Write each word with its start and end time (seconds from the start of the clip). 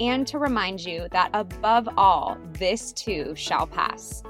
and 0.00 0.26
to 0.26 0.38
remind 0.38 0.84
you 0.84 1.08
that 1.10 1.30
above 1.34 1.88
all, 1.96 2.38
this 2.52 2.92
too 2.92 3.34
shall 3.36 3.66
pass. 3.66 4.22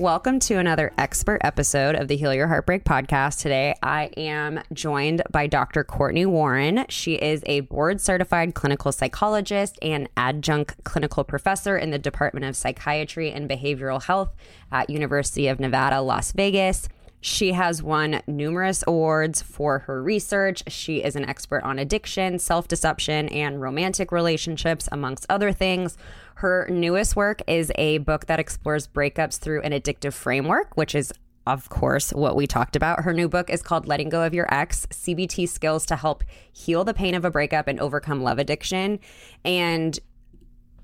Welcome 0.00 0.38
to 0.40 0.54
another 0.54 0.94
expert 0.96 1.42
episode 1.44 1.94
of 1.94 2.08
the 2.08 2.16
Heal 2.16 2.32
Your 2.32 2.48
Heartbreak 2.48 2.84
podcast. 2.84 3.40
Today, 3.40 3.74
I 3.82 4.04
am 4.16 4.62
joined 4.72 5.22
by 5.30 5.46
Dr. 5.46 5.84
Cortney 5.84 6.24
Warren. 6.24 6.86
She 6.88 7.16
is 7.16 7.42
a 7.44 7.60
board 7.60 8.00
certified 8.00 8.54
clinical 8.54 8.92
psychologist 8.92 9.78
and 9.82 10.08
adjunct 10.16 10.82
clinical 10.84 11.22
professor 11.22 11.76
in 11.76 11.90
the 11.90 11.98
Department 11.98 12.46
of 12.46 12.56
Psychiatry 12.56 13.30
and 13.30 13.46
Behavioral 13.46 14.02
Health 14.02 14.34
at 14.72 14.88
University 14.88 15.48
of 15.48 15.60
Nevada, 15.60 16.00
Las 16.00 16.32
Vegas. 16.32 16.88
She 17.20 17.52
has 17.52 17.82
won 17.82 18.22
numerous 18.26 18.82
awards 18.86 19.42
for 19.42 19.80
her 19.80 20.02
research. 20.02 20.62
She 20.68 21.02
is 21.02 21.16
an 21.16 21.28
expert 21.28 21.62
on 21.64 21.78
addiction, 21.78 22.38
self 22.38 22.66
deception, 22.66 23.28
and 23.28 23.60
romantic 23.60 24.10
relationships, 24.10 24.88
amongst 24.90 25.26
other 25.28 25.52
things. 25.52 25.98
Her 26.36 26.66
newest 26.70 27.16
work 27.16 27.42
is 27.46 27.70
a 27.74 27.98
book 27.98 28.26
that 28.26 28.40
explores 28.40 28.86
breakups 28.86 29.38
through 29.38 29.60
an 29.62 29.72
addictive 29.72 30.14
framework, 30.14 30.76
which 30.76 30.94
is 30.94 31.12
of 31.46 31.68
course, 31.68 32.12
what 32.12 32.36
we 32.36 32.46
talked 32.46 32.76
about. 32.76 33.02
Her 33.02 33.12
new 33.14 33.28
book 33.28 33.50
is 33.50 33.62
called 33.62 33.88
Letting 33.88 34.10
Go 34.10 34.22
of 34.22 34.34
Your 34.34 34.46
Ex 34.54 34.86
CBT 34.86 35.48
Skills 35.48 35.86
to 35.86 35.96
Help 35.96 36.22
Heal 36.52 36.84
the 36.84 36.94
Pain 36.94 37.14
of 37.14 37.24
a 37.24 37.30
Breakup 37.30 37.66
and 37.66 37.80
Overcome 37.80 38.22
Love 38.22 38.38
Addiction. 38.38 39.00
And 39.44 39.98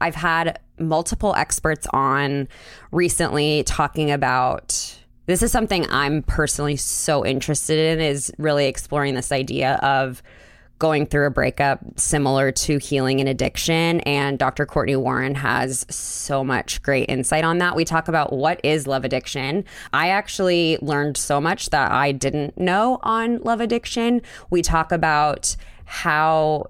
I've 0.00 0.14
had 0.14 0.58
multiple 0.78 1.34
experts 1.36 1.86
on 1.92 2.48
recently 2.90 3.62
talking 3.64 4.10
about 4.10 4.95
this 5.26 5.42
is 5.42 5.52
something 5.52 5.86
I'm 5.90 6.22
personally 6.22 6.76
so 6.76 7.24
interested 7.24 7.78
in 7.78 8.00
is 8.00 8.32
really 8.38 8.66
exploring 8.66 9.14
this 9.14 9.32
idea 9.32 9.74
of 9.82 10.22
going 10.78 11.06
through 11.06 11.26
a 11.26 11.30
breakup 11.30 11.80
similar 11.96 12.52
to 12.52 12.78
healing 12.78 13.18
and 13.18 13.28
addiction 13.28 14.00
and 14.00 14.38
Dr. 14.38 14.66
Cortney 14.66 14.96
Warren 14.96 15.34
has 15.34 15.86
so 15.88 16.44
much 16.44 16.82
great 16.82 17.08
insight 17.08 17.44
on 17.44 17.58
that. 17.58 17.74
We 17.74 17.84
talk 17.84 18.08
about 18.08 18.32
what 18.32 18.60
is 18.62 18.86
love 18.86 19.04
addiction. 19.04 19.64
I 19.92 20.08
actually 20.08 20.78
learned 20.82 21.16
so 21.16 21.40
much 21.40 21.70
that 21.70 21.90
I 21.90 22.12
didn't 22.12 22.58
know 22.58 22.98
on 23.02 23.38
love 23.38 23.60
addiction. 23.60 24.20
We 24.50 24.60
talk 24.60 24.92
about 24.92 25.56
how 25.86 26.66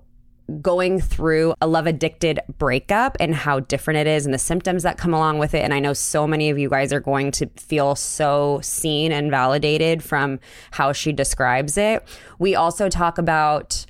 going 0.60 1.00
through 1.00 1.54
a 1.60 1.66
love 1.66 1.86
addicted 1.86 2.40
breakup 2.58 3.16
and 3.18 3.34
how 3.34 3.60
different 3.60 3.98
it 3.98 4.06
is 4.06 4.24
and 4.24 4.34
the 4.34 4.38
symptoms 4.38 4.82
that 4.84 4.98
come 4.98 5.12
along 5.12 5.38
with 5.38 5.54
it. 5.54 5.62
And 5.62 5.74
I 5.74 5.80
know 5.80 5.92
so 5.92 6.26
many 6.26 6.50
of 6.50 6.58
you 6.58 6.68
guys 6.68 6.92
are 6.92 7.00
going 7.00 7.32
to 7.32 7.46
feel 7.56 7.94
so 7.94 8.60
seen 8.62 9.12
and 9.12 9.30
validated 9.30 10.02
from 10.02 10.38
how 10.70 10.92
she 10.92 11.12
describes 11.12 11.76
it. 11.76 12.06
We 12.38 12.54
also 12.54 12.88
talk 12.88 13.18
about 13.18 13.86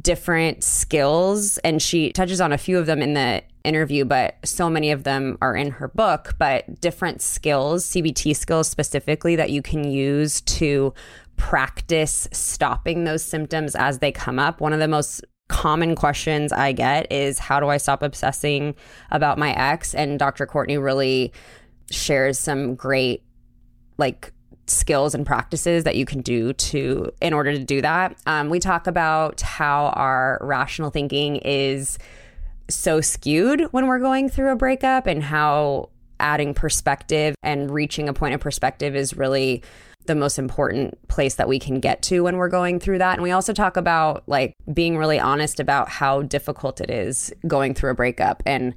different 0.00 0.64
skills 0.64 1.58
and 1.58 1.82
she 1.82 2.12
touches 2.12 2.40
on 2.40 2.52
a 2.52 2.58
few 2.58 2.78
of 2.78 2.86
them 2.86 3.02
in 3.02 3.12
the 3.12 3.42
interview 3.62 4.04
but 4.04 4.36
so 4.44 4.70
many 4.70 4.90
of 4.90 5.04
them 5.04 5.36
are 5.42 5.54
in 5.54 5.70
her 5.70 5.88
book 5.88 6.34
but 6.38 6.80
different 6.80 7.20
skills 7.20 7.84
CBT 7.84 8.34
skills 8.34 8.68
specifically 8.68 9.36
that 9.36 9.50
you 9.50 9.60
can 9.60 9.84
use 9.84 10.40
to 10.42 10.94
practice 11.36 12.26
stopping 12.32 13.04
those 13.04 13.22
symptoms 13.22 13.76
as 13.76 13.98
they 13.98 14.10
come 14.10 14.38
up 14.38 14.60
one 14.60 14.72
of 14.72 14.80
the 14.80 14.88
most 14.88 15.24
common 15.52 15.94
questions 15.94 16.50
I 16.50 16.72
get 16.72 17.12
is 17.12 17.38
how 17.38 17.60
do 17.60 17.68
I 17.68 17.76
stop 17.76 18.02
obsessing 18.02 18.74
about 19.10 19.36
my 19.36 19.52
ex? 19.52 19.94
And 19.94 20.18
Dr. 20.18 20.46
Cortney 20.46 20.82
really 20.82 21.30
shares 21.90 22.38
some 22.38 22.74
great 22.74 23.22
like 23.98 24.32
skills 24.66 25.14
and 25.14 25.26
practices 25.26 25.84
that 25.84 25.94
you 25.94 26.06
can 26.06 26.22
do 26.22 26.54
to 26.54 27.12
in 27.20 27.34
order 27.34 27.52
to 27.52 27.62
do 27.62 27.82
that. 27.82 28.16
Um, 28.24 28.48
we 28.48 28.60
talk 28.60 28.86
about 28.86 29.42
how 29.42 29.88
our 29.88 30.38
rational 30.40 30.88
thinking 30.88 31.36
is 31.36 31.98
so 32.70 33.02
skewed 33.02 33.60
when 33.72 33.88
we're 33.88 33.98
going 33.98 34.30
through 34.30 34.52
a 34.52 34.56
breakup 34.56 35.06
and 35.06 35.22
how 35.22 35.90
adding 36.18 36.54
perspective 36.54 37.34
and 37.42 37.70
reaching 37.70 38.08
a 38.08 38.14
point 38.14 38.34
of 38.34 38.40
perspective 38.40 38.96
is 38.96 39.14
really 39.18 39.62
the 40.06 40.14
most 40.14 40.38
important 40.38 40.96
place 41.08 41.36
that 41.36 41.48
we 41.48 41.58
can 41.58 41.80
get 41.80 42.02
to 42.02 42.24
when 42.24 42.36
we're 42.36 42.48
going 42.48 42.80
through 42.80 42.98
that. 42.98 43.14
And 43.14 43.22
we 43.22 43.30
also 43.30 43.52
talk 43.52 43.76
about 43.76 44.22
like 44.26 44.54
being 44.72 44.96
really 44.96 45.18
honest 45.18 45.60
about 45.60 45.88
how 45.88 46.22
difficult 46.22 46.80
it 46.80 46.90
is 46.90 47.32
going 47.46 47.74
through 47.74 47.90
a 47.90 47.94
breakup. 47.94 48.42
And 48.46 48.74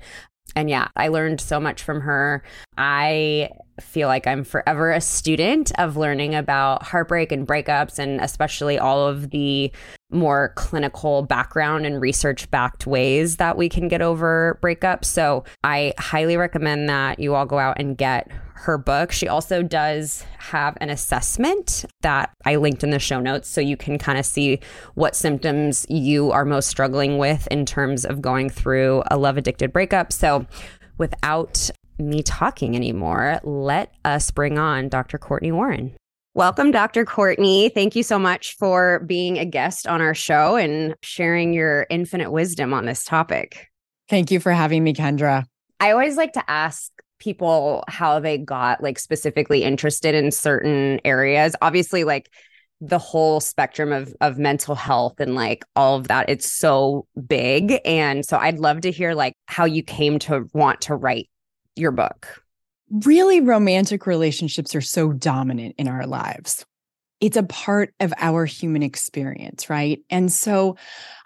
and 0.55 0.69
yeah, 0.69 0.87
I 0.95 1.07
learned 1.07 1.41
so 1.41 1.59
much 1.59 1.81
from 1.81 2.01
her. 2.01 2.43
I 2.77 3.49
feel 3.81 4.07
like 4.07 4.27
I'm 4.27 4.43
forever 4.43 4.91
a 4.91 5.01
student 5.01 5.71
of 5.79 5.97
learning 5.97 6.35
about 6.35 6.83
heartbreak 6.83 7.31
and 7.31 7.47
breakups, 7.47 7.99
and 7.99 8.21
especially 8.21 8.79
all 8.79 9.07
of 9.07 9.31
the 9.31 9.71
more 10.11 10.53
clinical 10.55 11.23
background 11.23 11.85
and 11.85 12.01
research 12.01 12.49
backed 12.51 12.85
ways 12.85 13.37
that 13.37 13.57
we 13.57 13.69
can 13.69 13.87
get 13.87 14.01
over 14.01 14.59
breakups. 14.61 15.05
So 15.05 15.43
I 15.63 15.93
highly 15.97 16.37
recommend 16.37 16.89
that 16.89 17.19
you 17.19 17.35
all 17.35 17.45
go 17.45 17.57
out 17.57 17.79
and 17.79 17.97
get 17.97 18.31
her 18.55 18.77
book. 18.77 19.11
She 19.11 19.27
also 19.27 19.61
does 19.61 20.25
have 20.39 20.77
an 20.79 20.89
assessment 20.89 21.85
that 22.01 22.31
I 22.45 22.55
linked 22.55 22.83
in 22.83 22.89
the 22.89 22.99
show 22.99 23.19
notes 23.19 23.49
so 23.49 23.61
you 23.61 23.77
can 23.77 23.97
kind 23.97 24.17
of 24.17 24.25
see 24.25 24.59
what 24.93 25.15
symptoms 25.15 25.85
you 25.89 26.31
are 26.31 26.45
most 26.45 26.69
struggling 26.69 27.17
with 27.17 27.47
in 27.51 27.65
terms 27.65 28.05
of 28.05 28.21
going 28.21 28.49
through 28.49 29.03
a 29.11 29.17
love 29.17 29.37
addicted 29.37 29.73
breakup. 29.73 30.13
So 30.13 30.45
without 30.97 31.69
me 31.99 32.23
talking 32.23 32.75
anymore, 32.75 33.39
let 33.43 33.93
us 34.03 34.31
bring 34.31 34.57
on 34.57 34.89
Dr. 34.89 35.17
Cortney 35.17 35.51
Warren. 35.51 35.95
Welcome, 36.35 36.71
Dr. 36.71 37.05
Cortney. 37.05 37.73
Thank 37.73 37.95
you 37.95 38.03
so 38.03 38.19
much 38.19 38.57
for 38.57 38.99
being 39.07 39.37
a 39.37 39.45
guest 39.45 39.87
on 39.87 40.01
our 40.01 40.13
show 40.13 40.57
and 40.57 40.93
sharing 41.01 41.53
your 41.53 41.87
infinite 41.89 42.29
wisdom 42.29 42.73
on 42.73 42.85
this 42.85 43.05
topic. 43.05 43.69
Thank 44.09 44.31
you 44.31 44.41
for 44.41 44.51
having 44.51 44.83
me, 44.83 44.93
Kendra. 44.93 45.45
I 45.79 45.91
always 45.91 46.17
like 46.17 46.33
to 46.33 46.43
ask 46.51 46.91
people 47.19 47.85
how 47.87 48.19
they 48.19 48.37
got 48.37 48.83
like 48.83 48.99
specifically 48.99 49.63
interested 49.63 50.13
in 50.13 50.29
certain 50.29 50.99
areas. 51.05 51.55
Obviously, 51.61 52.03
like 52.03 52.29
the 52.81 52.99
whole 52.99 53.39
spectrum 53.39 53.93
of 53.93 54.13
of 54.19 54.37
mental 54.37 54.75
health 54.75 55.21
and 55.21 55.35
like 55.35 55.63
all 55.77 55.95
of 55.95 56.09
that 56.09 56.29
it's 56.29 56.51
so 56.51 57.07
big 57.27 57.79
and 57.85 58.25
so 58.25 58.37
I'd 58.37 58.59
love 58.59 58.81
to 58.81 58.91
hear 58.91 59.13
like 59.13 59.35
how 59.45 59.63
you 59.63 59.81
came 59.81 60.19
to 60.19 60.49
want 60.53 60.81
to 60.81 60.95
write 60.95 61.29
your 61.77 61.91
book. 61.91 62.44
Really 63.03 63.41
romantic 63.41 64.05
relationships 64.05 64.73
are 64.73 64.81
so 64.81 65.11
dominant 65.11 65.75
in 65.77 65.89
our 65.89 66.07
lives. 66.07 66.65
It's 67.19 67.35
a 67.35 67.43
part 67.43 67.93
of 67.99 68.13
our 68.17 68.45
human 68.45 68.83
experience, 68.83 69.69
right? 69.69 69.99
And 70.09 70.31
so 70.31 70.77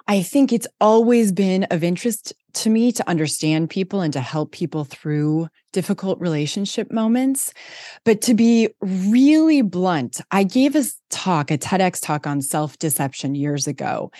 I 0.07 0.23
think 0.23 0.51
it's 0.51 0.67
always 0.81 1.31
been 1.31 1.65
of 1.65 1.83
interest 1.83 2.33
to 2.53 2.71
me 2.71 2.91
to 2.93 3.07
understand 3.07 3.69
people 3.69 4.01
and 4.01 4.11
to 4.13 4.21
help 4.21 4.51
people 4.51 4.83
through 4.83 5.47
difficult 5.71 6.19
relationship 6.19 6.91
moments. 6.91 7.53
But 8.03 8.21
to 8.21 8.33
be 8.33 8.69
really 8.81 9.61
blunt, 9.61 10.21
I 10.31 10.43
gave 10.45 10.75
a 10.75 10.83
talk, 11.11 11.51
a 11.51 11.59
TEDx 11.59 12.01
talk 12.01 12.25
on 12.25 12.41
self 12.41 12.79
deception 12.79 13.35
years 13.35 13.67
ago. 13.67 14.11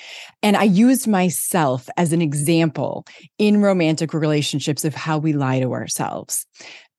And 0.44 0.56
I 0.56 0.64
used 0.64 1.08
myself 1.08 1.90
as 1.98 2.14
an 2.14 2.22
example 2.22 3.06
in 3.40 3.62
romantic 3.62 4.14
relationships 4.14 4.86
of 4.86 4.94
how 4.94 5.18
we 5.18 5.34
lie 5.34 5.60
to 5.60 5.74
ourselves. 5.74 6.46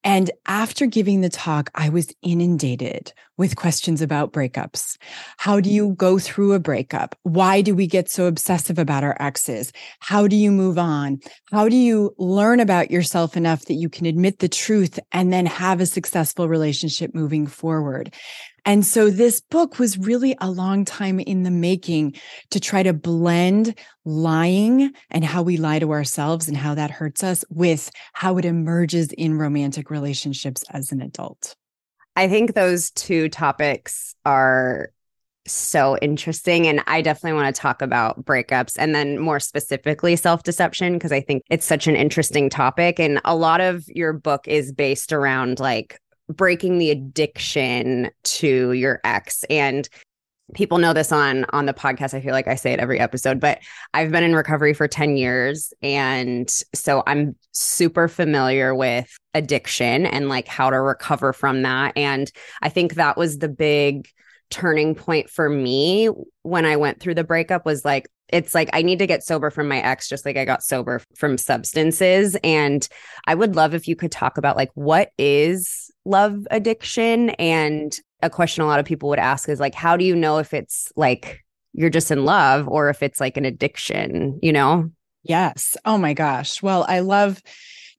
And 0.03 0.31
after 0.47 0.85
giving 0.85 1.21
the 1.21 1.29
talk, 1.29 1.69
I 1.75 1.89
was 1.89 2.13
inundated 2.23 3.13
with 3.37 3.55
questions 3.55 4.01
about 4.01 4.33
breakups. 4.33 4.97
How 5.37 5.59
do 5.59 5.69
you 5.69 5.93
go 5.93 6.19
through 6.19 6.53
a 6.53 6.59
breakup? 6.59 7.15
Why 7.23 7.61
do 7.61 7.75
we 7.75 7.87
get 7.87 8.09
so 8.09 8.25
obsessive 8.25 8.77
about 8.77 9.03
our 9.03 9.15
exes? 9.19 9.71
How 9.99 10.27
do 10.27 10.35
you 10.35 10.51
move 10.51 10.77
on? 10.77 11.19
How 11.51 11.69
do 11.69 11.75
you 11.75 12.13
learn 12.17 12.59
about 12.59 12.91
yourself 12.91 13.35
enough 13.37 13.65
that 13.65 13.75
you 13.75 13.89
can 13.89 14.05
admit 14.05 14.39
the 14.39 14.49
truth 14.49 14.99
and 15.11 15.31
then 15.31 15.45
have 15.45 15.81
a 15.81 15.85
successful 15.85 16.47
relationship 16.47 17.15
moving 17.15 17.47
forward? 17.47 18.13
And 18.63 18.85
so 18.85 19.09
this 19.09 19.41
book 19.41 19.79
was 19.79 19.97
really 19.97 20.35
a 20.39 20.49
long 20.49 20.85
time 20.85 21.19
in 21.19 21.43
the 21.43 21.51
making 21.51 22.15
to 22.51 22.59
try 22.59 22.83
to 22.83 22.93
blend 22.93 23.77
lying 24.05 24.91
and 25.09 25.25
how 25.25 25.41
we 25.41 25.57
lie 25.57 25.79
to 25.79 25.91
ourselves 25.91 26.47
and 26.47 26.55
how 26.55 26.75
that 26.75 26.91
hurts 26.91 27.23
us 27.23 27.43
with 27.49 27.89
how 28.13 28.37
it 28.37 28.45
emerges 28.45 29.11
in 29.13 29.37
romantic 29.37 29.89
relationships 29.89 30.63
as 30.69 30.91
an 30.91 31.01
adult. 31.01 31.55
I 32.15 32.27
think 32.27 32.53
those 32.53 32.91
two 32.91 33.29
topics 33.29 34.15
are 34.25 34.91
so 35.47 35.97
interesting. 35.97 36.67
And 36.67 36.83
I 36.87 37.01
definitely 37.01 37.41
want 37.41 37.55
to 37.55 37.59
talk 37.59 37.81
about 37.81 38.23
breakups 38.23 38.75
and 38.77 38.93
then 38.93 39.17
more 39.17 39.39
specifically 39.39 40.15
self 40.15 40.43
deception, 40.43 40.93
because 40.93 41.11
I 41.11 41.21
think 41.21 41.43
it's 41.49 41.65
such 41.65 41.87
an 41.87 41.95
interesting 41.95 42.49
topic. 42.49 42.99
And 42.99 43.19
a 43.25 43.35
lot 43.35 43.61
of 43.61 43.83
your 43.87 44.13
book 44.13 44.47
is 44.47 44.71
based 44.71 45.11
around 45.11 45.59
like 45.59 45.99
breaking 46.35 46.77
the 46.77 46.91
addiction 46.91 48.09
to 48.23 48.71
your 48.73 48.99
ex. 49.03 49.43
And 49.49 49.87
people 50.53 50.77
know 50.77 50.93
this 50.93 51.11
on 51.11 51.45
on 51.51 51.65
the 51.65 51.73
podcast. 51.73 52.13
I 52.13 52.21
feel 52.21 52.33
like 52.33 52.47
i 52.47 52.55
say 52.55 52.73
it 52.73 52.79
every 52.79 52.99
episode 52.99 53.39
but 53.39 53.59
i've 53.93 54.11
been 54.11 54.23
in 54.23 54.35
recovery 54.35 54.73
for 54.73 54.87
10 54.87 55.17
years. 55.17 55.73
And 55.81 56.49
so 56.73 57.03
i'm 57.07 57.35
super 57.51 58.07
familiar 58.07 58.75
with 58.75 59.09
addiction 59.33 60.05
and 60.05 60.27
like 60.27 60.47
how 60.47 60.69
to 60.69 60.81
recover 60.81 61.33
from 61.33 61.61
that. 61.61 61.93
And 61.95 62.31
i 62.61 62.69
think 62.69 62.95
that 62.95 63.17
was 63.17 63.37
the 63.37 63.49
big 63.49 64.09
turning 64.51 64.93
point 64.93 65.29
for 65.29 65.49
me 65.49 66.07
when 66.43 66.65
i 66.65 66.75
went 66.75 66.99
through 66.99 67.15
the 67.15 67.23
breakup 67.23 67.65
was 67.65 67.83
like 67.83 68.07
it's 68.31 68.55
like 68.55 68.69
I 68.73 68.81
need 68.81 68.99
to 68.99 69.07
get 69.07 69.23
sober 69.23 69.49
from 69.49 69.67
my 69.67 69.79
ex, 69.79 70.07
just 70.07 70.25
like 70.25 70.37
I 70.37 70.45
got 70.45 70.63
sober 70.63 71.01
from 71.15 71.37
substances. 71.37 72.37
And 72.43 72.87
I 73.27 73.35
would 73.35 73.55
love 73.55 73.73
if 73.73 73.87
you 73.87 73.95
could 73.95 74.11
talk 74.11 74.37
about 74.37 74.55
like 74.55 74.71
what 74.73 75.11
is 75.17 75.91
love 76.05 76.47
addiction? 76.49 77.31
And 77.31 77.97
a 78.21 78.29
question 78.29 78.63
a 78.63 78.67
lot 78.67 78.79
of 78.79 78.85
people 78.85 79.09
would 79.09 79.19
ask 79.19 79.49
is 79.49 79.59
like, 79.59 79.75
how 79.75 79.97
do 79.97 80.05
you 80.05 80.15
know 80.15 80.37
if 80.37 80.53
it's 80.53 80.91
like 80.95 81.43
you're 81.73 81.89
just 81.89 82.11
in 82.11 82.25
love 82.25 82.67
or 82.67 82.89
if 82.89 83.03
it's 83.03 83.19
like 83.19 83.37
an 83.37 83.45
addiction, 83.45 84.39
you 84.41 84.53
know? 84.53 84.89
Yes. 85.23 85.77
Oh 85.85 85.97
my 85.97 86.13
gosh. 86.13 86.63
Well, 86.63 86.85
I 86.87 86.99
love 87.01 87.41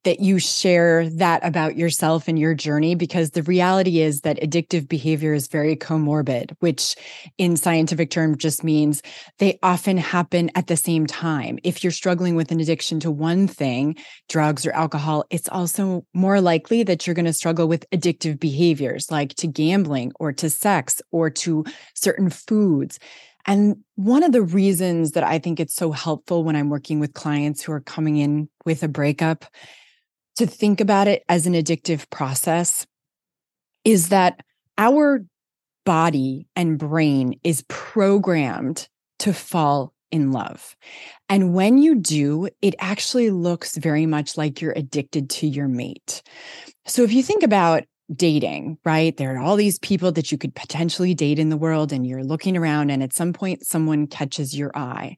that 0.05 0.21
you 0.21 0.39
share 0.39 1.09
that 1.09 1.45
about 1.45 1.77
yourself 1.77 2.27
and 2.27 2.39
your 2.39 2.55
journey 2.55 2.95
because 2.95 3.31
the 3.31 3.43
reality 3.43 4.01
is 4.01 4.23
that 4.23 4.41
addictive 4.41 4.89
behavior 4.89 5.33
is 5.33 5.49
very 5.49 5.77
comorbid, 5.77 6.55
which 6.59 6.97
in 7.39 7.57
scientific 7.57 8.11
terms 8.11 8.39
just 8.39 8.65
means 8.65 9.03
they 9.39 9.59
often 9.63 9.97
happen 9.97 10.51
at 10.55 10.67
the 10.67 10.77
same 10.77 11.07
time. 11.07 11.59
If 11.63 11.85
you're 11.85 11.93
struggling 11.93 12.35
with 12.35 12.51
an 12.51 12.61
addiction 12.61 12.99
to 13.01 13.11
one 13.11 13.47
thing, 13.47 13.97
drugs 14.29 14.67
or 14.67 14.73
alcohol, 14.73 15.25
it's 15.31 15.49
also 15.49 16.05
more 16.13 16.41
likely 16.41 16.83
that 16.83 17.07
you're 17.07 17.15
going 17.15 17.27
to 17.27 17.33
struggle 17.33 17.69
with 17.69 17.89
addictive 17.91 18.41
behaviors 18.41 19.11
like 19.11 19.35
to 19.37 19.47
gambling 19.47 20.13
or 20.19 20.33
to 20.33 20.51
sex 20.51 21.01
or 21.13 21.31
to 21.31 21.65
certain 21.95 22.29
foods. 22.29 22.99
And 23.47 23.79
one 23.97 24.23
of 24.23 24.33
the 24.33 24.43
reasons 24.43 25.13
that 25.13 25.25
I 25.25 25.39
think 25.39 25.59
it's 25.59 25.75
so 25.75 25.91
helpful 25.91 26.45
when 26.45 26.55
I'm 26.55 26.71
working 26.71 27.01
with 27.01 27.15
clients 27.15 27.63
who 27.63 27.73
are 27.73 27.81
coming 27.81 28.17
in 28.17 28.49
with 28.65 28.83
a 28.83 28.89
breakup 28.89 29.47
to 30.37 30.47
think 30.47 30.81
about 30.81 31.09
it 31.09 31.23
as 31.29 31.47
an 31.47 31.55
addictive 31.55 32.09
process 32.11 32.87
is 33.85 34.09
that 34.09 34.41
our 34.79 35.25
body 35.85 36.47
and 36.57 36.79
brain 36.79 37.39
is 37.43 37.65
programmed 37.69 38.89
to 39.19 39.33
fall 39.33 39.93
in 40.11 40.31
love. 40.31 40.77
And 41.29 41.55
when 41.55 41.79
you 41.79 41.95
do, 41.97 42.49
it 42.61 42.75
actually 42.79 43.31
looks 43.31 43.77
very 43.77 44.07
much 44.07 44.37
like 44.37 44.61
you're 44.61 44.73
addicted 44.73 45.31
to 45.31 45.47
your 45.47 45.69
mate. 45.69 46.23
So 46.87 47.03
if 47.03 47.13
you 47.13 47.23
think 47.23 47.43
about 47.43 47.85
dating, 48.15 48.79
right? 48.85 49.17
There 49.17 49.35
are 49.35 49.39
all 49.39 49.57
these 49.57 49.79
people 49.79 50.13
that 50.13 50.31
you 50.31 50.39
could 50.39 50.55
potentially 50.55 51.15
date 51.15 51.39
in 51.39 51.49
the 51.49 51.57
world, 51.57 51.93
and 51.93 52.07
you're 52.07 52.25
looking 52.25 52.57
around, 52.57 52.91
and 52.91 53.03
at 53.03 53.15
some 53.15 53.33
point, 53.33 53.67
someone 53.67 54.07
catches 54.07 54.57
your 54.57 54.71
eye 54.77 55.17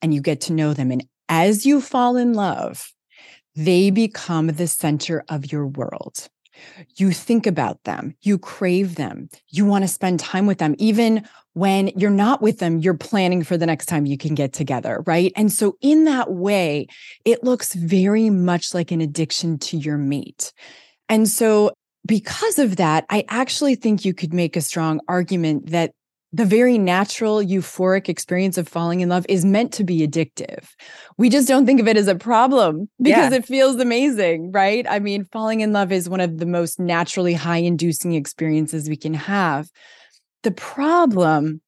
and 0.00 0.12
you 0.12 0.20
get 0.20 0.40
to 0.42 0.52
know 0.52 0.74
them. 0.74 0.90
And 0.90 1.06
as 1.28 1.64
you 1.64 1.80
fall 1.80 2.16
in 2.16 2.32
love, 2.32 2.92
they 3.54 3.90
become 3.90 4.48
the 4.48 4.66
center 4.66 5.24
of 5.28 5.50
your 5.50 5.66
world. 5.66 6.28
You 6.96 7.12
think 7.12 7.46
about 7.46 7.82
them, 7.84 8.14
you 8.20 8.38
crave 8.38 8.96
them, 8.96 9.30
you 9.48 9.64
want 9.64 9.84
to 9.84 9.88
spend 9.88 10.20
time 10.20 10.46
with 10.46 10.58
them. 10.58 10.74
Even 10.78 11.26
when 11.54 11.88
you're 11.96 12.10
not 12.10 12.42
with 12.42 12.58
them, 12.58 12.78
you're 12.78 12.94
planning 12.94 13.42
for 13.42 13.56
the 13.56 13.66
next 13.66 13.86
time 13.86 14.06
you 14.06 14.18
can 14.18 14.34
get 14.34 14.52
together, 14.52 15.02
right? 15.06 15.32
And 15.34 15.50
so, 15.50 15.76
in 15.80 16.04
that 16.04 16.30
way, 16.30 16.86
it 17.24 17.42
looks 17.42 17.74
very 17.74 18.30
much 18.30 18.74
like 18.74 18.90
an 18.90 19.00
addiction 19.00 19.58
to 19.60 19.76
your 19.76 19.98
mate. 19.98 20.52
And 21.08 21.28
so, 21.28 21.72
because 22.06 22.58
of 22.58 22.76
that, 22.76 23.04
I 23.10 23.24
actually 23.28 23.74
think 23.74 24.04
you 24.04 24.14
could 24.14 24.34
make 24.34 24.56
a 24.56 24.60
strong 24.60 25.00
argument 25.08 25.70
that 25.70 25.92
the 26.32 26.44
very 26.46 26.78
natural 26.78 27.38
euphoric 27.38 28.08
experience 28.08 28.56
of 28.56 28.66
falling 28.66 29.00
in 29.00 29.10
love 29.10 29.26
is 29.28 29.44
meant 29.44 29.72
to 29.74 29.84
be 29.84 30.06
addictive. 30.06 30.66
We 31.18 31.28
just 31.28 31.46
don't 31.46 31.66
think 31.66 31.80
of 31.80 31.86
it 31.86 31.96
as 31.96 32.08
a 32.08 32.14
problem 32.14 32.88
because 33.02 33.32
yeah. 33.32 33.38
it 33.38 33.44
feels 33.44 33.76
amazing, 33.76 34.50
right? 34.52 34.86
I 34.88 34.98
mean, 34.98 35.24
falling 35.26 35.60
in 35.60 35.72
love 35.72 35.92
is 35.92 36.08
one 36.08 36.20
of 36.20 36.38
the 36.38 36.46
most 36.46 36.80
naturally 36.80 37.34
high 37.34 37.58
inducing 37.58 38.14
experiences 38.14 38.88
we 38.88 38.96
can 38.96 39.14
have. 39.14 39.68
The 40.42 40.52
problem 40.52 41.60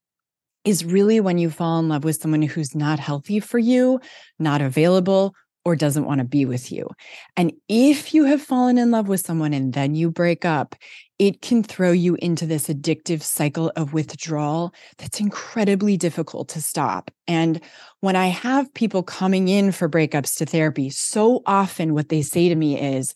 is 0.65 0.85
really 0.85 1.21
when 1.21 1.37
you 1.37 1.51
fall 1.51 1.79
in 1.79 1.89
love 1.89 2.05
with 2.05 2.17
someone 2.17 2.43
who's 2.43 2.75
not 2.75 2.99
healthy 2.99 3.41
for 3.41 3.59
you, 3.59 4.01
not 4.39 4.63
available, 4.63 5.35
or 5.65 5.77
doesn't 5.77 6.05
want 6.05 6.19
to 6.19 6.25
be 6.25 6.45
with 6.45 6.71
you. 6.71 6.89
And 7.37 7.53
if 7.69 8.15
you 8.15 8.25
have 8.25 8.43
fallen 8.43 8.79
in 8.79 8.91
love 8.91 9.09
with 9.09 9.21
someone 9.21 9.53
and 9.53 9.73
then 9.73 9.95
you 9.95 10.11
break 10.11 10.45
up, 10.45 10.75
it 11.19 11.43
can 11.43 11.63
throw 11.63 11.93
you 11.93 12.17
into 12.17 12.47
this 12.47 12.69
addictive 12.69 13.23
cycle 13.23 13.71
of 13.77 13.93
withdrawal 13.93 14.75
that's 14.99 15.21
incredibly 15.21 15.97
difficult 15.97 16.49
to 16.51 16.61
stop. 16.61 17.11
And 17.29 17.61
when 18.01 18.17
I 18.17 18.27
have 18.27 18.73
people 18.75 19.03
coming 19.03 19.49
in 19.49 19.71
for 19.73 19.89
breakups 19.89 20.37
to 20.39 20.47
therapy, 20.47 20.91
so 20.91 21.43
often 21.47 21.95
what 21.95 22.09
they 22.09 22.23
say 22.23 22.49
to 22.49 22.55
me 22.55 22.81
is, 22.81 23.15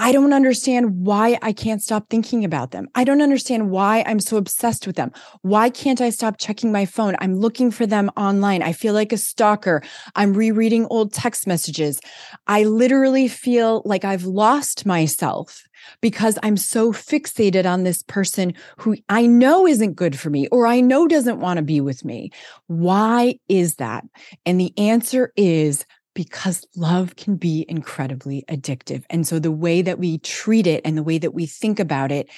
I 0.00 0.12
don't 0.12 0.32
understand 0.32 1.04
why 1.04 1.40
I 1.42 1.52
can't 1.52 1.82
stop 1.82 2.08
thinking 2.08 2.44
about 2.44 2.70
them. 2.70 2.86
I 2.94 3.02
don't 3.02 3.20
understand 3.20 3.70
why 3.70 4.04
I'm 4.06 4.20
so 4.20 4.36
obsessed 4.36 4.86
with 4.86 4.94
them. 4.94 5.10
Why 5.42 5.70
can't 5.70 6.00
I 6.00 6.10
stop 6.10 6.38
checking 6.38 6.70
my 6.70 6.86
phone? 6.86 7.16
I'm 7.18 7.34
looking 7.34 7.72
for 7.72 7.84
them 7.84 8.08
online. 8.16 8.62
I 8.62 8.72
feel 8.72 8.94
like 8.94 9.12
a 9.12 9.16
stalker. 9.16 9.82
I'm 10.14 10.34
rereading 10.34 10.86
old 10.86 11.12
text 11.12 11.48
messages. 11.48 12.00
I 12.46 12.62
literally 12.62 13.26
feel 13.26 13.82
like 13.84 14.04
I've 14.04 14.24
lost 14.24 14.86
myself 14.86 15.67
because 16.00 16.38
I'm 16.42 16.56
so 16.56 16.92
fixated 16.92 17.64
on 17.64 17.84
this 17.84 18.02
person 18.02 18.54
who 18.78 18.96
I 19.08 19.26
know 19.26 19.66
isn't 19.66 19.94
good 19.94 20.18
for 20.18 20.30
me 20.30 20.48
or 20.48 20.66
I 20.66 20.80
know 20.80 21.06
doesn't 21.06 21.40
want 21.40 21.58
to 21.58 21.62
be 21.62 21.80
with 21.80 22.04
me. 22.04 22.30
Why 22.66 23.38
is 23.48 23.76
that? 23.76 24.04
And 24.46 24.60
the 24.60 24.72
answer 24.78 25.32
is 25.36 25.84
because 26.14 26.66
love 26.74 27.14
can 27.14 27.36
be 27.36 27.64
incredibly 27.68 28.44
addictive. 28.48 29.04
And 29.08 29.24
so 29.24 29.38
the 29.38 29.52
way 29.52 29.82
that 29.82 30.00
we 30.00 30.18
treat 30.18 30.66
it 30.66 30.80
and 30.84 30.98
the 30.98 31.02
way 31.04 31.16
that 31.16 31.32
we 31.32 31.46
think 31.46 31.78
about 31.78 32.10
it 32.10 32.28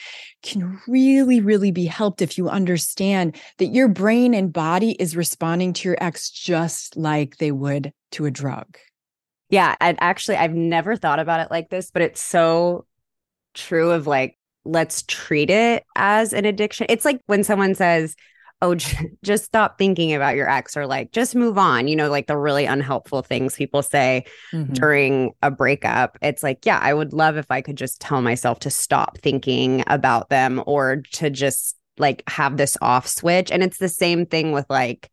can 0.43 0.79
really, 0.87 1.41
really 1.41 1.71
be 1.71 1.87
helped 1.87 2.21
if 2.21 2.37
you 2.37 2.51
understand 2.51 3.37
that 3.57 3.69
your 3.69 3.89
brain 3.89 4.35
and 4.35 4.53
body 4.53 4.91
is 5.01 5.17
responding 5.17 5.73
to 5.73 5.89
your 5.89 5.97
ex 5.99 6.29
just 6.29 6.95
like 6.95 7.39
they 7.39 7.53
would 7.53 7.95
to 8.11 8.27
a 8.27 8.31
drug. 8.31 8.77
Yeah. 9.49 9.75
Actually, 9.81 10.37
I've 10.37 10.55
never 10.55 10.95
thought 10.95 11.19
about 11.19 11.41
it 11.41 11.51
like 11.51 11.71
this, 11.71 11.91
but 11.91 12.03
it's 12.03 12.21
so 12.21 12.85
true 13.55 13.91
of 13.91 14.07
like, 14.07 14.37
let's 14.65 15.03
treat 15.03 15.51
it 15.51 15.85
as 15.97 16.33
an 16.33 16.45
addiction. 16.45 16.87
It's 16.89 17.05
like 17.05 17.21
when 17.27 17.45
someone 17.45 17.75
says, 17.75 18.17
oh 18.63 18.75
just 18.75 19.45
stop 19.45 19.79
thinking 19.79 20.13
about 20.13 20.37
your 20.37 20.49
ex 20.49 20.77
or 20.77 20.87
like 20.87 21.13
just 21.13 21.35
move 21.35 21.57
on 21.57 21.89
you 21.89 21.97
know 21.97 22.11
like 22.11 22.27
the 22.27 22.37
really 22.37 22.67
unhelpful 22.67 23.23
things 23.23 23.57
people 23.57 23.83
say 23.83 24.23
mm-hmm. 24.53 24.71
during 24.75 25.33
a 25.41 25.51
breakup 25.51 26.19
it's 26.21 26.43
like 26.43 26.67
yeah 26.67 26.79
i 26.83 26.93
would 26.93 27.15
love 27.15 27.39
if 27.39 27.47
i 27.51 27.63
could 27.63 27.77
just 27.77 28.03
tell 28.03 28.21
myself 28.21 28.59
to 28.59 28.69
stop 28.69 29.17
thinking 29.23 29.83
about 29.87 30.29
them 30.29 30.63
or 30.67 31.03
to 31.11 31.31
just 31.31 31.75
like 31.97 32.23
have 32.29 32.59
this 32.59 32.77
off 32.83 33.07
switch 33.07 33.51
and 33.51 33.63
it's 33.63 33.79
the 33.79 33.89
same 33.89 34.27
thing 34.27 34.53
with 34.53 34.67
like 34.69 35.11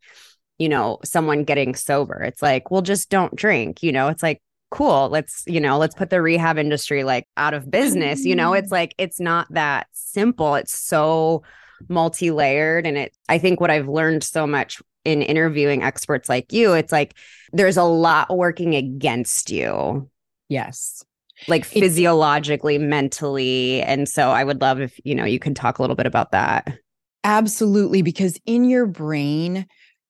you 0.58 0.68
know, 0.68 0.98
someone 1.04 1.44
getting 1.44 1.74
sober. 1.74 2.20
It's 2.20 2.42
like, 2.42 2.70
well, 2.70 2.82
just 2.82 3.10
don't 3.10 3.34
drink. 3.34 3.82
You 3.82 3.92
know, 3.92 4.08
it's 4.08 4.22
like, 4.22 4.42
cool, 4.70 5.08
let's, 5.08 5.42
you 5.46 5.60
know, 5.60 5.78
let's 5.78 5.94
put 5.94 6.10
the 6.10 6.20
rehab 6.20 6.58
industry 6.58 7.04
like 7.04 7.26
out 7.36 7.54
of 7.54 7.70
business. 7.70 8.24
You 8.24 8.36
know, 8.36 8.52
it's 8.52 8.66
mm-hmm. 8.66 8.74
like, 8.74 8.94
it's 8.98 9.20
not 9.20 9.46
that 9.50 9.86
simple. 9.92 10.54
It's 10.54 10.78
so 10.78 11.42
multi 11.88 12.30
layered. 12.30 12.86
And 12.86 12.98
it, 12.98 13.16
I 13.28 13.38
think 13.38 13.60
what 13.60 13.70
I've 13.70 13.88
learned 13.88 14.24
so 14.24 14.46
much 14.46 14.82
in 15.04 15.22
interviewing 15.22 15.82
experts 15.82 16.28
like 16.28 16.52
you, 16.52 16.74
it's 16.74 16.92
like 16.92 17.14
there's 17.52 17.76
a 17.76 17.84
lot 17.84 18.36
working 18.36 18.74
against 18.74 19.50
you. 19.50 20.10
Yes. 20.48 21.04
Like 21.46 21.64
physiologically, 21.64 22.78
mentally. 22.78 23.80
And 23.82 24.08
so 24.08 24.30
I 24.30 24.42
would 24.42 24.60
love 24.60 24.80
if, 24.80 24.98
you 25.04 25.14
know, 25.14 25.24
you 25.24 25.38
can 25.38 25.54
talk 25.54 25.78
a 25.78 25.82
little 25.82 25.96
bit 25.96 26.06
about 26.06 26.32
that. 26.32 26.78
Absolutely. 27.22 28.02
Because 28.02 28.38
in 28.44 28.64
your 28.64 28.86
brain, 28.86 29.66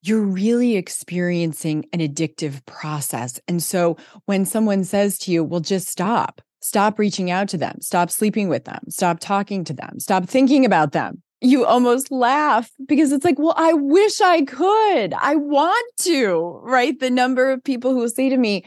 you're 0.08 0.22
really 0.22 0.76
experiencing 0.76 1.84
an 1.92 2.00
addictive 2.00 2.64
process. 2.66 3.38
And 3.46 3.62
so 3.62 3.96
when 4.24 4.44
someone 4.44 4.84
says 4.84 5.18
to 5.20 5.32
you, 5.32 5.44
well, 5.44 5.60
just 5.60 5.88
stop, 5.88 6.40
stop 6.60 6.98
reaching 6.98 7.30
out 7.30 7.48
to 7.48 7.58
them, 7.58 7.78
stop 7.80 8.10
sleeping 8.10 8.48
with 8.48 8.64
them, 8.64 8.80
stop 8.88 9.20
talking 9.20 9.64
to 9.64 9.72
them, 9.72 10.00
stop 10.00 10.26
thinking 10.26 10.64
about 10.64 10.92
them, 10.92 11.22
you 11.40 11.64
almost 11.64 12.10
laugh 12.10 12.70
because 12.86 13.12
it's 13.12 13.24
like, 13.24 13.38
well, 13.38 13.54
I 13.56 13.72
wish 13.72 14.20
I 14.20 14.42
could. 14.42 15.14
I 15.14 15.36
want 15.36 15.96
to, 15.98 16.60
right? 16.64 16.98
The 16.98 17.10
number 17.10 17.50
of 17.50 17.62
people 17.62 17.92
who 17.92 17.98
will 17.98 18.08
say 18.08 18.28
to 18.28 18.36
me, 18.36 18.64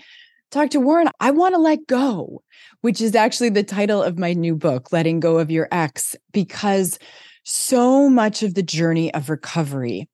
Dr. 0.51 0.79
Warren, 0.79 1.09
I 1.19 1.31
want 1.31 1.55
to 1.55 1.61
let 1.61 1.87
go, 1.87 2.43
which 2.81 3.01
is 3.01 3.15
actually 3.15 3.49
the 3.49 3.63
title 3.63 4.03
of 4.03 4.17
my 4.17 4.33
new 4.33 4.55
book, 4.55 4.91
Letting 4.91 5.19
Go 5.19 5.37
of 5.39 5.49
Your 5.49 5.67
Ex, 5.71 6.15
because 6.33 6.99
so 7.43 8.09
much 8.09 8.43
of 8.43 8.53
the 8.53 8.63
journey 8.63 9.13
of 9.13 9.29
recovery 9.29 10.07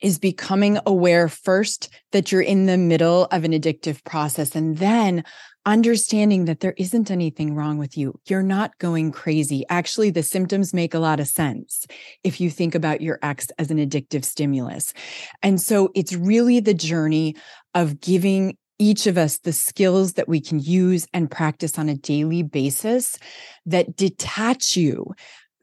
is 0.00 0.18
becoming 0.18 0.78
aware 0.86 1.28
first 1.28 1.88
that 2.12 2.30
you're 2.30 2.42
in 2.42 2.66
the 2.66 2.76
middle 2.76 3.24
of 3.26 3.44
an 3.44 3.52
addictive 3.52 4.02
process 4.04 4.54
and 4.54 4.78
then 4.78 5.24
understanding 5.64 6.44
that 6.44 6.60
there 6.60 6.74
isn't 6.78 7.10
anything 7.10 7.54
wrong 7.54 7.76
with 7.76 7.98
you. 7.98 8.18
You're 8.28 8.42
not 8.42 8.78
going 8.78 9.10
crazy. 9.10 9.64
Actually, 9.68 10.10
the 10.10 10.22
symptoms 10.22 10.72
make 10.72 10.94
a 10.94 11.00
lot 11.00 11.18
of 11.18 11.26
sense 11.26 11.86
if 12.22 12.40
you 12.40 12.50
think 12.50 12.74
about 12.74 13.00
your 13.00 13.18
ex 13.22 13.48
as 13.58 13.70
an 13.70 13.78
addictive 13.78 14.24
stimulus. 14.24 14.94
And 15.42 15.60
so 15.60 15.90
it's 15.94 16.12
really 16.14 16.60
the 16.60 16.74
journey 16.74 17.34
of 17.74 18.00
giving 18.00 18.56
each 18.78 19.06
of 19.06 19.18
us 19.18 19.38
the 19.38 19.52
skills 19.52 20.12
that 20.14 20.28
we 20.28 20.40
can 20.40 20.60
use 20.60 21.06
and 21.12 21.30
practice 21.30 21.78
on 21.78 21.88
a 21.88 21.96
daily 21.96 22.42
basis 22.42 23.18
that 23.64 23.96
detach 23.96 24.76
you 24.76 25.14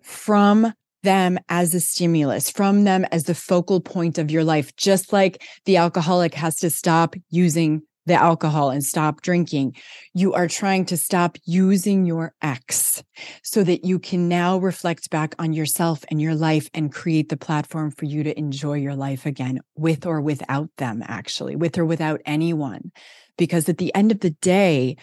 from 0.01 0.73
them 1.03 1.37
as 1.49 1.73
a 1.73 1.79
stimulus, 1.79 2.49
from 2.49 2.83
them 2.83 3.05
as 3.11 3.25
the 3.25 3.35
focal 3.35 3.79
point 3.79 4.17
of 4.17 4.31
your 4.31 4.43
life, 4.43 4.75
just 4.75 5.13
like 5.13 5.43
the 5.65 5.77
alcoholic 5.77 6.33
has 6.33 6.55
to 6.57 6.69
stop 6.69 7.15
using 7.29 7.83
the 8.05 8.13
alcohol 8.13 8.69
and 8.69 8.83
stop 8.83 9.21
drinking. 9.21 9.75
You 10.13 10.33
are 10.33 10.47
trying 10.47 10.85
to 10.85 10.97
stop 10.97 11.37
using 11.45 12.05
your 12.05 12.33
ex 12.41 13.03
so 13.43 13.63
that 13.63 13.85
you 13.85 13.99
can 13.99 14.27
now 14.27 14.57
reflect 14.57 15.09
back 15.09 15.35
on 15.39 15.53
yourself 15.53 16.03
and 16.09 16.21
your 16.21 16.35
life 16.35 16.69
and 16.73 16.91
create 16.91 17.29
the 17.29 17.37
platform 17.37 17.91
for 17.91 18.05
you 18.05 18.23
to 18.23 18.37
enjoy 18.37 18.73
your 18.73 18.95
life 18.95 19.25
again 19.25 19.61
with 19.75 20.05
or 20.05 20.19
without 20.21 20.69
them, 20.77 21.01
actually, 21.05 21.55
with 21.55 21.77
or 21.77 21.85
without 21.85 22.21
anyone. 22.25 22.91
Because 23.37 23.67
at 23.69 23.77
the 23.77 23.93
end 23.95 24.11
of 24.11 24.19
the 24.19 24.31
day, 24.31 24.97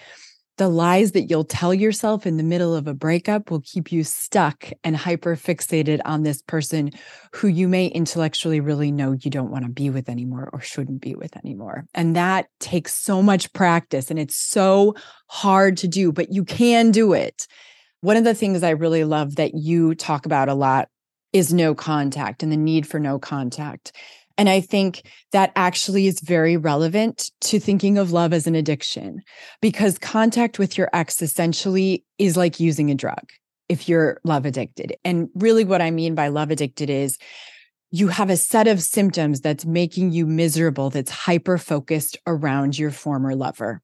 the 0.60 0.68
lies 0.68 1.12
that 1.12 1.30
you'll 1.30 1.42
tell 1.42 1.72
yourself 1.72 2.26
in 2.26 2.36
the 2.36 2.42
middle 2.42 2.76
of 2.76 2.86
a 2.86 2.92
breakup 2.92 3.50
will 3.50 3.62
keep 3.62 3.90
you 3.90 4.04
stuck 4.04 4.70
and 4.84 4.94
hyper 4.94 5.34
fixated 5.34 6.02
on 6.04 6.22
this 6.22 6.42
person 6.42 6.90
who 7.32 7.48
you 7.48 7.66
may 7.66 7.86
intellectually 7.86 8.60
really 8.60 8.92
know 8.92 9.16
you 9.22 9.30
don't 9.30 9.50
want 9.50 9.64
to 9.64 9.70
be 9.70 9.88
with 9.88 10.06
anymore 10.10 10.50
or 10.52 10.60
shouldn't 10.60 11.00
be 11.00 11.14
with 11.14 11.34
anymore. 11.38 11.86
And 11.94 12.14
that 12.14 12.48
takes 12.58 12.92
so 12.92 13.22
much 13.22 13.50
practice 13.54 14.10
and 14.10 14.18
it's 14.18 14.36
so 14.36 14.94
hard 15.28 15.78
to 15.78 15.88
do, 15.88 16.12
but 16.12 16.30
you 16.30 16.44
can 16.44 16.90
do 16.90 17.14
it. 17.14 17.46
One 18.02 18.18
of 18.18 18.24
the 18.24 18.34
things 18.34 18.62
I 18.62 18.70
really 18.70 19.04
love 19.04 19.36
that 19.36 19.54
you 19.54 19.94
talk 19.94 20.26
about 20.26 20.50
a 20.50 20.54
lot 20.54 20.90
is 21.32 21.54
no 21.54 21.74
contact 21.74 22.42
and 22.42 22.52
the 22.52 22.58
need 22.58 22.86
for 22.86 23.00
no 23.00 23.18
contact. 23.18 23.92
And 24.40 24.48
I 24.48 24.62
think 24.62 25.02
that 25.32 25.52
actually 25.54 26.06
is 26.06 26.18
very 26.20 26.56
relevant 26.56 27.30
to 27.42 27.60
thinking 27.60 27.98
of 27.98 28.10
love 28.10 28.32
as 28.32 28.46
an 28.46 28.54
addiction 28.54 29.20
because 29.60 29.98
contact 29.98 30.58
with 30.58 30.78
your 30.78 30.88
ex 30.94 31.20
essentially 31.20 32.06
is 32.16 32.38
like 32.38 32.58
using 32.58 32.90
a 32.90 32.94
drug 32.94 33.28
if 33.68 33.86
you're 33.86 34.18
love 34.24 34.46
addicted. 34.46 34.96
And 35.04 35.28
really, 35.34 35.64
what 35.64 35.82
I 35.82 35.90
mean 35.90 36.14
by 36.14 36.28
love 36.28 36.50
addicted 36.50 36.88
is 36.88 37.18
you 37.90 38.08
have 38.08 38.30
a 38.30 38.36
set 38.38 38.66
of 38.66 38.80
symptoms 38.80 39.42
that's 39.42 39.66
making 39.66 40.12
you 40.12 40.24
miserable, 40.24 40.88
that's 40.88 41.10
hyper 41.10 41.58
focused 41.58 42.16
around 42.26 42.78
your 42.78 42.92
former 42.92 43.36
lover. 43.36 43.82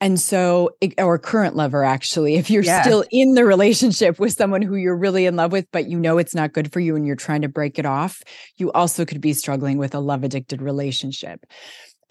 And 0.00 0.20
so, 0.20 0.70
or 0.98 1.18
current 1.18 1.56
lover, 1.56 1.84
actually, 1.84 2.34
if 2.34 2.50
you're 2.50 2.64
yeah. 2.64 2.82
still 2.82 3.04
in 3.10 3.34
the 3.34 3.44
relationship 3.44 4.18
with 4.18 4.32
someone 4.32 4.62
who 4.62 4.76
you're 4.76 4.96
really 4.96 5.26
in 5.26 5.36
love 5.36 5.52
with, 5.52 5.66
but 5.72 5.88
you 5.88 5.98
know 5.98 6.18
it's 6.18 6.34
not 6.34 6.52
good 6.52 6.72
for 6.72 6.80
you 6.80 6.96
and 6.96 7.06
you're 7.06 7.16
trying 7.16 7.42
to 7.42 7.48
break 7.48 7.78
it 7.78 7.86
off, 7.86 8.22
you 8.56 8.72
also 8.72 9.04
could 9.04 9.20
be 9.20 9.32
struggling 9.32 9.78
with 9.78 9.94
a 9.94 10.00
love 10.00 10.24
addicted 10.24 10.60
relationship. 10.60 11.44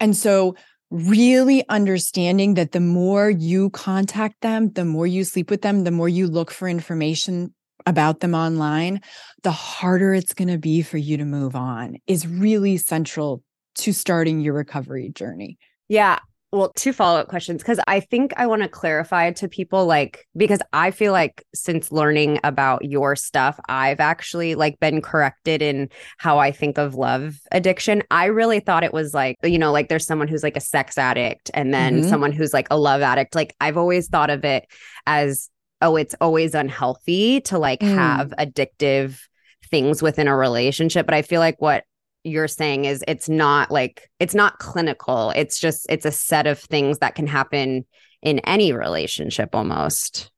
And 0.00 0.16
so, 0.16 0.56
really 0.90 1.68
understanding 1.68 2.54
that 2.54 2.72
the 2.72 2.80
more 2.80 3.28
you 3.28 3.70
contact 3.70 4.40
them, 4.42 4.70
the 4.72 4.84
more 4.84 5.06
you 5.06 5.24
sleep 5.24 5.50
with 5.50 5.62
them, 5.62 5.84
the 5.84 5.90
more 5.90 6.08
you 6.08 6.26
look 6.26 6.50
for 6.50 6.68
information 6.68 7.52
about 7.86 8.20
them 8.20 8.34
online, 8.34 9.00
the 9.42 9.50
harder 9.50 10.14
it's 10.14 10.34
going 10.34 10.48
to 10.48 10.58
be 10.58 10.82
for 10.82 10.96
you 10.96 11.16
to 11.16 11.24
move 11.24 11.56
on 11.56 11.96
is 12.06 12.26
really 12.26 12.76
central 12.76 13.42
to 13.76 13.92
starting 13.92 14.40
your 14.40 14.54
recovery 14.54 15.10
journey. 15.14 15.58
Yeah, 15.88 16.20
well, 16.54 16.72
two 16.76 16.92
follow 16.92 17.18
up 17.18 17.26
questions 17.26 17.62
because 17.62 17.80
I 17.88 17.98
think 17.98 18.32
I 18.36 18.46
want 18.46 18.62
to 18.62 18.68
clarify 18.68 19.32
to 19.32 19.48
people 19.48 19.86
like 19.86 20.24
because 20.36 20.60
I 20.72 20.92
feel 20.92 21.10
like 21.10 21.44
since 21.52 21.90
learning 21.90 22.38
about 22.44 22.84
your 22.84 23.16
stuff, 23.16 23.58
I've 23.68 23.98
actually 23.98 24.54
like 24.54 24.78
been 24.78 25.02
corrected 25.02 25.62
in 25.62 25.88
how 26.16 26.38
I 26.38 26.52
think 26.52 26.78
of 26.78 26.94
love 26.94 27.40
addiction. 27.50 28.04
I 28.08 28.26
really 28.26 28.60
thought 28.60 28.84
it 28.84 28.92
was 28.92 29.12
like, 29.12 29.36
you 29.42 29.58
know, 29.58 29.72
like 29.72 29.88
there's 29.88 30.06
someone 30.06 30.28
who's 30.28 30.44
like 30.44 30.56
a 30.56 30.60
sex 30.60 30.96
addict 30.96 31.50
and 31.54 31.74
then 31.74 32.00
mm-hmm. 32.00 32.08
someone 32.08 32.30
who's 32.30 32.54
like 32.54 32.68
a 32.70 32.78
love 32.78 33.02
addict. 33.02 33.34
Like 33.34 33.56
I've 33.60 33.76
always 33.76 34.06
thought 34.06 34.30
of 34.30 34.44
it 34.44 34.64
as, 35.08 35.50
oh, 35.82 35.96
it's 35.96 36.14
always 36.20 36.54
unhealthy 36.54 37.40
to 37.42 37.58
like 37.58 37.80
mm. 37.80 37.92
have 37.92 38.32
addictive 38.38 39.18
things 39.72 40.02
within 40.02 40.28
a 40.28 40.36
relationship. 40.36 41.04
But 41.04 41.16
I 41.16 41.22
feel 41.22 41.40
like 41.40 41.60
what 41.60 41.82
you're 42.24 42.48
saying 42.48 42.86
is 42.86 43.04
it's 43.06 43.28
not 43.28 43.70
like 43.70 44.10
it's 44.18 44.34
not 44.34 44.58
clinical 44.58 45.30
it's 45.30 45.60
just 45.60 45.86
it's 45.88 46.06
a 46.06 46.10
set 46.10 46.46
of 46.46 46.58
things 46.58 46.98
that 46.98 47.14
can 47.14 47.26
happen 47.26 47.84
in 48.22 48.38
any 48.40 48.72
relationship 48.72 49.54
almost 49.54 50.30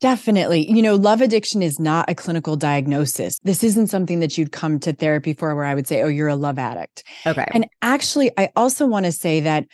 Definitely. 0.00 0.70
You 0.70 0.82
know, 0.82 0.94
love 0.94 1.22
addiction 1.22 1.62
is 1.62 1.80
not 1.80 2.10
a 2.10 2.14
clinical 2.14 2.54
diagnosis. 2.54 3.38
This 3.44 3.64
isn't 3.64 3.86
something 3.86 4.20
that 4.20 4.36
you'd 4.36 4.52
come 4.52 4.78
to 4.80 4.92
therapy 4.92 5.32
for 5.32 5.54
where 5.54 5.64
I 5.64 5.74
would 5.74 5.86
say, 5.86 6.02
oh, 6.02 6.08
you're 6.08 6.28
a 6.28 6.36
love 6.36 6.58
addict. 6.58 7.02
Okay. 7.26 7.46
And 7.52 7.66
actually, 7.80 8.30
I 8.36 8.50
also 8.56 8.86
want 8.86 9.06
to 9.06 9.12
say 9.12 9.40
that 9.40 9.66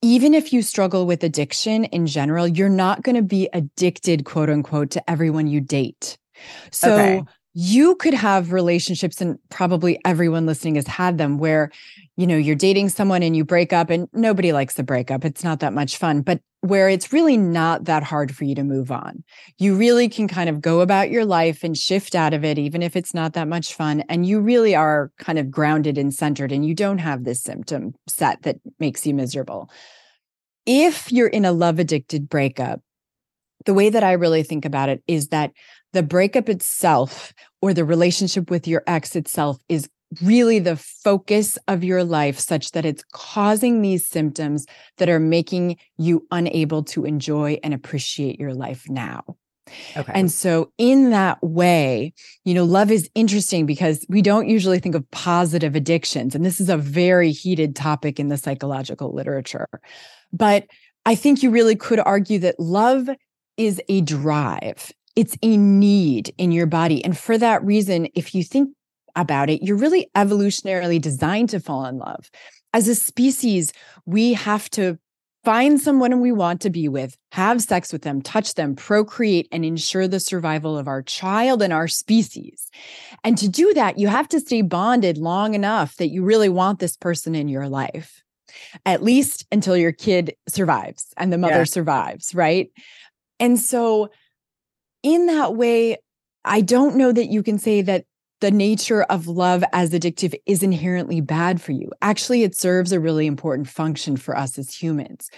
even 0.00 0.32
if 0.32 0.54
you 0.54 0.62
struggle 0.62 1.06
with 1.06 1.22
addiction 1.22 1.84
in 1.84 2.06
general, 2.06 2.48
you're 2.48 2.70
not 2.70 3.02
going 3.02 3.16
to 3.16 3.22
be 3.22 3.50
addicted, 3.52 4.24
quote 4.24 4.48
unquote, 4.48 4.90
to 4.92 5.10
everyone 5.10 5.46
you 5.46 5.60
date. 5.60 6.16
So 6.70 6.94
okay 6.94 7.22
you 7.60 7.96
could 7.96 8.14
have 8.14 8.52
relationships 8.52 9.20
and 9.20 9.36
probably 9.48 9.98
everyone 10.04 10.46
listening 10.46 10.76
has 10.76 10.86
had 10.86 11.18
them 11.18 11.38
where 11.38 11.72
you 12.16 12.24
know 12.24 12.36
you're 12.36 12.54
dating 12.54 12.88
someone 12.88 13.20
and 13.20 13.34
you 13.34 13.44
break 13.44 13.72
up 13.72 13.90
and 13.90 14.06
nobody 14.12 14.52
likes 14.52 14.74
the 14.74 14.84
breakup. 14.84 15.24
It's 15.24 15.42
not 15.42 15.58
that 15.58 15.72
much 15.72 15.96
fun 15.96 16.22
but 16.22 16.40
where 16.60 16.88
it's 16.88 17.12
really 17.12 17.36
not 17.36 17.86
that 17.86 18.04
hard 18.04 18.32
for 18.32 18.44
you 18.44 18.54
to 18.54 18.62
move 18.62 18.92
on. 18.92 19.24
You 19.58 19.74
really 19.74 20.08
can 20.08 20.28
kind 20.28 20.48
of 20.48 20.60
go 20.60 20.82
about 20.82 21.10
your 21.10 21.24
life 21.24 21.64
and 21.64 21.76
shift 21.76 22.14
out 22.14 22.32
of 22.32 22.44
it 22.44 22.60
even 22.60 22.80
if 22.80 22.94
it's 22.94 23.12
not 23.12 23.32
that 23.32 23.48
much 23.48 23.74
fun 23.74 24.04
and 24.08 24.24
you 24.24 24.38
really 24.38 24.76
are 24.76 25.10
kind 25.18 25.36
of 25.36 25.50
grounded 25.50 25.98
and 25.98 26.14
centered 26.14 26.52
and 26.52 26.64
you 26.64 26.76
don't 26.76 26.98
have 26.98 27.24
this 27.24 27.42
symptom 27.42 27.92
set 28.06 28.40
that 28.42 28.58
makes 28.78 29.04
you 29.04 29.14
miserable. 29.14 29.68
If 30.64 31.10
you're 31.10 31.26
in 31.26 31.44
a 31.44 31.50
love 31.50 31.80
addicted 31.80 32.28
breakup 32.28 32.82
the 33.64 33.74
way 33.74 33.90
that 33.90 34.04
I 34.04 34.12
really 34.12 34.42
think 34.44 34.64
about 34.64 34.88
it 34.88 35.02
is 35.06 35.28
that 35.28 35.52
the 35.92 36.02
breakup 36.02 36.48
itself 36.48 37.32
or 37.60 37.74
the 37.74 37.84
relationship 37.84 38.50
with 38.50 38.66
your 38.66 38.82
ex 38.86 39.16
itself 39.16 39.58
is 39.68 39.88
really 40.22 40.58
the 40.58 40.76
focus 40.76 41.58
of 41.68 41.84
your 41.84 42.02
life 42.02 42.38
such 42.38 42.72
that 42.72 42.86
it's 42.86 43.04
causing 43.12 43.82
these 43.82 44.06
symptoms 44.06 44.66
that 44.96 45.08
are 45.08 45.20
making 45.20 45.76
you 45.98 46.26
unable 46.30 46.82
to 46.82 47.04
enjoy 47.04 47.58
and 47.62 47.74
appreciate 47.74 48.40
your 48.40 48.54
life 48.54 48.88
now. 48.88 49.22
Okay. 49.96 50.12
And 50.14 50.30
so, 50.30 50.72
in 50.78 51.10
that 51.10 51.42
way, 51.42 52.14
you 52.44 52.54
know, 52.54 52.64
love 52.64 52.90
is 52.90 53.10
interesting 53.14 53.66
because 53.66 54.04
we 54.08 54.22
don't 54.22 54.48
usually 54.48 54.78
think 54.78 54.94
of 54.94 55.08
positive 55.10 55.76
addictions. 55.76 56.34
And 56.34 56.44
this 56.44 56.58
is 56.58 56.70
a 56.70 56.78
very 56.78 57.32
heated 57.32 57.76
topic 57.76 58.18
in 58.18 58.28
the 58.28 58.38
psychological 58.38 59.12
literature. 59.12 59.68
But 60.32 60.66
I 61.04 61.14
think 61.14 61.42
you 61.42 61.50
really 61.50 61.76
could 61.76 62.00
argue 62.00 62.38
that 62.40 62.58
love 62.58 63.08
is 63.56 63.80
a 63.88 64.00
drive, 64.02 64.92
it's 65.18 65.36
a 65.42 65.56
need 65.56 66.32
in 66.38 66.52
your 66.52 66.66
body. 66.66 67.04
And 67.04 67.18
for 67.18 67.36
that 67.38 67.64
reason, 67.64 68.06
if 68.14 68.36
you 68.36 68.44
think 68.44 68.70
about 69.16 69.50
it, 69.50 69.64
you're 69.64 69.76
really 69.76 70.08
evolutionarily 70.16 71.00
designed 71.00 71.48
to 71.48 71.58
fall 71.58 71.86
in 71.86 71.98
love. 71.98 72.30
As 72.72 72.86
a 72.86 72.94
species, 72.94 73.72
we 74.06 74.34
have 74.34 74.70
to 74.70 74.96
find 75.44 75.80
someone 75.80 76.20
we 76.20 76.30
want 76.30 76.60
to 76.60 76.70
be 76.70 76.86
with, 76.86 77.16
have 77.32 77.60
sex 77.60 77.92
with 77.92 78.02
them, 78.02 78.22
touch 78.22 78.54
them, 78.54 78.76
procreate, 78.76 79.48
and 79.50 79.64
ensure 79.64 80.06
the 80.06 80.20
survival 80.20 80.78
of 80.78 80.86
our 80.86 81.02
child 81.02 81.62
and 81.62 81.72
our 81.72 81.88
species. 81.88 82.70
And 83.24 83.36
to 83.38 83.48
do 83.48 83.74
that, 83.74 83.98
you 83.98 84.06
have 84.06 84.28
to 84.28 84.38
stay 84.38 84.62
bonded 84.62 85.18
long 85.18 85.54
enough 85.54 85.96
that 85.96 86.10
you 86.10 86.22
really 86.22 86.48
want 86.48 86.78
this 86.78 86.96
person 86.96 87.34
in 87.34 87.48
your 87.48 87.68
life, 87.68 88.22
at 88.86 89.02
least 89.02 89.48
until 89.50 89.76
your 89.76 89.90
kid 89.90 90.36
survives 90.48 91.12
and 91.16 91.32
the 91.32 91.38
mother 91.38 91.58
yeah. 91.58 91.64
survives, 91.64 92.36
right? 92.36 92.70
And 93.40 93.58
so, 93.58 94.10
in 95.02 95.26
that 95.26 95.54
way, 95.54 95.98
I 96.44 96.60
don't 96.60 96.96
know 96.96 97.12
that 97.12 97.26
you 97.26 97.42
can 97.42 97.58
say 97.58 97.82
that 97.82 98.04
the 98.40 98.50
nature 98.50 99.02
of 99.04 99.26
love 99.26 99.64
as 99.72 99.90
addictive 99.90 100.34
is 100.46 100.62
inherently 100.62 101.20
bad 101.20 101.60
for 101.60 101.72
you. 101.72 101.90
Actually, 102.00 102.44
it 102.44 102.56
serves 102.56 102.92
a 102.92 103.00
really 103.00 103.26
important 103.26 103.68
function 103.68 104.16
for 104.16 104.36
us 104.36 104.58
as 104.58 104.74
humans. 104.74 105.28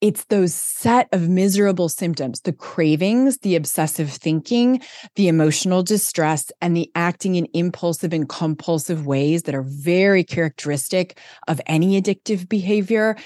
It's 0.00 0.24
those 0.26 0.52
set 0.52 1.08
of 1.12 1.28
miserable 1.28 1.88
symptoms 1.88 2.40
the 2.42 2.52
cravings, 2.52 3.38
the 3.38 3.56
obsessive 3.56 4.10
thinking, 4.10 4.82
the 5.14 5.28
emotional 5.28 5.82
distress, 5.82 6.50
and 6.60 6.76
the 6.76 6.90
acting 6.94 7.36
in 7.36 7.46
impulsive 7.54 8.12
and 8.12 8.28
compulsive 8.28 9.06
ways 9.06 9.44
that 9.44 9.54
are 9.54 9.62
very 9.62 10.24
characteristic 10.24 11.18
of 11.48 11.60
any 11.66 12.00
addictive 12.00 12.48
behavior 12.48 13.16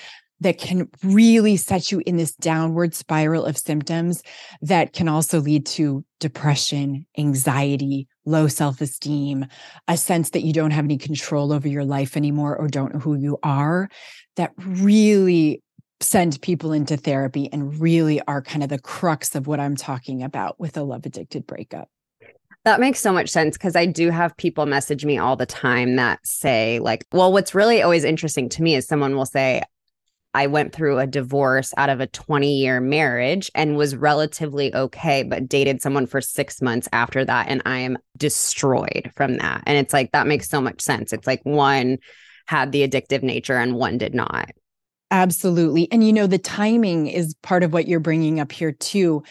that 0.41 0.59
can 0.59 0.89
really 1.03 1.57
set 1.57 1.91
you 1.91 2.03
in 2.07 2.17
this 2.17 2.35
downward 2.37 2.95
spiral 2.95 3.45
of 3.45 3.59
symptoms 3.59 4.23
that 4.63 4.93
can 4.93 5.09
also 5.09 5.41
lead 5.41 5.67
to 5.67 6.05
depression, 6.21 7.07
anxiety, 7.17 8.07
low 8.25 8.47
self 8.47 8.81
esteem, 8.81 9.47
a 9.89 9.97
sense 9.97 10.31
that 10.31 10.43
you 10.43 10.53
don't 10.53 10.71
have 10.71 10.85
any 10.85 10.99
control 10.99 11.53
over 11.53 11.69
your 11.69 11.85
life 11.85 12.17
anymore 12.17 12.57
or 12.57 12.69
don't 12.69 12.95
know 12.95 13.01
who 13.01 13.15
you 13.15 13.39
are, 13.43 13.89
that 14.37 14.53
really 14.57 15.63
send 16.01 16.41
people 16.43 16.73
into 16.73 16.97
therapy 16.97 17.49
and 17.53 17.81
really 17.81 18.21
are 18.23 18.43
kind 18.43 18.63
of 18.63 18.69
the 18.69 18.79
crux 18.79 19.35
of 19.35 19.47
what 19.47 19.59
I'm 19.59 19.75
talking 19.75 20.23
about 20.23 20.61
with 20.61 20.77
a 20.77 20.83
love 20.83 21.05
addicted 21.07 21.47
breakup. 21.47 21.89
That 22.65 22.81
makes 22.81 23.01
so 23.01 23.13
much 23.13 23.31
sense 23.31 23.57
because 23.57 23.75
I 23.75 23.87
do 23.87 24.11
have 24.11 24.37
people 24.37 24.67
message 24.67 25.05
me 25.05 25.17
all 25.19 25.37
the 25.37 25.47
time 25.47 25.97
that 25.97 26.25
say, 26.27 26.79
like, 26.81 27.07
well, 27.13 27.33
what's 27.33 27.55
really 27.55 27.83
always 27.83 28.05
interesting 28.05 28.49
to 28.51 28.63
me 28.63 28.75
is 28.75 28.87
someone 28.87 29.17
will 29.17 29.27
say, 29.27 29.63
I 30.35 30.47
went 30.47 30.75
through 30.75 30.99
a 30.99 31.07
divorce 31.07 31.73
out 31.77 31.89
of 31.89 32.01
a 32.01 32.07
20 32.07 32.59
year 32.59 32.81
marriage 32.81 33.51
and 33.55 33.77
was 33.77 33.97
relatively 33.97 34.75
okay, 34.75 35.23
but 35.23 35.49
dated 35.49 35.83
someone 35.83 36.07
for 36.07 36.21
six 36.21 36.61
months 36.61 36.89
after 36.93 37.25
that. 37.25 37.49
And 37.49 37.63
I 37.65 37.79
am 37.79 37.99
destroyed 38.17 39.11
from 39.17 39.39
that. 39.39 39.63
And 39.67 39.79
it's 39.79 39.93
like, 39.93 40.13
that 40.13 40.27
makes 40.27 40.49
so 40.49 40.61
much 40.61 40.81
sense. 40.81 41.13
It's 41.13 41.27
like 41.27 41.41
one 41.45 41.99
had 42.47 42.73
the 42.73 42.87
addictive 42.87 43.23
nature 43.23 43.57
and 43.57 43.75
one 43.75 43.99
did 43.99 44.15
not. 44.15 44.51
Absolutely. 45.11 45.91
And 45.91 46.07
you 46.07 46.13
know, 46.13 46.27
the 46.27 46.39
timing 46.39 47.07
is 47.07 47.35
part 47.43 47.63
of 47.63 47.73
what 47.73 47.89
you're 47.89 48.01
bringing 48.01 48.41
up 48.41 48.53
here 48.53 48.73
too, 48.73 49.23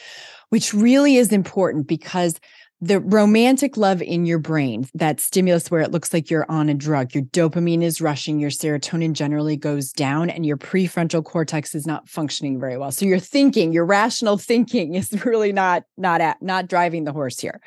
which 0.50 0.74
really 0.74 1.18
is 1.18 1.32
important 1.32 1.88
because 1.88 2.39
the 2.80 3.00
romantic 3.00 3.76
love 3.76 4.02
in 4.04 4.26
your 4.26 4.38
brain, 4.38 4.88
that 4.94 5.20
stimulus 5.20 5.72
where 5.72 5.82
it 5.82 5.92
looks 5.92 6.14
like 6.14 6.30
you're 6.30 6.46
on 6.50 6.70
a 6.70 6.76
drug, 6.76 7.14
your 7.16 7.24
dopamine 7.24 7.82
is 7.82 8.02
rushing, 8.02 8.40
your 8.40 8.52
serotonin 8.52 9.14
generally 9.14 9.58
goes 9.58 9.92
down, 9.92 10.30
and 10.30 10.46
your 10.46 10.58
prefrontal 10.58 11.24
cortex 11.24 11.74
is 11.74 11.88
not 11.88 12.08
functioning 12.08 12.60
very 12.60 12.78
well. 12.78 12.92
So 12.92 13.06
your 13.06 13.20
thinking, 13.20 13.74
your 13.74 13.86
rational 13.86 14.38
thinking 14.38 14.94
is 14.94 15.26
really 15.26 15.52
not 15.52 15.84
not 15.98 16.22
at, 16.22 16.42
not 16.42 16.68
driving 16.68 17.04
the 17.04 17.14
horse 17.14 17.40
here. 17.40 17.60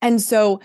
And 0.00 0.22
so 0.22 0.60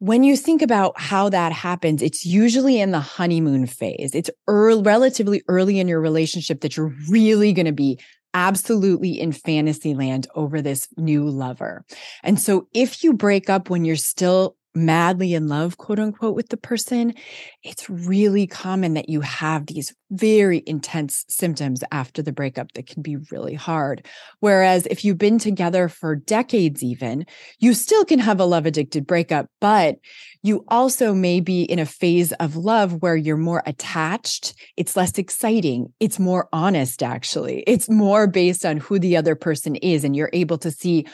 when 0.00 0.22
you 0.22 0.36
think 0.36 0.60
about 0.60 1.00
how 1.00 1.30
that 1.30 1.52
happens, 1.52 2.02
it's 2.02 2.26
usually 2.26 2.78
in 2.78 2.90
the 2.90 3.00
honeymoon 3.00 3.66
phase. 3.66 4.10
It's 4.14 4.28
early, 4.46 4.82
relatively 4.82 5.42
early 5.48 5.78
in 5.78 5.88
your 5.88 6.00
relationship 6.00 6.60
that 6.60 6.76
you're 6.76 6.92
really 7.08 7.54
going 7.54 7.64
to 7.64 7.72
be 7.72 7.98
absolutely 8.34 9.18
in 9.18 9.32
fantasy 9.32 9.94
land 9.94 10.26
over 10.34 10.60
this 10.60 10.88
new 10.96 11.28
lover. 11.28 11.84
And 12.22 12.38
so 12.38 12.68
if 12.74 13.02
you 13.02 13.12
break 13.12 13.48
up 13.48 13.70
when 13.70 13.84
you're 13.84 13.96
still 13.96 14.56
madly 14.74 15.34
in 15.34 15.48
love, 15.48 15.78
quote 15.78 15.98
unquote, 15.98 16.34
with 16.34 16.48
the 16.48 16.56
person, 16.56 17.14
it's 17.62 17.88
really 17.88 18.46
common 18.46 18.94
that 18.94 19.08
you 19.08 19.20
have 19.20 19.66
these 19.66 19.94
very 20.10 20.62
intense 20.66 21.24
symptoms 21.28 21.82
after 21.90 22.22
the 22.22 22.32
breakup 22.32 22.72
that 22.72 22.86
can 22.86 23.02
be 23.02 23.16
really 23.30 23.54
hard. 23.54 24.06
Whereas 24.40 24.86
if 24.86 25.04
you've 25.04 25.18
been 25.18 25.38
together 25.38 25.88
for 25.88 26.16
decades, 26.16 26.82
even, 26.82 27.26
you 27.58 27.74
still 27.74 28.04
can 28.04 28.18
have 28.18 28.40
a 28.40 28.44
love 28.44 28.66
addicted 28.66 29.06
breakup, 29.06 29.48
but 29.60 29.96
you 30.42 30.64
also 30.68 31.14
may 31.14 31.40
be 31.40 31.62
in 31.62 31.78
a 31.78 31.86
phase 31.86 32.32
of 32.32 32.56
love 32.56 33.00
where 33.00 33.16
you're 33.16 33.36
more 33.36 33.62
attached. 33.66 34.54
It's 34.76 34.96
less 34.96 35.16
exciting. 35.18 35.92
It's 36.00 36.18
more 36.18 36.48
honest, 36.52 37.02
actually. 37.02 37.64
It's 37.66 37.88
more 37.88 38.26
based 38.26 38.66
on 38.66 38.76
who 38.76 38.98
the 38.98 39.16
other 39.16 39.36
person 39.36 39.76
is. 39.76 40.04
And 40.04 40.14
you're 40.14 40.30
able 40.32 40.58
to 40.58 40.70
see, 40.70 41.06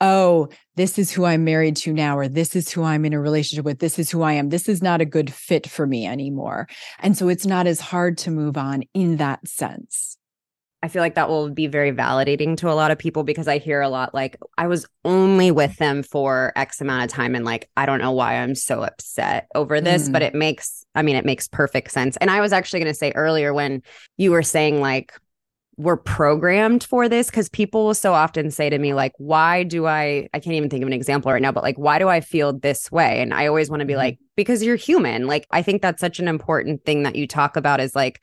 oh, 0.00 0.48
this 0.76 0.98
is 0.98 1.10
who 1.10 1.24
I'm 1.24 1.44
married 1.44 1.76
to 1.78 1.92
now, 1.92 2.18
or 2.18 2.28
this 2.28 2.54
is 2.54 2.70
who 2.70 2.82
I'm 2.82 3.04
in 3.04 3.12
a 3.12 3.20
relationship 3.20 3.64
with. 3.64 3.78
This 3.78 3.98
is 3.98 4.10
who 4.10 4.22
I 4.22 4.34
am. 4.34 4.50
This 4.50 4.68
is 4.68 4.82
not 4.82 5.00
a 5.00 5.06
good 5.06 5.32
fit 5.32 5.68
for 5.68 5.86
me 5.86 6.06
anymore. 6.06 6.68
And 6.98 7.16
so 7.16 7.28
it's 7.28 7.46
not 7.46 7.66
as 7.66 7.80
hard 7.80 8.18
to 8.18 8.30
move 8.30 8.56
on 8.56 8.82
in 8.94 9.16
that 9.16 9.46
sense. 9.48 10.18
I 10.82 10.88
feel 10.88 11.02
like 11.02 11.14
that 11.14 11.28
will 11.28 11.50
be 11.50 11.66
very 11.66 11.90
validating 11.90 12.56
to 12.58 12.70
a 12.70 12.74
lot 12.74 12.90
of 12.90 12.98
people 12.98 13.24
because 13.24 13.48
I 13.48 13.58
hear 13.58 13.80
a 13.80 13.88
lot 13.88 14.14
like, 14.14 14.36
I 14.58 14.66
was 14.66 14.86
only 15.04 15.50
with 15.50 15.76
them 15.78 16.02
for 16.02 16.52
X 16.54 16.80
amount 16.80 17.04
of 17.04 17.10
time. 17.10 17.34
And 17.34 17.44
like, 17.44 17.68
I 17.76 17.86
don't 17.86 17.98
know 17.98 18.12
why 18.12 18.36
I'm 18.36 18.54
so 18.54 18.82
upset 18.82 19.48
over 19.54 19.80
this, 19.80 20.08
mm. 20.08 20.12
but 20.12 20.22
it 20.22 20.34
makes, 20.34 20.84
I 20.94 21.02
mean, 21.02 21.16
it 21.16 21.24
makes 21.24 21.48
perfect 21.48 21.90
sense. 21.90 22.16
And 22.18 22.30
I 22.30 22.40
was 22.40 22.52
actually 22.52 22.80
going 22.80 22.92
to 22.92 22.98
say 22.98 23.10
earlier 23.12 23.52
when 23.54 23.82
you 24.16 24.30
were 24.30 24.42
saying 24.42 24.80
like, 24.80 25.12
we're 25.78 25.96
programmed 25.96 26.84
for 26.84 27.08
this? 27.08 27.28
Because 27.28 27.48
people 27.48 27.84
will 27.84 27.94
so 27.94 28.14
often 28.14 28.50
say 28.50 28.70
to 28.70 28.78
me 28.78 28.94
like 28.94 29.12
why 29.18 29.62
do 29.62 29.86
i 29.86 30.28
i 30.32 30.40
can't 30.40 30.56
even 30.56 30.70
think 30.70 30.82
of 30.82 30.86
an 30.86 30.92
example 30.92 31.30
right 31.30 31.42
now 31.42 31.52
but 31.52 31.62
like 31.62 31.76
why 31.76 31.98
do 31.98 32.08
i 32.08 32.20
feel 32.20 32.58
this 32.58 32.90
way? 32.90 33.20
And 33.20 33.34
i 33.34 33.46
always 33.46 33.68
want 33.68 33.80
to 33.80 33.86
be 33.86 33.92
mm-hmm. 33.92 33.98
like 33.98 34.18
because 34.36 34.62
you're 34.62 34.76
human. 34.76 35.26
Like 35.26 35.46
i 35.50 35.62
think 35.62 35.82
that's 35.82 36.00
such 36.00 36.18
an 36.18 36.28
important 36.28 36.84
thing 36.84 37.02
that 37.02 37.16
you 37.16 37.26
talk 37.26 37.56
about 37.56 37.80
is 37.80 37.94
like 37.94 38.22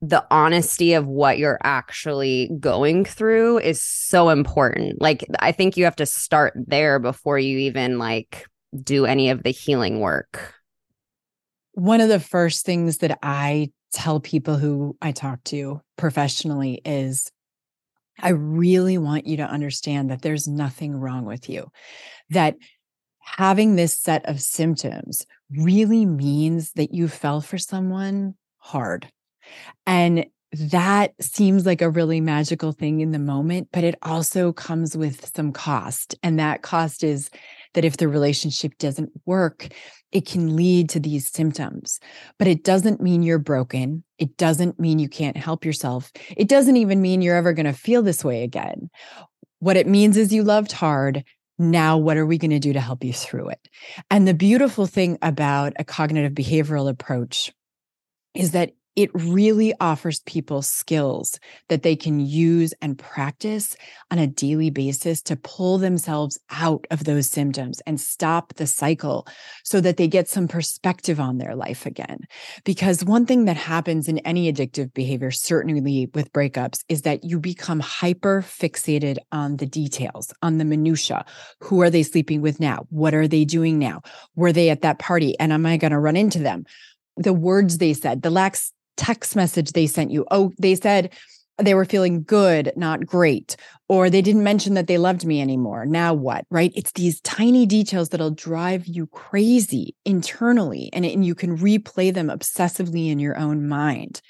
the 0.00 0.24
honesty 0.30 0.92
of 0.92 1.06
what 1.06 1.38
you're 1.38 1.58
actually 1.64 2.50
going 2.60 3.04
through 3.04 3.58
is 3.58 3.82
so 3.82 4.28
important. 4.28 5.00
Like 5.00 5.24
i 5.38 5.52
think 5.52 5.76
you 5.76 5.84
have 5.84 5.96
to 5.96 6.06
start 6.06 6.54
there 6.56 6.98
before 6.98 7.38
you 7.38 7.58
even 7.58 7.98
like 7.98 8.46
do 8.82 9.06
any 9.06 9.30
of 9.30 9.44
the 9.44 9.50
healing 9.50 10.00
work. 10.00 10.54
One 11.72 12.00
of 12.00 12.08
the 12.08 12.20
first 12.20 12.66
things 12.66 12.98
that 12.98 13.20
i 13.22 13.70
tell 13.92 14.20
people 14.20 14.56
who 14.56 14.96
I 15.00 15.12
talk 15.12 15.42
to 15.44 15.80
professionally 15.96 16.80
is 16.84 17.30
I 18.20 18.30
really 18.30 18.98
want 18.98 19.26
you 19.26 19.36
to 19.38 19.44
understand 19.44 20.10
that 20.10 20.22
there's 20.22 20.48
nothing 20.48 20.94
wrong 20.96 21.24
with 21.24 21.48
you, 21.48 21.70
that 22.30 22.56
having 23.20 23.76
this 23.76 23.96
set 23.96 24.26
of 24.26 24.40
symptoms 24.40 25.26
really 25.50 26.04
means 26.04 26.72
that 26.72 26.92
you 26.92 27.08
fell 27.08 27.40
for 27.40 27.58
someone 27.58 28.34
hard. 28.58 29.10
And 29.86 30.26
that 30.52 31.12
seems 31.20 31.66
like 31.66 31.82
a 31.82 31.90
really 31.90 32.20
magical 32.20 32.72
thing 32.72 33.00
in 33.00 33.12
the 33.12 33.18
moment, 33.18 33.68
but 33.72 33.84
it 33.84 33.96
also 34.02 34.52
comes 34.52 34.96
with 34.96 35.30
some 35.34 35.52
cost. 35.52 36.14
And 36.22 36.38
that 36.38 36.62
cost 36.62 37.04
is 37.04 37.30
that 37.74 37.84
if 37.84 37.96
the 37.96 38.08
relationship 38.08 38.76
doesn't 38.78 39.10
work, 39.26 39.68
it 40.12 40.26
can 40.26 40.56
lead 40.56 40.88
to 40.90 41.00
these 41.00 41.28
symptoms. 41.28 42.00
But 42.38 42.48
it 42.48 42.64
doesn't 42.64 43.00
mean 43.00 43.22
you're 43.22 43.38
broken. 43.38 44.04
It 44.18 44.36
doesn't 44.36 44.80
mean 44.80 44.98
you 44.98 45.08
can't 45.08 45.36
help 45.36 45.64
yourself. 45.64 46.10
It 46.36 46.48
doesn't 46.48 46.76
even 46.76 47.02
mean 47.02 47.22
you're 47.22 47.36
ever 47.36 47.52
going 47.52 47.66
to 47.66 47.72
feel 47.72 48.02
this 48.02 48.24
way 48.24 48.42
again. 48.42 48.90
What 49.60 49.76
it 49.76 49.86
means 49.86 50.16
is 50.16 50.32
you 50.32 50.44
loved 50.44 50.72
hard. 50.72 51.24
Now, 51.58 51.96
what 51.96 52.16
are 52.16 52.26
we 52.26 52.38
going 52.38 52.52
to 52.52 52.60
do 52.60 52.72
to 52.72 52.80
help 52.80 53.02
you 53.02 53.12
through 53.12 53.48
it? 53.50 53.68
And 54.10 54.28
the 54.28 54.34
beautiful 54.34 54.86
thing 54.86 55.18
about 55.22 55.72
a 55.78 55.84
cognitive 55.84 56.32
behavioral 56.32 56.88
approach 56.88 57.52
is 58.34 58.52
that 58.52 58.72
it 58.98 59.10
really 59.14 59.72
offers 59.78 60.18
people 60.26 60.60
skills 60.60 61.38
that 61.68 61.84
they 61.84 61.94
can 61.94 62.18
use 62.18 62.74
and 62.82 62.98
practice 62.98 63.76
on 64.10 64.18
a 64.18 64.26
daily 64.26 64.70
basis 64.70 65.22
to 65.22 65.36
pull 65.36 65.78
themselves 65.78 66.36
out 66.50 66.84
of 66.90 67.04
those 67.04 67.30
symptoms 67.30 67.80
and 67.86 68.00
stop 68.00 68.54
the 68.54 68.66
cycle 68.66 69.24
so 69.62 69.80
that 69.80 69.98
they 69.98 70.08
get 70.08 70.28
some 70.28 70.48
perspective 70.48 71.20
on 71.20 71.38
their 71.38 71.54
life 71.54 71.86
again. 71.86 72.18
Because 72.64 73.04
one 73.04 73.24
thing 73.24 73.44
that 73.44 73.56
happens 73.56 74.08
in 74.08 74.18
any 74.18 74.52
addictive 74.52 74.92
behavior, 74.94 75.30
certainly 75.30 76.10
with 76.12 76.32
breakups, 76.32 76.80
is 76.88 77.02
that 77.02 77.22
you 77.22 77.38
become 77.38 77.78
hyper 77.78 78.42
fixated 78.42 79.18
on 79.30 79.58
the 79.58 79.66
details, 79.66 80.34
on 80.42 80.58
the 80.58 80.64
minutia. 80.64 81.24
Who 81.60 81.82
are 81.82 81.90
they 81.90 82.02
sleeping 82.02 82.40
with 82.40 82.58
now? 82.58 82.88
What 82.90 83.14
are 83.14 83.28
they 83.28 83.44
doing 83.44 83.78
now? 83.78 84.02
Were 84.34 84.52
they 84.52 84.70
at 84.70 84.82
that 84.82 84.98
party? 84.98 85.38
And 85.38 85.52
am 85.52 85.66
I 85.66 85.76
going 85.76 85.92
to 85.92 86.00
run 86.00 86.16
into 86.16 86.40
them? 86.40 86.64
the 87.18 87.32
words 87.32 87.78
they 87.78 87.92
said, 87.92 88.22
the 88.22 88.30
lax 88.30 88.72
text 88.98 89.34
message 89.34 89.72
they 89.72 89.86
sent 89.86 90.10
you. 90.10 90.26
Oh, 90.30 90.52
they 90.58 90.74
said, 90.74 91.14
they 91.58 91.74
were 91.74 91.84
feeling 91.84 92.22
good, 92.22 92.72
not 92.76 93.04
great, 93.04 93.56
or 93.88 94.08
they 94.08 94.22
didn't 94.22 94.44
mention 94.44 94.74
that 94.74 94.86
they 94.86 94.98
loved 94.98 95.24
me 95.24 95.40
anymore. 95.40 95.86
Now 95.86 96.14
what? 96.14 96.44
Right? 96.50 96.72
It's 96.76 96.92
these 96.92 97.20
tiny 97.22 97.66
details 97.66 98.10
that'll 98.10 98.30
drive 98.30 98.86
you 98.86 99.06
crazy 99.08 99.96
internally, 100.04 100.88
and, 100.92 101.04
and 101.04 101.24
you 101.24 101.34
can 101.34 101.58
replay 101.58 102.14
them 102.14 102.28
obsessively 102.28 103.10
in 103.10 103.18
your 103.18 103.36
own 103.36 103.66
mind. 103.68 104.20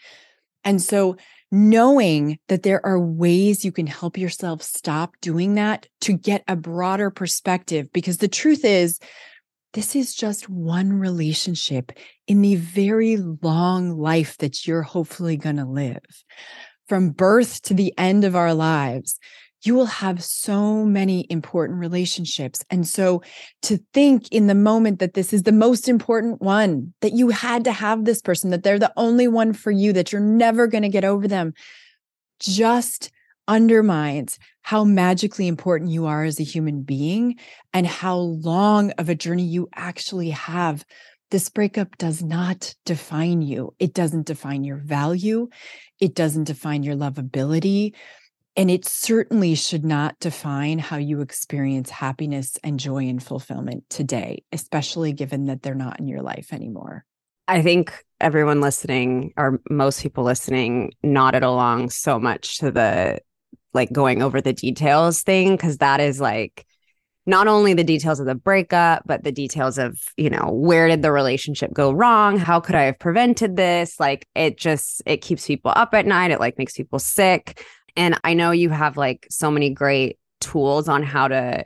And 0.65 0.81
so, 0.81 1.17
knowing 1.51 2.39
that 2.49 2.63
there 2.63 2.85
are 2.85 3.01
ways 3.01 3.65
you 3.65 3.73
can 3.73 3.87
help 3.87 4.19
yourself 4.19 4.63
stop 4.63 5.15
doing 5.21 5.55
that 5.55 5.87
to 6.03 6.13
get 6.13 6.45
a 6.49 6.57
broader 6.57 7.11
perspective, 7.11 7.93
because 7.93 8.19
the 8.19 8.29
truth 8.29 8.65
is, 8.65 8.99
this 9.75 9.95
is 9.95 10.15
just 10.15 10.49
one 10.49 10.93
relationship 10.93 11.93
in 12.29 12.43
the 12.43 12.55
very 12.55 13.17
long 13.17 13.99
life 13.99 14.37
that 14.39 14.67
you're 14.67 14.83
hopefully 14.83 15.37
going 15.37 15.57
to 15.57 15.65
live. 15.65 16.05
From 16.87 17.11
birth 17.11 17.63
to 17.63 17.75
the 17.75 17.93
end 17.99 18.25
of 18.25 18.37
our 18.37 18.55
lives, 18.55 19.19
you 19.63 19.75
will 19.75 19.87
have 19.87 20.23
so 20.23 20.85
many 20.85 21.27
important 21.31 21.81
relationships. 21.81 22.65
And 22.71 22.87
so 22.87 23.23
to 23.63 23.81
think 23.93 24.29
in 24.31 24.47
the 24.47 24.55
moment 24.55 25.01
that 25.01 25.15
this 25.15 25.33
is 25.33 25.43
the 25.43 25.53
most 25.53 25.89
important 25.89 26.41
one, 26.41 26.95
that 27.01 27.15
you 27.15 27.31
had 27.31 27.65
to 27.65 27.73
have 27.73 28.05
this 28.05 28.23
person, 28.23 28.51
that 28.51 28.63
they're 28.63 28.79
the 28.79 28.93
only 28.97 29.27
one 29.27 29.53
for 29.53 29.73
you, 29.73 29.93
that 29.95 30.13
you're 30.13 30.21
never 30.21 30.69
going 30.69 30.83
to 30.83 30.89
get 30.89 31.05
over 31.05 31.27
them, 31.27 31.55
just 32.39 33.11
undermines 33.49 34.39
how 34.63 34.85
magically 34.85 35.49
important 35.49 35.91
you 35.91 36.07
are 36.07 36.23
as 36.23 36.39
a 36.39 36.45
human 36.45 36.83
being 36.83 37.37
and 37.73 37.87
how 37.87 38.17
long 38.17 38.91
of 38.93 39.09
a 39.09 39.15
journey 39.15 39.45
you 39.45 39.69
actually 39.75 40.31
have. 40.31 40.85
This 41.31 41.49
breakup 41.51 41.99
does 41.99 42.23
not 42.23 42.75
define 42.87 43.43
you. 43.43 43.75
It 43.79 43.93
doesn't 43.93 44.27
define 44.27 44.65
your 44.65 44.79
value. 44.79 45.49
It 46.01 46.15
doesn't 46.15 46.45
define 46.45 46.83
your 46.83 46.95
lovability. 46.95 47.95
And 48.57 48.71
it 48.71 48.85
certainly 48.85 49.55
should 49.55 49.85
not 49.85 50.19
define 50.21 50.79
how 50.79 50.97
you 50.97 51.21
experience 51.21 51.91
happiness 51.91 52.59
and 52.65 52.81
joy 52.81 53.05
and 53.09 53.23
fulfillment 53.23 53.85
today, 53.89 54.43
especially 54.53 55.13
given 55.13 55.47
that 55.47 55.63
they're 55.63 55.75
not 55.75 56.01
in 56.01 56.09
your 56.09 56.23
life 56.23 56.53
anymore. 56.53 57.05
I 57.47 57.63
think 57.63 58.05
everyone 58.21 58.61
listening, 58.61 59.33
or 59.37 59.61
most 59.71 60.03
people 60.03 60.25
listening, 60.25 60.93
nodded 61.03 61.43
along 61.43 61.91
so 61.91 62.19
much 62.19 62.59
to 62.59 62.71
the 62.71 63.21
like 63.75 63.93
going 63.93 64.23
over 64.23 64.41
the 64.41 64.53
details 64.53 65.23
thing, 65.23 65.55
because 65.55 65.79
that 65.79 66.01
is 66.01 66.21
like 66.21 66.67
not 67.29 67.47
only 67.47 67.75
the 67.75 67.85
details 67.85 68.21
of 68.21 68.27
the 68.27 68.35
breakup, 68.35 69.03
but 69.05 69.23
the 69.23 69.31
details 69.31 69.77
of, 69.77 70.01
you 70.17 70.31
know, 70.31 70.51
where 70.51 70.89
did 70.89 71.03
the 71.03 71.13
relationship 71.13 71.75
go 71.75 71.93
wrong? 71.93 72.39
How 72.39 72.59
could 72.59 72.75
I 72.75 72.85
have 72.85 72.99
prevented 72.99 73.55
this? 73.55 74.01
Like 74.01 74.27
it 74.35 74.57
just, 74.57 75.03
it 75.05 75.19
keeps 75.19 75.47
people 75.47 75.71
up 75.77 75.93
at 75.93 76.07
night. 76.07 76.31
It 76.31 76.41
like 76.41 76.57
makes 76.57 76.73
people 76.73 76.99
sick. 76.99 77.63
And 77.97 78.19
I 78.25 78.33
know 78.33 78.51
you 78.51 78.71
have 78.71 78.97
like 78.97 79.27
so 79.29 79.51
many 79.51 79.69
great 79.69 80.19
tools 80.41 80.89
on 80.89 81.03
how 81.03 81.29
to 81.29 81.65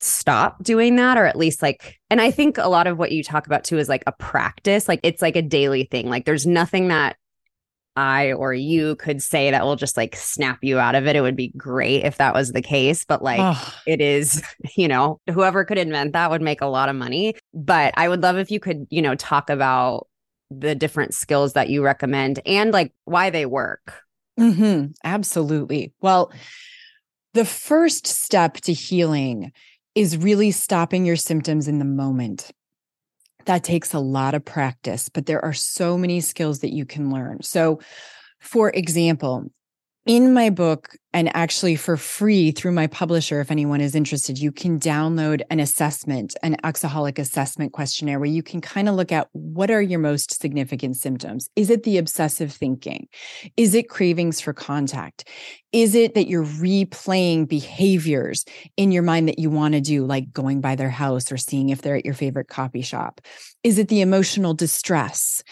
stop 0.00 0.62
doing 0.62 0.96
that 0.96 1.16
or 1.16 1.24
at 1.24 1.36
least 1.36 1.60
like 1.60 1.98
and 2.08 2.20
I 2.20 2.30
think 2.30 2.56
a 2.56 2.68
lot 2.68 2.86
of 2.86 2.98
what 2.98 3.10
you 3.10 3.24
talk 3.24 3.48
about 3.48 3.64
too 3.64 3.78
is 3.78 3.88
like 3.88 4.04
a 4.06 4.12
practice 4.12 4.86
like 4.86 5.00
it's 5.02 5.20
like 5.20 5.34
a 5.34 5.42
daily 5.42 5.84
thing 5.90 6.08
like 6.08 6.24
there's 6.24 6.46
nothing 6.46 6.86
that 6.88 7.16
I 7.98 8.32
or 8.32 8.54
you 8.54 8.96
could 8.96 9.22
say 9.22 9.50
that 9.50 9.64
will 9.64 9.76
just 9.76 9.96
like 9.96 10.16
snap 10.16 10.58
you 10.62 10.78
out 10.78 10.94
of 10.94 11.06
it 11.06 11.16
it 11.16 11.20
would 11.20 11.36
be 11.36 11.48
great 11.56 12.04
if 12.04 12.18
that 12.18 12.34
was 12.34 12.52
the 12.52 12.62
case 12.62 13.04
but 13.04 13.22
like 13.22 13.40
oh. 13.40 13.74
it 13.86 14.00
is 14.00 14.42
you 14.76 14.88
know 14.88 15.20
whoever 15.30 15.64
could 15.64 15.78
invent 15.78 16.12
that 16.12 16.30
would 16.30 16.42
make 16.42 16.60
a 16.60 16.66
lot 16.66 16.88
of 16.88 16.96
money 16.96 17.34
but 17.52 17.92
I 17.96 18.08
would 18.08 18.22
love 18.22 18.36
if 18.38 18.50
you 18.50 18.60
could 18.60 18.86
you 18.90 19.02
know 19.02 19.14
talk 19.14 19.50
about 19.50 20.06
the 20.50 20.74
different 20.74 21.12
skills 21.12 21.52
that 21.54 21.68
you 21.68 21.82
recommend 21.82 22.40
and 22.46 22.72
like 22.72 22.92
why 23.04 23.30
they 23.30 23.44
work 23.44 24.04
Mm-hmm. 24.38 24.92
Absolutely. 25.02 25.92
Well, 26.00 26.32
the 27.34 27.44
first 27.44 28.06
step 28.06 28.54
to 28.54 28.72
healing 28.72 29.52
is 29.94 30.16
really 30.16 30.52
stopping 30.52 31.04
your 31.04 31.16
symptoms 31.16 31.66
in 31.66 31.78
the 31.78 31.84
moment. 31.84 32.52
That 33.46 33.64
takes 33.64 33.94
a 33.94 33.98
lot 33.98 34.34
of 34.34 34.44
practice, 34.44 35.08
but 35.08 35.26
there 35.26 35.44
are 35.44 35.52
so 35.52 35.96
many 35.96 36.20
skills 36.20 36.60
that 36.60 36.72
you 36.72 36.84
can 36.84 37.10
learn. 37.10 37.42
So, 37.42 37.80
for 38.40 38.70
example, 38.70 39.50
in 40.08 40.32
my 40.32 40.48
book, 40.48 40.96
and 41.12 41.34
actually 41.36 41.76
for 41.76 41.98
free 41.98 42.50
through 42.50 42.72
my 42.72 42.86
publisher, 42.86 43.40
if 43.40 43.50
anyone 43.50 43.82
is 43.82 43.94
interested, 43.94 44.38
you 44.38 44.50
can 44.50 44.80
download 44.80 45.42
an 45.50 45.60
assessment, 45.60 46.34
an 46.42 46.56
Exaholic 46.64 47.18
assessment 47.18 47.74
questionnaire 47.74 48.18
where 48.18 48.28
you 48.28 48.42
can 48.42 48.62
kind 48.62 48.88
of 48.88 48.94
look 48.94 49.12
at 49.12 49.28
what 49.32 49.70
are 49.70 49.82
your 49.82 49.98
most 49.98 50.40
significant 50.40 50.96
symptoms. 50.96 51.50
Is 51.56 51.68
it 51.68 51.82
the 51.82 51.98
obsessive 51.98 52.50
thinking? 52.50 53.06
Is 53.58 53.74
it 53.74 53.90
cravings 53.90 54.40
for 54.40 54.54
contact? 54.54 55.28
Is 55.72 55.94
it 55.94 56.14
that 56.14 56.26
you're 56.26 56.44
replaying 56.44 57.46
behaviors 57.46 58.46
in 58.78 58.90
your 58.90 59.02
mind 59.02 59.28
that 59.28 59.38
you 59.38 59.50
want 59.50 59.74
to 59.74 59.80
do, 59.82 60.06
like 60.06 60.32
going 60.32 60.62
by 60.62 60.74
their 60.74 60.90
house 60.90 61.30
or 61.30 61.36
seeing 61.36 61.68
if 61.68 61.82
they're 61.82 61.96
at 61.96 62.06
your 62.06 62.14
favorite 62.14 62.48
coffee 62.48 62.80
shop? 62.80 63.20
Is 63.62 63.76
it 63.78 63.88
the 63.88 64.00
emotional 64.00 64.54
distress? 64.54 65.42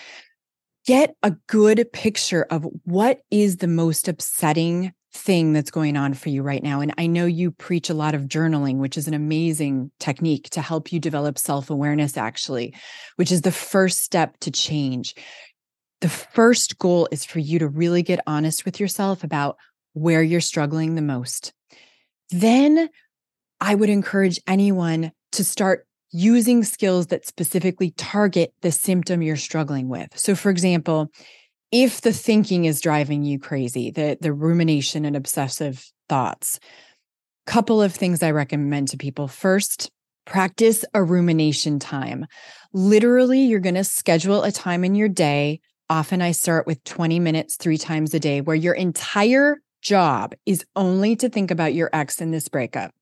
Get 0.87 1.17
a 1.23 1.33
good 1.49 1.93
picture 1.93 2.47
of 2.51 2.67
what 2.85 3.21
is 3.31 3.57
the 3.57 3.67
most 3.67 4.09
upsetting 4.09 4.93
thing 5.13 5.53
that's 5.53 5.71
going 5.71 5.97
on 5.97 6.15
for 6.15 6.29
you 6.29 6.43
right 6.43 6.63
now. 6.63 6.81
And 6.81 6.95
I 6.99 7.07
know 7.07 7.27
you 7.27 7.51
preach 7.51 7.91
a 7.91 7.95
lot 7.95 8.15
of 8.15 8.23
journaling, 8.23 8.77
which 8.77 8.97
is 8.97 9.09
an 9.09 9.15
amazing 9.15 9.91
technique 9.99 10.51
to 10.51 10.61
help 10.61 10.93
you 10.93 11.01
develop 11.01 11.39
self 11.39 11.71
awareness, 11.71 12.17
actually, 12.17 12.75
which 13.17 13.33
is 13.33 13.43
the 13.43 13.53
first 13.53 14.03
step 14.03 14.39
to 14.41 14.51
change. 14.51 15.15
The 16.03 16.09
first 16.09 16.79
goal 16.79 17.09
is 17.11 17.25
for 17.25 17.39
you 17.39 17.59
to 17.59 17.69
really 17.69 18.03
get 18.03 18.21
honest 18.27 18.65
with 18.65 18.79
yourself 18.79 19.25
about 19.25 19.57
where 19.95 20.23
you're 20.23 20.41
struggling 20.41 20.95
the 20.95 21.03
most. 21.03 21.53
Then 22.31 22.91
I 23.61 23.75
would 23.75 23.89
encourage 23.89 24.39
anyone 24.47 25.13
to 25.33 25.45
start 25.45 25.87
using 26.17 26.65
skills 26.65 27.09
that 27.09 27.27
specifically 27.27 27.91
target 27.91 28.55
the 28.63 28.73
symptom 28.73 29.21
you're 29.21 29.37
struggling 29.37 29.87
with. 29.87 30.09
So, 30.19 30.35
for 30.35 30.49
example, 30.49 31.11
if 31.71 32.01
the 32.01 32.13
thinking 32.13 32.65
is 32.65 32.81
driving 32.81 33.23
you 33.23 33.39
crazy, 33.39 33.91
the, 33.91 34.17
the 34.19 34.33
rumination 34.33 35.05
and 35.05 35.15
obsessive 35.15 35.85
thoughts, 36.09 36.59
couple 37.47 37.83
of 37.83 37.95
things 37.95 38.23
I 38.23 38.31
recommend 38.31 38.89
to 38.89 38.97
people. 38.97 39.29
First, 39.29 39.91
practice 40.25 40.87
a 40.95 41.03
rumination 41.03 41.79
time. 41.79 42.27
Literally, 42.73 43.43
you're 43.43 43.61
going 43.61 43.75
to 43.75 43.85
schedule 43.85 44.43
a 44.43 44.51
time 44.51 44.85
in 44.85 44.95
your 44.95 45.11
day. 45.11 45.61
Often 45.91 46.23
I 46.23 46.33
start 46.33 46.67
with 46.67 46.83
20 46.85 47.21
minutes 47.21 47.57
three 47.57 47.79
times 47.79 48.15
a 48.15 48.21
day 48.21 48.41
where 48.41 48.57
your 48.57 48.75
entire 48.75 49.59
job 49.87 50.35
is 50.45 50.65
only 50.75 51.15
to 51.15 51.29
think 51.29 51.53
about 51.53 51.73
your 51.73 51.89
ex 51.93 52.21
in 52.21 52.33
this 52.33 52.49
breakup. 52.49 52.93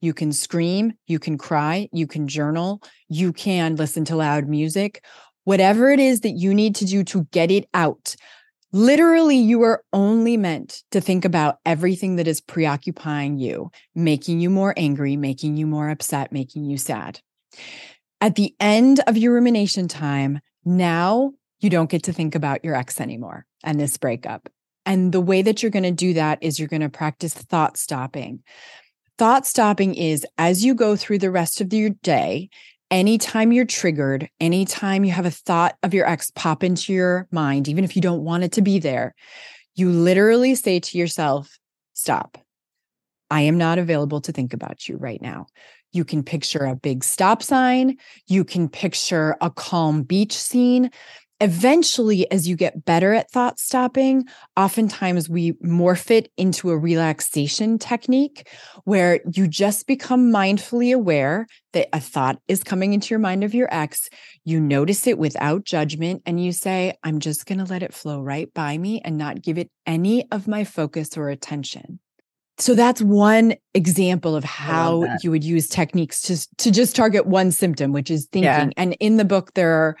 You 0.00 0.14
can 0.14 0.32
scream, 0.32 0.94
you 1.06 1.18
can 1.18 1.36
cry, 1.36 1.88
you 1.92 2.06
can 2.06 2.28
journal, 2.28 2.82
you 3.08 3.32
can 3.32 3.76
listen 3.76 4.06
to 4.06 4.16
loud 4.16 4.48
music, 4.48 5.04
whatever 5.44 5.90
it 5.90 6.00
is 6.00 6.20
that 6.20 6.30
you 6.30 6.54
need 6.54 6.74
to 6.76 6.86
do 6.86 7.04
to 7.04 7.24
get 7.30 7.50
it 7.50 7.68
out. 7.74 8.16
Literally, 8.72 9.36
you 9.36 9.62
are 9.62 9.84
only 9.92 10.36
meant 10.36 10.82
to 10.92 11.00
think 11.00 11.24
about 11.24 11.58
everything 11.66 12.16
that 12.16 12.28
is 12.28 12.40
preoccupying 12.40 13.36
you, 13.36 13.70
making 13.94 14.40
you 14.40 14.48
more 14.48 14.72
angry, 14.76 15.16
making 15.16 15.58
you 15.58 15.66
more 15.66 15.90
upset, 15.90 16.32
making 16.32 16.64
you 16.64 16.78
sad. 16.78 17.20
At 18.22 18.36
the 18.36 18.54
end 18.60 19.00
of 19.06 19.16
your 19.16 19.34
rumination 19.34 19.88
time, 19.88 20.40
now 20.64 21.32
you 21.58 21.68
don't 21.68 21.90
get 21.90 22.04
to 22.04 22.12
think 22.12 22.34
about 22.34 22.64
your 22.64 22.76
ex 22.76 22.98
anymore 23.00 23.44
and 23.62 23.78
this 23.78 23.98
breakup. 23.98 24.48
And 24.90 25.12
the 25.12 25.20
way 25.20 25.40
that 25.40 25.62
you're 25.62 25.70
going 25.70 25.84
to 25.84 25.92
do 25.92 26.14
that 26.14 26.42
is 26.42 26.58
you're 26.58 26.66
going 26.66 26.80
to 26.80 26.88
practice 26.88 27.32
thought 27.32 27.76
stopping. 27.76 28.42
Thought 29.18 29.46
stopping 29.46 29.94
is 29.94 30.26
as 30.36 30.64
you 30.64 30.74
go 30.74 30.96
through 30.96 31.18
the 31.18 31.30
rest 31.30 31.60
of 31.60 31.72
your 31.72 31.90
day, 31.90 32.50
anytime 32.90 33.52
you're 33.52 33.64
triggered, 33.64 34.28
anytime 34.40 35.04
you 35.04 35.12
have 35.12 35.26
a 35.26 35.30
thought 35.30 35.76
of 35.84 35.94
your 35.94 36.08
ex 36.08 36.32
pop 36.32 36.64
into 36.64 36.92
your 36.92 37.28
mind, 37.30 37.68
even 37.68 37.84
if 37.84 37.94
you 37.94 38.02
don't 38.02 38.24
want 38.24 38.42
it 38.42 38.50
to 38.50 38.62
be 38.62 38.80
there, 38.80 39.14
you 39.76 39.90
literally 39.90 40.56
say 40.56 40.80
to 40.80 40.98
yourself, 40.98 41.56
Stop. 41.92 42.36
I 43.30 43.42
am 43.42 43.58
not 43.58 43.78
available 43.78 44.20
to 44.22 44.32
think 44.32 44.52
about 44.52 44.88
you 44.88 44.96
right 44.96 45.22
now. 45.22 45.46
You 45.92 46.04
can 46.04 46.24
picture 46.24 46.64
a 46.64 46.74
big 46.74 47.04
stop 47.04 47.44
sign. 47.44 47.96
You 48.26 48.44
can 48.44 48.68
picture 48.68 49.36
a 49.40 49.50
calm 49.50 50.02
beach 50.02 50.36
scene 50.36 50.90
eventually, 51.40 52.30
as 52.30 52.46
you 52.46 52.56
get 52.56 52.84
better 52.84 53.14
at 53.14 53.30
thought 53.30 53.58
stopping, 53.58 54.24
oftentimes 54.56 55.28
we 55.28 55.52
morph 55.64 56.10
it 56.10 56.30
into 56.36 56.70
a 56.70 56.78
relaxation 56.78 57.78
technique 57.78 58.48
where 58.84 59.20
you 59.32 59.48
just 59.48 59.86
become 59.86 60.30
mindfully 60.30 60.94
aware 60.94 61.46
that 61.72 61.88
a 61.92 62.00
thought 62.00 62.38
is 62.48 62.62
coming 62.62 62.92
into 62.92 63.10
your 63.10 63.18
mind 63.18 63.44
of 63.44 63.54
your 63.54 63.68
ex. 63.72 64.08
You 64.44 64.60
notice 64.60 65.06
it 65.06 65.18
without 65.18 65.64
judgment 65.64 66.22
and 66.26 66.42
you 66.42 66.52
say, 66.52 66.94
I'm 67.02 67.20
just 67.20 67.46
going 67.46 67.58
to 67.58 67.70
let 67.70 67.82
it 67.82 67.94
flow 67.94 68.20
right 68.20 68.52
by 68.52 68.76
me 68.76 69.00
and 69.04 69.16
not 69.16 69.42
give 69.42 69.58
it 69.58 69.70
any 69.86 70.30
of 70.30 70.46
my 70.46 70.64
focus 70.64 71.16
or 71.16 71.28
attention. 71.30 72.00
So 72.60 72.74
that's 72.74 73.00
one 73.00 73.54
example 73.72 74.36
of 74.36 74.44
how 74.44 75.06
you 75.22 75.30
would 75.30 75.42
use 75.42 75.66
techniques 75.66 76.20
to, 76.22 76.46
to 76.58 76.70
just 76.70 76.94
target 76.94 77.26
one 77.26 77.52
symptom, 77.52 77.92
which 77.92 78.10
is 78.10 78.26
thinking. 78.30 78.44
Yeah. 78.44 78.70
And 78.76 78.94
in 79.00 79.16
the 79.16 79.24
book, 79.24 79.54
there 79.54 79.72
are 79.72 79.96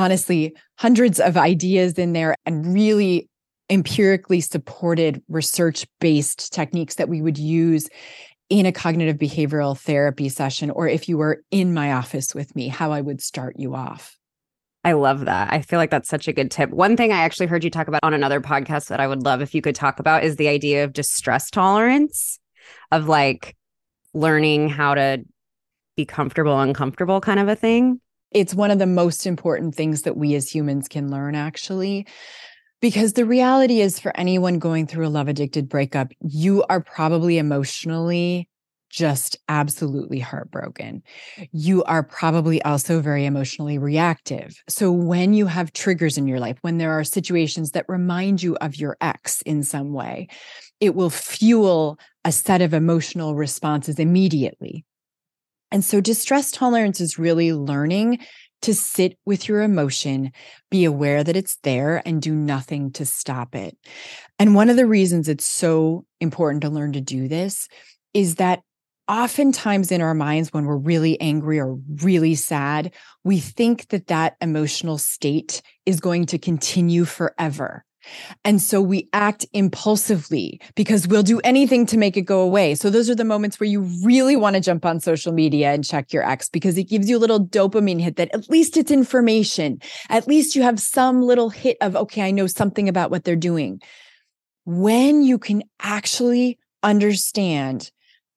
honestly 0.00 0.56
hundreds 0.78 1.20
of 1.20 1.36
ideas 1.36 1.98
in 1.98 2.14
there 2.14 2.34
and 2.46 2.72
really 2.72 3.28
empirically 3.68 4.40
supported 4.40 5.22
research 5.28 5.86
based 6.00 6.52
techniques 6.52 6.96
that 6.96 7.08
we 7.08 7.20
would 7.20 7.38
use 7.38 7.88
in 8.48 8.66
a 8.66 8.72
cognitive 8.72 9.16
behavioral 9.16 9.78
therapy 9.78 10.28
session 10.28 10.70
or 10.70 10.88
if 10.88 11.08
you 11.08 11.18
were 11.18 11.42
in 11.50 11.74
my 11.74 11.92
office 11.92 12.34
with 12.34 12.56
me 12.56 12.66
how 12.66 12.90
i 12.90 13.00
would 13.00 13.20
start 13.20 13.56
you 13.58 13.74
off 13.74 14.16
I 14.82 14.92
love 14.92 15.26
that. 15.26 15.52
I 15.52 15.60
feel 15.60 15.78
like 15.78 15.90
that's 15.90 16.08
such 16.08 16.26
a 16.26 16.32
good 16.32 16.50
tip. 16.50 16.70
One 16.70 16.96
thing 16.96 17.12
I 17.12 17.18
actually 17.18 17.48
heard 17.48 17.62
you 17.62 17.68
talk 17.68 17.86
about 17.86 18.02
on 18.02 18.14
another 18.14 18.40
podcast 18.40 18.88
that 18.88 18.98
I 18.98 19.06
would 19.06 19.24
love 19.24 19.42
if 19.42 19.54
you 19.54 19.60
could 19.60 19.74
talk 19.74 20.00
about 20.00 20.24
is 20.24 20.36
the 20.36 20.48
idea 20.48 20.84
of 20.84 20.94
distress 20.94 21.50
tolerance, 21.50 22.38
of 22.90 23.06
like 23.06 23.58
learning 24.14 24.70
how 24.70 24.94
to 24.94 25.22
be 25.98 26.06
comfortable, 26.06 26.58
uncomfortable 26.58 27.20
kind 27.20 27.38
of 27.38 27.48
a 27.48 27.54
thing. 27.54 28.00
It's 28.32 28.54
one 28.54 28.70
of 28.70 28.78
the 28.78 28.86
most 28.86 29.26
important 29.26 29.74
things 29.74 30.02
that 30.02 30.16
we 30.16 30.34
as 30.34 30.52
humans 30.52 30.88
can 30.88 31.10
learn, 31.10 31.34
actually. 31.34 32.06
Because 32.80 33.12
the 33.12 33.26
reality 33.26 33.80
is, 33.80 33.98
for 33.98 34.16
anyone 34.16 34.58
going 34.58 34.86
through 34.86 35.06
a 35.06 35.10
love 35.10 35.28
addicted 35.28 35.68
breakup, 35.68 36.12
you 36.20 36.64
are 36.70 36.80
probably 36.80 37.36
emotionally 37.36 38.48
just 38.90 39.36
absolutely 39.48 40.18
heartbroken. 40.18 41.02
You 41.52 41.84
are 41.84 42.02
probably 42.02 42.60
also 42.62 43.00
very 43.00 43.24
emotionally 43.24 43.78
reactive. 43.78 44.54
So, 44.68 44.90
when 44.90 45.32
you 45.32 45.46
have 45.46 45.72
triggers 45.72 46.18
in 46.18 46.26
your 46.26 46.40
life, 46.40 46.58
when 46.62 46.78
there 46.78 46.92
are 46.92 47.04
situations 47.04 47.70
that 47.72 47.84
remind 47.88 48.42
you 48.42 48.56
of 48.56 48.76
your 48.76 48.96
ex 49.00 49.42
in 49.42 49.62
some 49.62 49.92
way, 49.92 50.28
it 50.80 50.94
will 50.94 51.10
fuel 51.10 51.98
a 52.24 52.32
set 52.32 52.62
of 52.62 52.74
emotional 52.74 53.34
responses 53.34 53.98
immediately. 53.98 54.84
And 55.72 55.84
so, 55.84 56.00
distress 56.00 56.50
tolerance 56.50 57.00
is 57.00 57.18
really 57.18 57.52
learning 57.52 58.18
to 58.62 58.74
sit 58.74 59.16
with 59.24 59.48
your 59.48 59.62
emotion, 59.62 60.32
be 60.70 60.84
aware 60.84 61.24
that 61.24 61.36
it's 61.36 61.56
there, 61.62 62.02
and 62.04 62.20
do 62.20 62.34
nothing 62.34 62.92
to 62.92 63.06
stop 63.06 63.54
it. 63.54 63.76
And 64.38 64.54
one 64.54 64.68
of 64.68 64.76
the 64.76 64.86
reasons 64.86 65.28
it's 65.28 65.46
so 65.46 66.04
important 66.20 66.62
to 66.62 66.70
learn 66.70 66.92
to 66.92 67.00
do 67.00 67.28
this 67.28 67.68
is 68.12 68.36
that 68.36 68.60
oftentimes 69.08 69.90
in 69.90 70.00
our 70.00 70.14
minds, 70.14 70.52
when 70.52 70.66
we're 70.66 70.76
really 70.76 71.20
angry 71.20 71.58
or 71.58 71.78
really 72.02 72.34
sad, 72.34 72.92
we 73.24 73.40
think 73.40 73.88
that 73.88 74.06
that 74.06 74.36
emotional 74.40 74.98
state 74.98 75.62
is 75.84 76.00
going 76.00 76.26
to 76.26 76.38
continue 76.38 77.04
forever. 77.04 77.84
And 78.44 78.60
so 78.60 78.80
we 78.80 79.08
act 79.12 79.46
impulsively 79.52 80.60
because 80.74 81.06
we'll 81.06 81.22
do 81.22 81.40
anything 81.40 81.86
to 81.86 81.98
make 81.98 82.16
it 82.16 82.22
go 82.22 82.40
away. 82.40 82.74
So 82.74 82.90
those 82.90 83.10
are 83.10 83.14
the 83.14 83.24
moments 83.24 83.60
where 83.60 83.68
you 83.68 83.82
really 84.04 84.36
want 84.36 84.54
to 84.54 84.60
jump 84.60 84.84
on 84.84 85.00
social 85.00 85.32
media 85.32 85.72
and 85.72 85.84
check 85.84 86.12
your 86.12 86.28
ex 86.28 86.48
because 86.48 86.78
it 86.78 86.84
gives 86.84 87.08
you 87.08 87.16
a 87.16 87.20
little 87.20 87.44
dopamine 87.44 88.00
hit 88.00 88.16
that 88.16 88.34
at 88.34 88.48
least 88.48 88.76
it's 88.76 88.90
information. 88.90 89.80
At 90.08 90.26
least 90.26 90.56
you 90.56 90.62
have 90.62 90.80
some 90.80 91.22
little 91.22 91.50
hit 91.50 91.76
of, 91.80 91.96
okay, 91.96 92.22
I 92.22 92.30
know 92.30 92.46
something 92.46 92.88
about 92.88 93.10
what 93.10 93.24
they're 93.24 93.36
doing. 93.36 93.80
When 94.64 95.22
you 95.22 95.38
can 95.38 95.62
actually 95.80 96.58
understand 96.82 97.90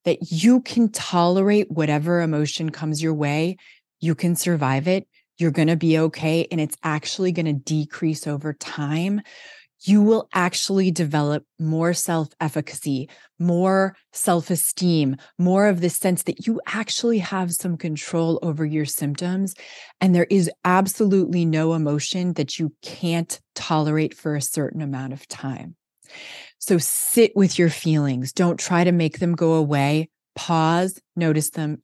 that 0.06 0.32
you 0.32 0.62
can 0.62 0.90
tolerate 0.90 1.72
whatever 1.72 2.22
emotion 2.22 2.70
comes 2.70 3.02
your 3.02 3.14
way, 3.14 3.58
you 4.00 4.16
can 4.16 4.36
survive 4.36 4.88
it. 4.88 5.08
You're 5.38 5.52
going 5.52 5.68
to 5.68 5.76
be 5.76 5.98
okay. 5.98 6.48
And 6.52 6.62
it's 6.62 6.78
actually 6.84 7.32
going 7.32 7.46
to 7.46 7.54
decrease 7.54 8.28
over 8.28 8.54
time. 8.54 9.22
You 9.86 10.02
will 10.02 10.30
actually 10.34 10.92
develop 10.92 11.46
more 11.60 11.94
self 11.94 12.30
efficacy, 12.40 13.10
more 13.38 13.98
self 14.14 14.50
esteem, 14.50 15.18
more 15.38 15.68
of 15.68 15.82
this 15.82 15.98
sense 15.98 16.24
that 16.24 16.48
you 16.48 16.62
actually 16.66 17.20
have 17.20 17.52
some 17.52 17.76
control 17.76 18.40
over 18.42 18.66
your 18.66 18.86
symptoms. 18.86 19.56
And 20.00 20.16
there 20.16 20.28
is 20.30 20.50
absolutely 20.64 21.44
no 21.44 21.74
emotion 21.74 22.34
that 22.34 22.60
you 22.60 22.74
can't 22.82 23.42
tolerate 23.56 24.14
for 24.14 24.36
a 24.36 24.42
certain 24.42 24.82
amount 24.82 25.12
of 25.12 25.28
time. 25.28 25.76
So 26.60 26.78
sit 26.78 27.36
with 27.36 27.60
your 27.60 27.70
feelings. 27.70 28.32
Don't 28.32 28.58
try 28.58 28.86
to 28.86 28.94
make 28.94 29.20
them 29.20 29.36
go 29.36 29.54
away. 29.54 30.10
Pause, 30.36 31.02
notice 31.16 31.50
them, 31.50 31.84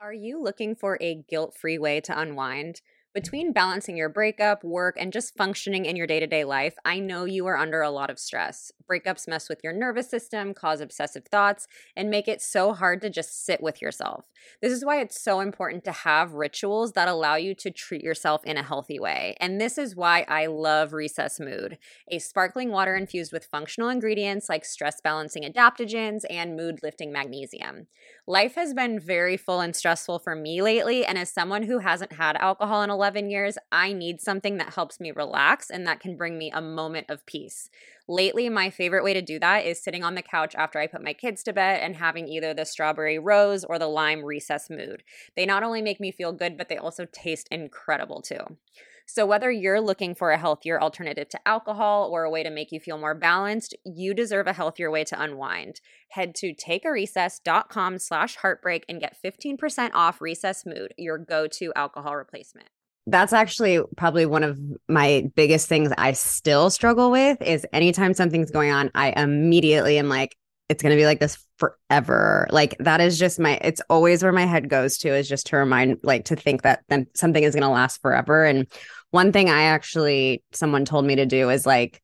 Are 0.00 0.12
you 0.12 0.42
looking 0.42 0.74
for 0.74 0.98
a 1.00 1.14
guilt 1.14 1.54
free 1.54 1.78
way 1.78 2.00
to 2.02 2.18
unwind? 2.18 2.80
Between 3.12 3.52
balancing 3.52 3.96
your 3.96 4.08
breakup, 4.08 4.64
work, 4.64 4.96
and 4.98 5.12
just 5.12 5.36
functioning 5.36 5.84
in 5.84 5.96
your 5.96 6.06
day 6.06 6.20
to 6.20 6.26
day 6.26 6.44
life, 6.44 6.76
I 6.84 7.00
know 7.00 7.24
you 7.24 7.46
are 7.46 7.56
under 7.56 7.82
a 7.82 7.90
lot 7.90 8.10
of 8.10 8.18
stress. 8.18 8.72
Breakups 8.90 9.28
mess 9.28 9.48
with 9.48 9.60
your 9.62 9.72
nervous 9.72 10.10
system, 10.10 10.52
cause 10.52 10.80
obsessive 10.80 11.24
thoughts, 11.26 11.68
and 11.96 12.10
make 12.10 12.26
it 12.26 12.42
so 12.42 12.72
hard 12.72 13.00
to 13.02 13.10
just 13.10 13.44
sit 13.44 13.62
with 13.62 13.80
yourself. 13.80 14.24
This 14.60 14.72
is 14.72 14.84
why 14.84 15.00
it's 15.00 15.20
so 15.20 15.40
important 15.40 15.84
to 15.84 15.92
have 15.92 16.32
rituals 16.32 16.92
that 16.92 17.08
allow 17.08 17.36
you 17.36 17.54
to 17.56 17.70
treat 17.70 18.02
yourself 18.02 18.44
in 18.44 18.56
a 18.56 18.62
healthy 18.62 18.98
way. 18.98 19.36
And 19.40 19.60
this 19.60 19.78
is 19.78 19.94
why 19.94 20.24
I 20.28 20.46
love 20.46 20.92
Recess 20.92 21.38
Mood, 21.38 21.78
a 22.10 22.18
sparkling 22.18 22.70
water 22.70 22.96
infused 22.96 23.32
with 23.32 23.44
functional 23.44 23.88
ingredients 23.88 24.48
like 24.48 24.64
stress 24.64 25.00
balancing 25.00 25.44
adaptogens 25.44 26.22
and 26.28 26.56
mood 26.56 26.80
lifting 26.82 27.12
magnesium. 27.12 27.86
Life 28.26 28.54
has 28.54 28.74
been 28.74 28.98
very 28.98 29.36
full 29.36 29.60
and 29.60 29.74
stressful 29.74 30.18
for 30.18 30.34
me 30.34 30.62
lately, 30.62 31.04
and 31.04 31.18
as 31.18 31.30
someone 31.32 31.64
who 31.64 31.78
hasn't 31.78 32.14
had 32.14 32.36
alcohol 32.36 32.82
in 32.82 32.90
11 32.90 33.30
years, 33.30 33.58
I 33.70 33.92
need 33.92 34.20
something 34.20 34.56
that 34.56 34.74
helps 34.74 35.00
me 35.00 35.10
relax 35.10 35.70
and 35.70 35.86
that 35.86 36.00
can 36.00 36.16
bring 36.16 36.38
me 36.38 36.50
a 36.52 36.60
moment 36.60 37.06
of 37.08 37.26
peace. 37.26 37.68
Lately, 38.10 38.48
my 38.48 38.70
favorite 38.70 39.04
way 39.04 39.14
to 39.14 39.22
do 39.22 39.38
that 39.38 39.64
is 39.64 39.80
sitting 39.80 40.02
on 40.02 40.16
the 40.16 40.22
couch 40.22 40.56
after 40.56 40.80
I 40.80 40.88
put 40.88 41.04
my 41.04 41.12
kids 41.12 41.44
to 41.44 41.52
bed 41.52 41.78
and 41.80 41.94
having 41.94 42.26
either 42.26 42.52
the 42.52 42.64
strawberry 42.64 43.20
rose 43.20 43.62
or 43.62 43.78
the 43.78 43.86
lime 43.86 44.24
recess 44.24 44.68
mood. 44.68 45.04
They 45.36 45.46
not 45.46 45.62
only 45.62 45.80
make 45.80 46.00
me 46.00 46.10
feel 46.10 46.32
good, 46.32 46.58
but 46.58 46.68
they 46.68 46.76
also 46.76 47.06
taste 47.12 47.46
incredible 47.52 48.20
too. 48.20 48.58
So, 49.06 49.24
whether 49.26 49.48
you're 49.48 49.80
looking 49.80 50.16
for 50.16 50.32
a 50.32 50.38
healthier 50.38 50.82
alternative 50.82 51.28
to 51.28 51.48
alcohol 51.48 52.10
or 52.12 52.24
a 52.24 52.30
way 52.30 52.42
to 52.42 52.50
make 52.50 52.72
you 52.72 52.80
feel 52.80 52.98
more 52.98 53.14
balanced, 53.14 53.76
you 53.84 54.12
deserve 54.12 54.48
a 54.48 54.54
healthier 54.54 54.90
way 54.90 55.04
to 55.04 55.22
unwind. 55.22 55.80
Head 56.08 56.34
to 56.36 56.52
takearecess.com 56.52 58.00
slash 58.00 58.36
heartbreak 58.38 58.84
and 58.88 59.00
get 59.00 59.16
15% 59.24 59.90
off 59.94 60.20
Recess 60.20 60.66
Mood, 60.66 60.94
your 60.98 61.16
go-to 61.16 61.72
alcohol 61.76 62.16
replacement. 62.16 62.70
That's 63.06 63.32
actually 63.32 63.80
probably 63.96 64.26
one 64.26 64.44
of 64.44 64.58
my 64.88 65.30
biggest 65.34 65.68
things 65.68 65.92
I 65.96 66.12
still 66.12 66.70
struggle 66.70 67.10
with 67.10 67.40
is 67.42 67.66
anytime 67.72 68.14
something's 68.14 68.50
going 68.50 68.70
on, 68.70 68.90
I 68.94 69.12
immediately 69.16 69.98
am 69.98 70.08
like, 70.08 70.36
it's 70.68 70.82
going 70.82 70.94
to 70.94 71.00
be 71.00 71.06
like 71.06 71.18
this 71.18 71.38
forever. 71.58 72.46
Like 72.50 72.76
that 72.78 73.00
is 73.00 73.18
just 73.18 73.40
my 73.40 73.58
it's 73.62 73.80
always 73.90 74.22
where 74.22 74.32
my 74.32 74.44
head 74.46 74.68
goes 74.68 74.98
to 74.98 75.08
is 75.08 75.28
just 75.28 75.48
to 75.48 75.56
remind 75.56 75.98
like 76.02 76.26
to 76.26 76.36
think 76.36 76.62
that 76.62 76.84
then 76.88 77.06
something 77.14 77.42
is 77.42 77.54
going 77.54 77.62
to 77.62 77.68
last 77.68 78.00
forever 78.00 78.44
and 78.44 78.66
one 79.10 79.32
thing 79.32 79.50
I 79.50 79.62
actually 79.62 80.42
someone 80.52 80.84
told 80.84 81.04
me 81.04 81.16
to 81.16 81.26
do 81.26 81.50
is 81.50 81.66
like 81.66 82.00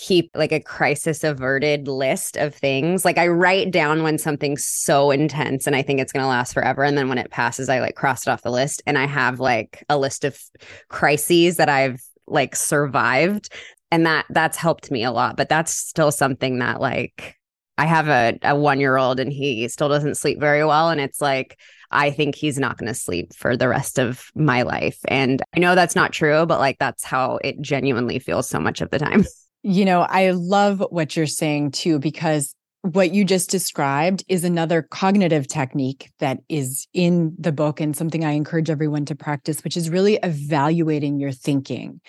keep 0.00 0.30
like 0.34 0.50
a 0.50 0.60
crisis 0.60 1.22
averted 1.22 1.86
list 1.86 2.36
of 2.38 2.54
things. 2.54 3.04
Like 3.04 3.18
I 3.18 3.28
write 3.28 3.70
down 3.70 4.02
when 4.02 4.16
something's 4.16 4.64
so 4.64 5.10
intense 5.10 5.66
and 5.66 5.76
I 5.76 5.82
think 5.82 6.00
it's 6.00 6.10
going 6.12 6.22
to 6.22 6.28
last 6.28 6.54
forever 6.54 6.82
and 6.82 6.96
then 6.96 7.10
when 7.10 7.18
it 7.18 7.30
passes 7.30 7.68
I 7.68 7.80
like 7.80 7.96
cross 7.96 8.26
it 8.26 8.30
off 8.30 8.40
the 8.40 8.50
list 8.50 8.82
and 8.86 8.96
I 8.96 9.06
have 9.06 9.40
like 9.40 9.84
a 9.90 9.98
list 9.98 10.24
of 10.24 10.40
crises 10.88 11.58
that 11.58 11.68
I've 11.68 12.02
like 12.26 12.56
survived 12.56 13.52
and 13.90 14.06
that 14.06 14.24
that's 14.30 14.56
helped 14.56 14.90
me 14.90 15.04
a 15.04 15.12
lot, 15.12 15.36
but 15.36 15.50
that's 15.50 15.74
still 15.74 16.10
something 16.10 16.60
that 16.60 16.80
like 16.80 17.36
I 17.76 17.84
have 17.84 18.08
a, 18.08 18.38
a 18.42 18.56
one 18.56 18.80
year 18.80 18.96
old 18.96 19.20
and 19.20 19.30
he 19.30 19.68
still 19.68 19.90
doesn't 19.90 20.16
sleep 20.16 20.40
very 20.40 20.64
well. 20.64 20.88
And 20.88 21.00
it's 21.00 21.20
like, 21.20 21.58
I 21.90 22.10
think 22.10 22.36
he's 22.36 22.58
not 22.58 22.78
going 22.78 22.88
to 22.88 22.94
sleep 22.94 23.34
for 23.34 23.54
the 23.54 23.68
rest 23.68 23.98
of 23.98 24.30
my 24.34 24.62
life. 24.62 24.98
And 25.08 25.42
I 25.54 25.58
know 25.60 25.74
that's 25.74 25.96
not 25.96 26.12
true, 26.12 26.46
but 26.46 26.58
like 26.58 26.78
that's 26.78 27.04
how 27.04 27.38
it 27.44 27.60
genuinely 27.60 28.18
feels 28.18 28.48
so 28.48 28.60
much 28.60 28.80
of 28.80 28.88
the 28.88 28.98
time. 28.98 29.26
You 29.62 29.84
know, 29.84 30.00
I 30.02 30.30
love 30.30 30.82
what 30.90 31.16
you're 31.16 31.26
saying 31.26 31.72
too, 31.72 31.98
because 31.98 32.54
what 32.82 33.12
you 33.12 33.24
just 33.24 33.50
described 33.50 34.24
is 34.28 34.42
another 34.42 34.80
cognitive 34.82 35.46
technique 35.46 36.10
that 36.18 36.38
is 36.48 36.86
in 36.94 37.34
the 37.38 37.52
book 37.52 37.78
and 37.78 37.94
something 37.94 38.24
I 38.24 38.32
encourage 38.32 38.70
everyone 38.70 39.04
to 39.06 39.14
practice, 39.14 39.62
which 39.62 39.76
is 39.76 39.90
really 39.90 40.18
evaluating 40.22 41.20
your 41.20 41.32
thinking. 41.32 42.00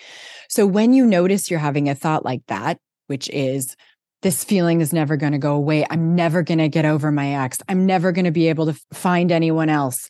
So 0.48 0.66
when 0.66 0.94
you 0.94 1.04
notice 1.04 1.50
you're 1.50 1.60
having 1.60 1.90
a 1.90 1.94
thought 1.94 2.24
like 2.24 2.42
that, 2.46 2.78
which 3.06 3.28
is, 3.30 3.76
this 4.22 4.44
feeling 4.44 4.80
is 4.80 4.92
never 4.92 5.16
going 5.16 5.32
to 5.32 5.38
go 5.38 5.54
away. 5.54 5.84
I'm 5.90 6.14
never 6.14 6.42
going 6.42 6.58
to 6.58 6.68
get 6.68 6.84
over 6.84 7.10
my 7.10 7.44
ex. 7.44 7.58
I'm 7.68 7.84
never 7.84 8.12
going 8.12 8.24
to 8.24 8.30
be 8.30 8.48
able 8.48 8.66
to 8.66 8.80
find 8.92 9.32
anyone 9.32 9.68
else. 9.68 10.08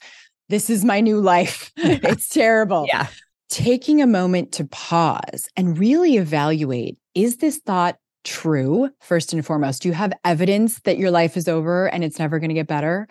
This 0.48 0.68
is 0.68 0.84
my 0.84 1.00
new 1.00 1.18
life. 1.18 1.72
it's 1.76 2.28
terrible. 2.28 2.84
Yeah. 2.86 3.06
Taking 3.48 4.02
a 4.02 4.06
moment 4.06 4.52
to 4.52 4.66
pause 4.66 5.48
and 5.56 5.78
really 5.78 6.18
evaluate 6.18 6.98
is 7.14 7.38
this 7.38 7.58
thought 7.58 7.96
true, 8.24 8.90
first 9.00 9.32
and 9.32 9.44
foremost? 9.44 9.82
Do 9.82 9.88
you 9.88 9.94
have 9.94 10.12
evidence 10.24 10.80
that 10.80 10.98
your 10.98 11.10
life 11.10 11.36
is 11.36 11.48
over 11.48 11.86
and 11.86 12.04
it's 12.04 12.18
never 12.18 12.38
going 12.38 12.50
to 12.50 12.54
get 12.54 12.66
better? 12.66 13.08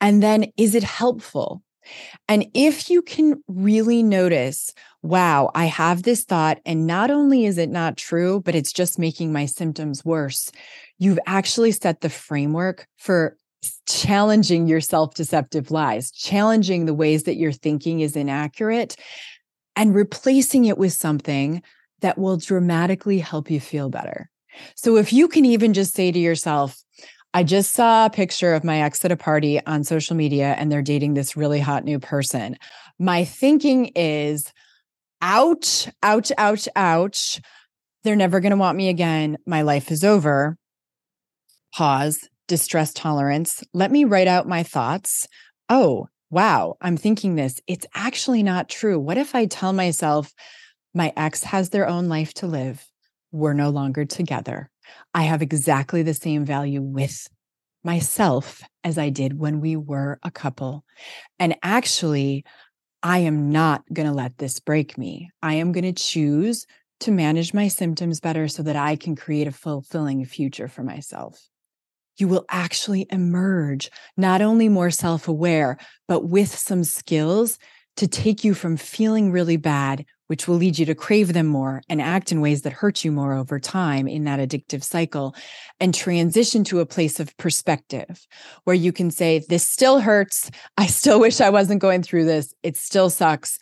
And 0.00 0.22
then 0.22 0.46
is 0.56 0.74
it 0.74 0.84
helpful? 0.84 1.62
And 2.28 2.46
if 2.54 2.88
you 2.88 3.02
can 3.02 3.42
really 3.46 4.02
notice, 4.02 4.72
wow, 5.02 5.50
I 5.54 5.66
have 5.66 6.02
this 6.02 6.24
thought, 6.24 6.58
and 6.64 6.86
not 6.86 7.10
only 7.10 7.44
is 7.44 7.58
it 7.58 7.68
not 7.68 7.96
true, 7.96 8.40
but 8.40 8.54
it's 8.54 8.72
just 8.72 8.98
making 8.98 9.32
my 9.32 9.46
symptoms 9.46 10.04
worse, 10.04 10.50
you've 10.98 11.18
actually 11.26 11.72
set 11.72 12.00
the 12.00 12.08
framework 12.08 12.86
for 12.96 13.36
challenging 13.86 14.66
your 14.66 14.80
self 14.80 15.14
deceptive 15.14 15.70
lies, 15.70 16.10
challenging 16.10 16.86
the 16.86 16.94
ways 16.94 17.24
that 17.24 17.36
your 17.36 17.52
thinking 17.52 18.00
is 18.00 18.16
inaccurate, 18.16 18.96
and 19.76 19.94
replacing 19.94 20.64
it 20.64 20.78
with 20.78 20.92
something 20.92 21.62
that 22.00 22.18
will 22.18 22.36
dramatically 22.36 23.18
help 23.18 23.50
you 23.50 23.60
feel 23.60 23.88
better. 23.88 24.30
So 24.76 24.96
if 24.96 25.12
you 25.12 25.28
can 25.28 25.44
even 25.44 25.72
just 25.72 25.94
say 25.94 26.12
to 26.12 26.18
yourself, 26.18 26.76
I 27.32 27.42
just 27.42 27.72
saw 27.72 28.06
a 28.06 28.10
picture 28.10 28.54
of 28.54 28.62
my 28.62 28.82
ex 28.82 29.04
at 29.04 29.10
a 29.10 29.16
party 29.16 29.64
on 29.66 29.82
social 29.82 30.14
media 30.14 30.54
and 30.56 30.70
they're 30.70 30.82
dating 30.82 31.14
this 31.14 31.36
really 31.36 31.58
hot 31.58 31.84
new 31.84 31.98
person. 31.98 32.56
My 32.98 33.24
thinking 33.24 33.86
is, 33.96 34.52
ouch, 35.20 35.88
ouch, 36.02 36.30
ouch, 36.38 36.68
ouch. 36.76 37.40
They're 38.04 38.14
never 38.14 38.38
going 38.38 38.50
to 38.50 38.56
want 38.56 38.76
me 38.76 38.88
again. 38.88 39.38
My 39.46 39.62
life 39.62 39.90
is 39.90 40.04
over. 40.04 40.56
Pause, 41.74 42.28
distress 42.46 42.92
tolerance. 42.92 43.64
Let 43.72 43.90
me 43.90 44.04
write 44.04 44.28
out 44.28 44.46
my 44.46 44.62
thoughts. 44.62 45.26
Oh, 45.68 46.06
wow, 46.30 46.76
I'm 46.80 46.96
thinking 46.96 47.34
this. 47.34 47.60
It's 47.66 47.86
actually 47.94 48.42
not 48.44 48.68
true. 48.68 48.98
What 49.00 49.18
if 49.18 49.34
I 49.34 49.46
tell 49.46 49.72
myself, 49.72 50.32
my 50.94 51.12
ex 51.16 51.42
has 51.44 51.70
their 51.70 51.88
own 51.88 52.08
life 52.08 52.32
to 52.34 52.46
live? 52.46 52.86
We're 53.32 53.52
no 53.52 53.70
longer 53.70 54.04
together. 54.04 54.70
I 55.12 55.22
have 55.22 55.42
exactly 55.42 56.02
the 56.02 56.14
same 56.14 56.44
value 56.44 56.82
with 56.82 57.28
myself 57.82 58.62
as 58.82 58.96
I 58.96 59.10
did 59.10 59.38
when 59.38 59.60
we 59.60 59.76
were 59.76 60.18
a 60.22 60.30
couple. 60.30 60.84
And 61.38 61.56
actually, 61.62 62.44
I 63.02 63.18
am 63.18 63.50
not 63.50 63.82
going 63.92 64.08
to 64.08 64.14
let 64.14 64.38
this 64.38 64.60
break 64.60 64.96
me. 64.96 65.30
I 65.42 65.54
am 65.54 65.72
going 65.72 65.84
to 65.84 65.92
choose 65.92 66.66
to 67.00 67.10
manage 67.10 67.52
my 67.52 67.68
symptoms 67.68 68.20
better 68.20 68.48
so 68.48 68.62
that 68.62 68.76
I 68.76 68.96
can 68.96 69.14
create 69.16 69.46
a 69.46 69.52
fulfilling 69.52 70.24
future 70.24 70.68
for 70.68 70.82
myself. 70.82 71.48
You 72.16 72.28
will 72.28 72.46
actually 72.48 73.06
emerge 73.10 73.90
not 74.16 74.40
only 74.40 74.68
more 74.68 74.90
self 74.90 75.28
aware, 75.28 75.76
but 76.06 76.28
with 76.28 76.56
some 76.56 76.84
skills 76.84 77.58
to 77.96 78.06
take 78.08 78.44
you 78.44 78.54
from 78.54 78.76
feeling 78.76 79.32
really 79.32 79.56
bad 79.56 80.04
which 80.26 80.48
will 80.48 80.56
lead 80.56 80.78
you 80.78 80.86
to 80.86 80.94
crave 80.94 81.32
them 81.32 81.46
more 81.46 81.82
and 81.88 82.00
act 82.00 82.32
in 82.32 82.40
ways 82.40 82.62
that 82.62 82.72
hurt 82.72 83.04
you 83.04 83.12
more 83.12 83.34
over 83.34 83.58
time 83.58 84.08
in 84.08 84.24
that 84.24 84.40
addictive 84.40 84.82
cycle, 84.82 85.34
and 85.80 85.94
transition 85.94 86.64
to 86.64 86.80
a 86.80 86.86
place 86.86 87.20
of 87.20 87.36
perspective 87.36 88.26
where 88.64 88.76
you 88.76 88.92
can 88.92 89.10
say, 89.10 89.44
This 89.48 89.66
still 89.66 90.00
hurts. 90.00 90.50
I 90.76 90.86
still 90.86 91.20
wish 91.20 91.40
I 91.40 91.50
wasn't 91.50 91.80
going 91.80 92.02
through 92.02 92.24
this. 92.24 92.54
It 92.62 92.76
still 92.76 93.10
sucks. 93.10 93.58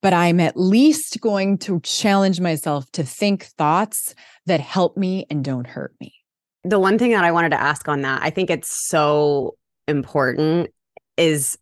But 0.00 0.12
I'm 0.12 0.40
at 0.40 0.56
least 0.56 1.20
going 1.20 1.58
to 1.58 1.78
challenge 1.80 2.40
myself 2.40 2.90
to 2.92 3.04
think 3.04 3.44
thoughts 3.44 4.16
that 4.46 4.58
help 4.58 4.96
me 4.96 5.26
and 5.30 5.44
don't 5.44 5.66
hurt 5.66 5.94
me. 6.00 6.12
The 6.64 6.80
one 6.80 6.98
thing 6.98 7.12
that 7.12 7.24
I 7.24 7.30
wanted 7.30 7.50
to 7.50 7.60
ask 7.60 7.86
on 7.88 8.02
that, 8.02 8.20
I 8.22 8.30
think 8.30 8.50
it's 8.50 8.70
so 8.70 9.56
important 9.86 10.70
is 11.16 11.56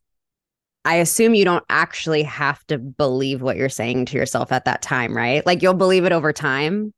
I 0.84 0.96
assume 0.96 1.34
you 1.34 1.44
don't 1.44 1.64
actually 1.68 2.22
have 2.22 2.64
to 2.66 2.78
believe 2.78 3.42
what 3.42 3.56
you're 3.56 3.68
saying 3.68 4.06
to 4.06 4.16
yourself 4.16 4.50
at 4.50 4.64
that 4.64 4.82
time, 4.82 5.14
right? 5.14 5.44
Like 5.44 5.62
you'll 5.62 5.74
believe 5.74 6.04
it 6.04 6.12
over 6.12 6.32
time. 6.32 6.94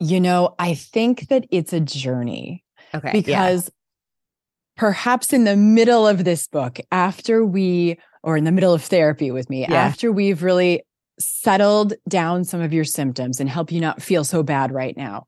You 0.00 0.20
know, 0.20 0.54
I 0.58 0.74
think 0.74 1.28
that 1.28 1.46
it's 1.50 1.72
a 1.72 1.80
journey. 1.80 2.64
Okay. 2.92 3.12
Because 3.12 3.66
yeah. 3.66 3.70
perhaps 4.76 5.32
in 5.32 5.44
the 5.44 5.56
middle 5.56 6.08
of 6.08 6.24
this 6.24 6.48
book, 6.48 6.80
after 6.90 7.44
we, 7.44 7.98
or 8.22 8.36
in 8.36 8.44
the 8.44 8.52
middle 8.52 8.74
of 8.74 8.82
therapy 8.82 9.30
with 9.30 9.48
me, 9.48 9.62
yeah. 9.62 9.74
after 9.74 10.10
we've 10.10 10.42
really 10.42 10.82
settled 11.20 11.94
down 12.08 12.42
some 12.42 12.60
of 12.60 12.72
your 12.72 12.84
symptoms 12.84 13.38
and 13.38 13.48
help 13.48 13.70
you 13.70 13.80
not 13.80 14.02
feel 14.02 14.24
so 14.24 14.42
bad 14.42 14.72
right 14.72 14.96
now, 14.96 15.26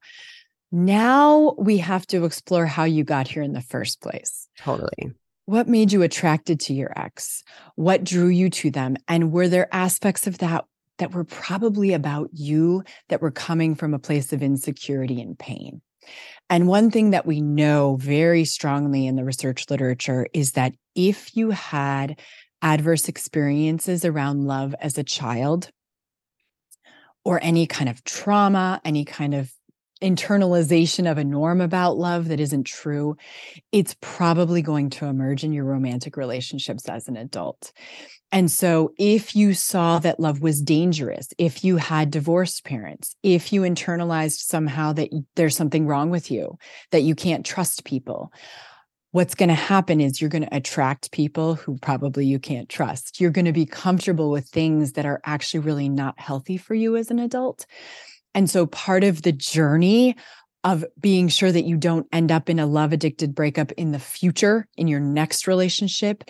now 0.72 1.54
we 1.56 1.78
have 1.78 2.04
to 2.08 2.24
explore 2.24 2.66
how 2.66 2.82
you 2.82 3.04
got 3.04 3.28
here 3.28 3.42
in 3.42 3.52
the 3.52 3.60
first 3.60 4.00
place. 4.00 4.48
Totally 4.58 5.12
what 5.46 5.68
made 5.68 5.92
you 5.92 6.02
attracted 6.02 6.60
to 6.60 6.74
your 6.74 6.92
ex? 6.96 7.42
What 7.76 8.04
drew 8.04 8.28
you 8.28 8.50
to 8.50 8.70
them? 8.70 8.96
And 9.08 9.32
were 9.32 9.48
there 9.48 9.68
aspects 9.74 10.26
of 10.26 10.38
that 10.38 10.64
that 10.98 11.12
were 11.12 11.24
probably 11.24 11.92
about 11.92 12.30
you 12.32 12.82
that 13.08 13.20
were 13.20 13.30
coming 13.30 13.74
from 13.74 13.94
a 13.94 13.98
place 13.98 14.32
of 14.32 14.42
insecurity 14.42 15.20
and 15.20 15.38
pain? 15.38 15.80
And 16.48 16.68
one 16.68 16.90
thing 16.90 17.10
that 17.10 17.26
we 17.26 17.40
know 17.40 17.96
very 17.96 18.44
strongly 18.44 19.06
in 19.06 19.16
the 19.16 19.24
research 19.24 19.66
literature 19.70 20.26
is 20.32 20.52
that 20.52 20.74
if 20.94 21.36
you 21.36 21.50
had 21.50 22.20
adverse 22.62 23.08
experiences 23.08 24.04
around 24.04 24.44
love 24.44 24.74
as 24.80 24.98
a 24.98 25.04
child, 25.04 25.70
or 27.24 27.40
any 27.42 27.66
kind 27.66 27.90
of 27.90 28.04
trauma, 28.04 28.80
any 28.84 29.04
kind 29.04 29.34
of 29.34 29.52
internalization 30.02 31.10
of 31.10 31.18
a 31.18 31.24
norm 31.24 31.60
about 31.60 31.96
love 31.96 32.28
that 32.28 32.40
isn't 32.40 32.64
true, 32.64 33.16
it's 33.72 33.96
probably 34.00 34.62
going 34.62 34.90
to 34.90 35.06
emerge 35.06 35.44
in 35.44 35.52
your 35.52 35.64
romantic 35.64 36.16
relationships 36.16 36.88
as 36.88 37.08
an 37.08 37.16
adult. 37.16 37.72
And 38.32 38.50
so, 38.50 38.92
if 38.98 39.36
you 39.36 39.54
saw 39.54 39.98
that 40.00 40.20
love 40.20 40.40
was 40.40 40.60
dangerous, 40.60 41.28
if 41.38 41.64
you 41.64 41.76
had 41.76 42.10
divorced 42.10 42.64
parents, 42.64 43.14
if 43.22 43.52
you 43.52 43.62
internalized 43.62 44.40
somehow 44.40 44.92
that 44.94 45.10
there's 45.36 45.56
something 45.56 45.86
wrong 45.86 46.10
with 46.10 46.30
you, 46.30 46.58
that 46.90 47.02
you 47.02 47.14
can't 47.14 47.46
trust 47.46 47.84
people, 47.84 48.32
what's 49.12 49.34
going 49.34 49.48
to 49.48 49.54
happen 49.54 50.00
is 50.00 50.20
you're 50.20 50.28
going 50.28 50.42
to 50.42 50.54
attract 50.54 51.12
people 51.12 51.54
who 51.54 51.78
probably 51.78 52.26
you 52.26 52.38
can't 52.38 52.68
trust. 52.68 53.20
You're 53.20 53.30
going 53.30 53.46
to 53.46 53.52
be 53.52 53.64
comfortable 53.64 54.30
with 54.30 54.48
things 54.48 54.92
that 54.92 55.06
are 55.06 55.22
actually 55.24 55.60
really 55.60 55.88
not 55.88 56.20
healthy 56.20 56.58
for 56.58 56.74
you 56.74 56.96
as 56.96 57.10
an 57.10 57.18
adult. 57.18 57.64
And 58.36 58.50
so 58.50 58.66
part 58.66 59.02
of 59.02 59.22
the 59.22 59.32
journey 59.32 60.14
of 60.62 60.84
being 61.00 61.28
sure 61.28 61.50
that 61.50 61.64
you 61.64 61.76
don't 61.78 62.06
end 62.12 62.30
up 62.30 62.50
in 62.50 62.58
a 62.58 62.66
love 62.66 62.92
addicted 62.92 63.34
breakup 63.34 63.72
in 63.72 63.92
the 63.92 63.98
future, 63.98 64.68
in 64.76 64.88
your 64.88 65.00
next 65.00 65.46
relationship, 65.46 66.22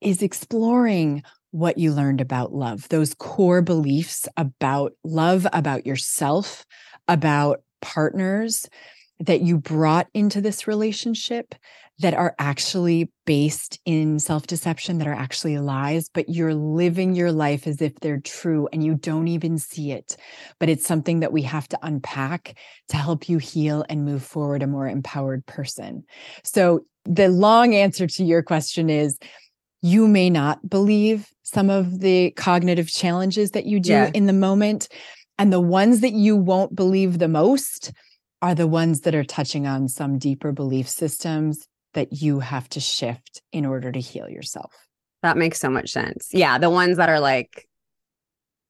is 0.00 0.22
exploring 0.22 1.24
what 1.50 1.78
you 1.78 1.92
learned 1.92 2.20
about 2.20 2.52
love, 2.52 2.88
those 2.90 3.14
core 3.14 3.60
beliefs 3.60 4.28
about 4.36 4.92
love, 5.02 5.46
about 5.52 5.84
yourself, 5.84 6.64
about 7.08 7.62
partners 7.80 8.68
that 9.18 9.40
you 9.40 9.58
brought 9.58 10.06
into 10.14 10.40
this 10.40 10.68
relationship 10.68 11.54
that 12.00 12.14
are 12.14 12.34
actually 12.38 13.10
based 13.26 13.78
in 13.84 14.18
self 14.18 14.46
deception, 14.46 14.98
that 14.98 15.08
are 15.08 15.14
actually 15.14 15.58
lies, 15.58 16.08
but 16.12 16.28
you're 16.28 16.54
living 16.54 17.14
your 17.14 17.32
life 17.32 17.66
as 17.66 17.82
if 17.82 17.94
they're 17.96 18.20
true 18.20 18.68
and 18.72 18.84
you 18.84 18.94
don't 18.94 19.28
even 19.28 19.58
see 19.58 19.90
it. 19.92 20.16
But 20.60 20.68
it's 20.68 20.86
something 20.86 21.20
that 21.20 21.32
we 21.32 21.42
have 21.42 21.68
to 21.68 21.78
unpack 21.82 22.56
to 22.90 22.96
help 22.96 23.28
you 23.28 23.38
heal 23.38 23.84
and 23.88 24.04
move 24.04 24.22
forward 24.22 24.62
a 24.62 24.66
more 24.66 24.88
empowered 24.88 25.44
person. 25.46 26.04
So, 26.44 26.84
the 27.04 27.28
long 27.28 27.74
answer 27.74 28.06
to 28.06 28.24
your 28.24 28.42
question 28.42 28.90
is 28.90 29.18
you 29.80 30.06
may 30.06 30.28
not 30.28 30.68
believe 30.68 31.28
some 31.42 31.70
of 31.70 32.00
the 32.00 32.30
cognitive 32.32 32.88
challenges 32.88 33.52
that 33.52 33.64
you 33.64 33.80
do 33.80 33.92
yeah. 33.92 34.10
in 34.12 34.26
the 34.26 34.32
moment. 34.32 34.88
And 35.38 35.52
the 35.52 35.60
ones 35.60 36.00
that 36.00 36.12
you 36.12 36.36
won't 36.36 36.74
believe 36.74 37.18
the 37.18 37.28
most 37.28 37.92
are 38.42 38.54
the 38.54 38.66
ones 38.66 39.00
that 39.00 39.14
are 39.14 39.24
touching 39.24 39.66
on 39.66 39.88
some 39.88 40.18
deeper 40.18 40.52
belief 40.52 40.88
systems 40.88 41.66
that 41.98 42.12
you 42.12 42.38
have 42.38 42.68
to 42.68 42.78
shift 42.78 43.42
in 43.50 43.66
order 43.66 43.90
to 43.90 43.98
heal 43.98 44.28
yourself. 44.28 44.72
That 45.24 45.36
makes 45.36 45.58
so 45.58 45.68
much 45.68 45.90
sense. 45.90 46.28
Yeah. 46.32 46.56
The 46.58 46.70
ones 46.70 46.96
that 46.98 47.08
are 47.08 47.18
like, 47.18 47.66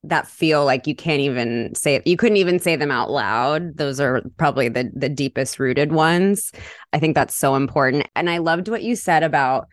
that 0.03 0.27
feel 0.27 0.65
like 0.65 0.87
you 0.87 0.95
can't 0.95 1.21
even 1.21 1.75
say 1.75 2.01
you 2.07 2.17
couldn't 2.17 2.39
even 2.39 2.61
say 2.61 2.77
them 2.77 2.93
out 2.93 3.11
loud 3.11 3.77
those 3.77 3.99
are 3.99 4.23
probably 4.37 4.69
the 4.69 4.89
the 4.95 5.09
deepest 5.09 5.59
rooted 5.59 5.91
ones 5.91 6.53
i 6.93 7.01
think 7.01 7.17
that's 7.17 7.35
so 7.35 7.57
important 7.57 8.07
and 8.15 8.31
i 8.31 8.39
loved 8.39 8.69
what 8.69 8.85
you 8.85 8.95
said 8.95 9.25
about 9.25 9.67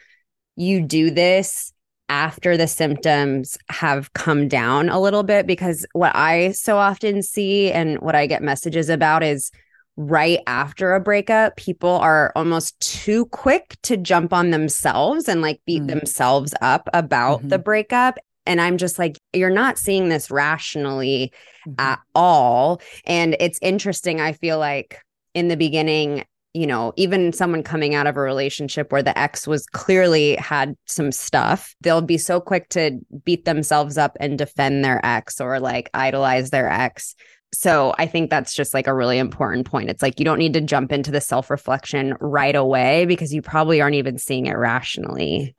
you 0.56 0.82
do 0.82 1.12
this 1.12 1.72
after 2.10 2.58
the 2.58 2.68
symptoms 2.68 3.56
have 3.70 4.14
come 4.14 4.48
down 4.48 4.90
a 4.90 5.00
little 5.00 5.22
bit 5.22 5.46
because 5.46 5.86
what 5.94 6.14
i 6.16 6.52
so 6.54 6.78
often 6.78 7.22
see 7.22 7.72
and 7.72 8.00
what 8.00 8.16
i 8.16 8.26
get 8.26 8.42
messages 8.42 8.90
about 8.90 9.22
is 9.22 9.52
right 9.98 10.40
after 10.48 10.94
a 10.94 11.00
breakup, 11.00 11.56
people 11.56 11.90
are 11.90 12.32
almost 12.36 12.80
too 12.80 13.26
quick 13.28 13.78
to 13.84 13.98
jump 13.98 14.34
on 14.34 14.52
themselves 14.52 15.28
and 15.28 15.42
like 15.42 15.62
beat 15.66 15.84
mm. 15.84 15.88
themselves 15.88 16.54
up 16.62 16.90
about 16.94 17.40
mm-hmm. 17.40 17.50
the 17.50 17.60
breakup. 17.60 18.18
And 18.46 18.62
I'm 18.62 18.78
just 18.78 19.00
like, 19.00 19.18
you're 19.34 19.50
not 19.50 19.78
seeing 19.78 20.10
this 20.10 20.30
rationally 20.30 21.34
mm-hmm. 21.68 21.80
at 21.80 22.00
all. 22.14 22.82
And 23.06 23.36
it's 23.40 23.60
interesting. 23.62 24.22
I 24.22 24.34
feel 24.34 24.60
like 24.60 25.00
in 25.34 25.48
the 25.48 25.58
beginning, 25.58 26.26
you 26.54 26.68
know, 26.68 26.94
even 26.96 27.34
someone 27.34 27.64
coming 27.64 27.96
out 27.96 28.08
of 28.08 28.16
a 28.16 28.22
relationship 28.22 28.92
where 28.92 29.04
the 29.04 29.18
ex 29.18 29.46
was 29.46 29.66
clearly 29.66 30.36
had 30.38 30.76
some 30.86 31.12
stuff, 31.12 31.76
they'll 31.82 32.02
be 32.02 32.18
so 32.18 32.40
quick 32.40 32.70
to 32.70 33.00
beat 33.26 33.44
themselves 33.44 33.98
up 33.98 34.16
and 34.22 34.38
defend 34.38 34.84
their 34.84 35.06
ex 35.06 35.42
or 35.42 35.60
like 35.60 35.90
idolize 35.94 36.52
their 36.52 36.70
ex. 36.70 37.16
So 37.54 37.96
I 37.98 38.06
think 38.06 38.30
that's 38.30 38.54
just 38.54 38.74
like 38.74 38.88
a 38.88 38.94
really 38.94 39.18
important 39.18 39.66
point. 39.66 39.90
It's 39.90 40.02
like 40.02 40.20
you 40.20 40.26
don't 40.26 40.40
need 40.40 40.54
to 40.54 40.62
jump 40.62 40.92
into 40.92 41.12
the 41.12 41.22
self 41.22 41.50
reflection 41.50 42.16
right 42.20 42.56
away 42.56 43.06
because 43.06 43.34
you 43.34 43.42
probably 43.42 43.82
aren't 43.82 43.96
even 43.96 44.18
seeing 44.18 44.46
it 44.46 44.58
rationally. 44.58 45.56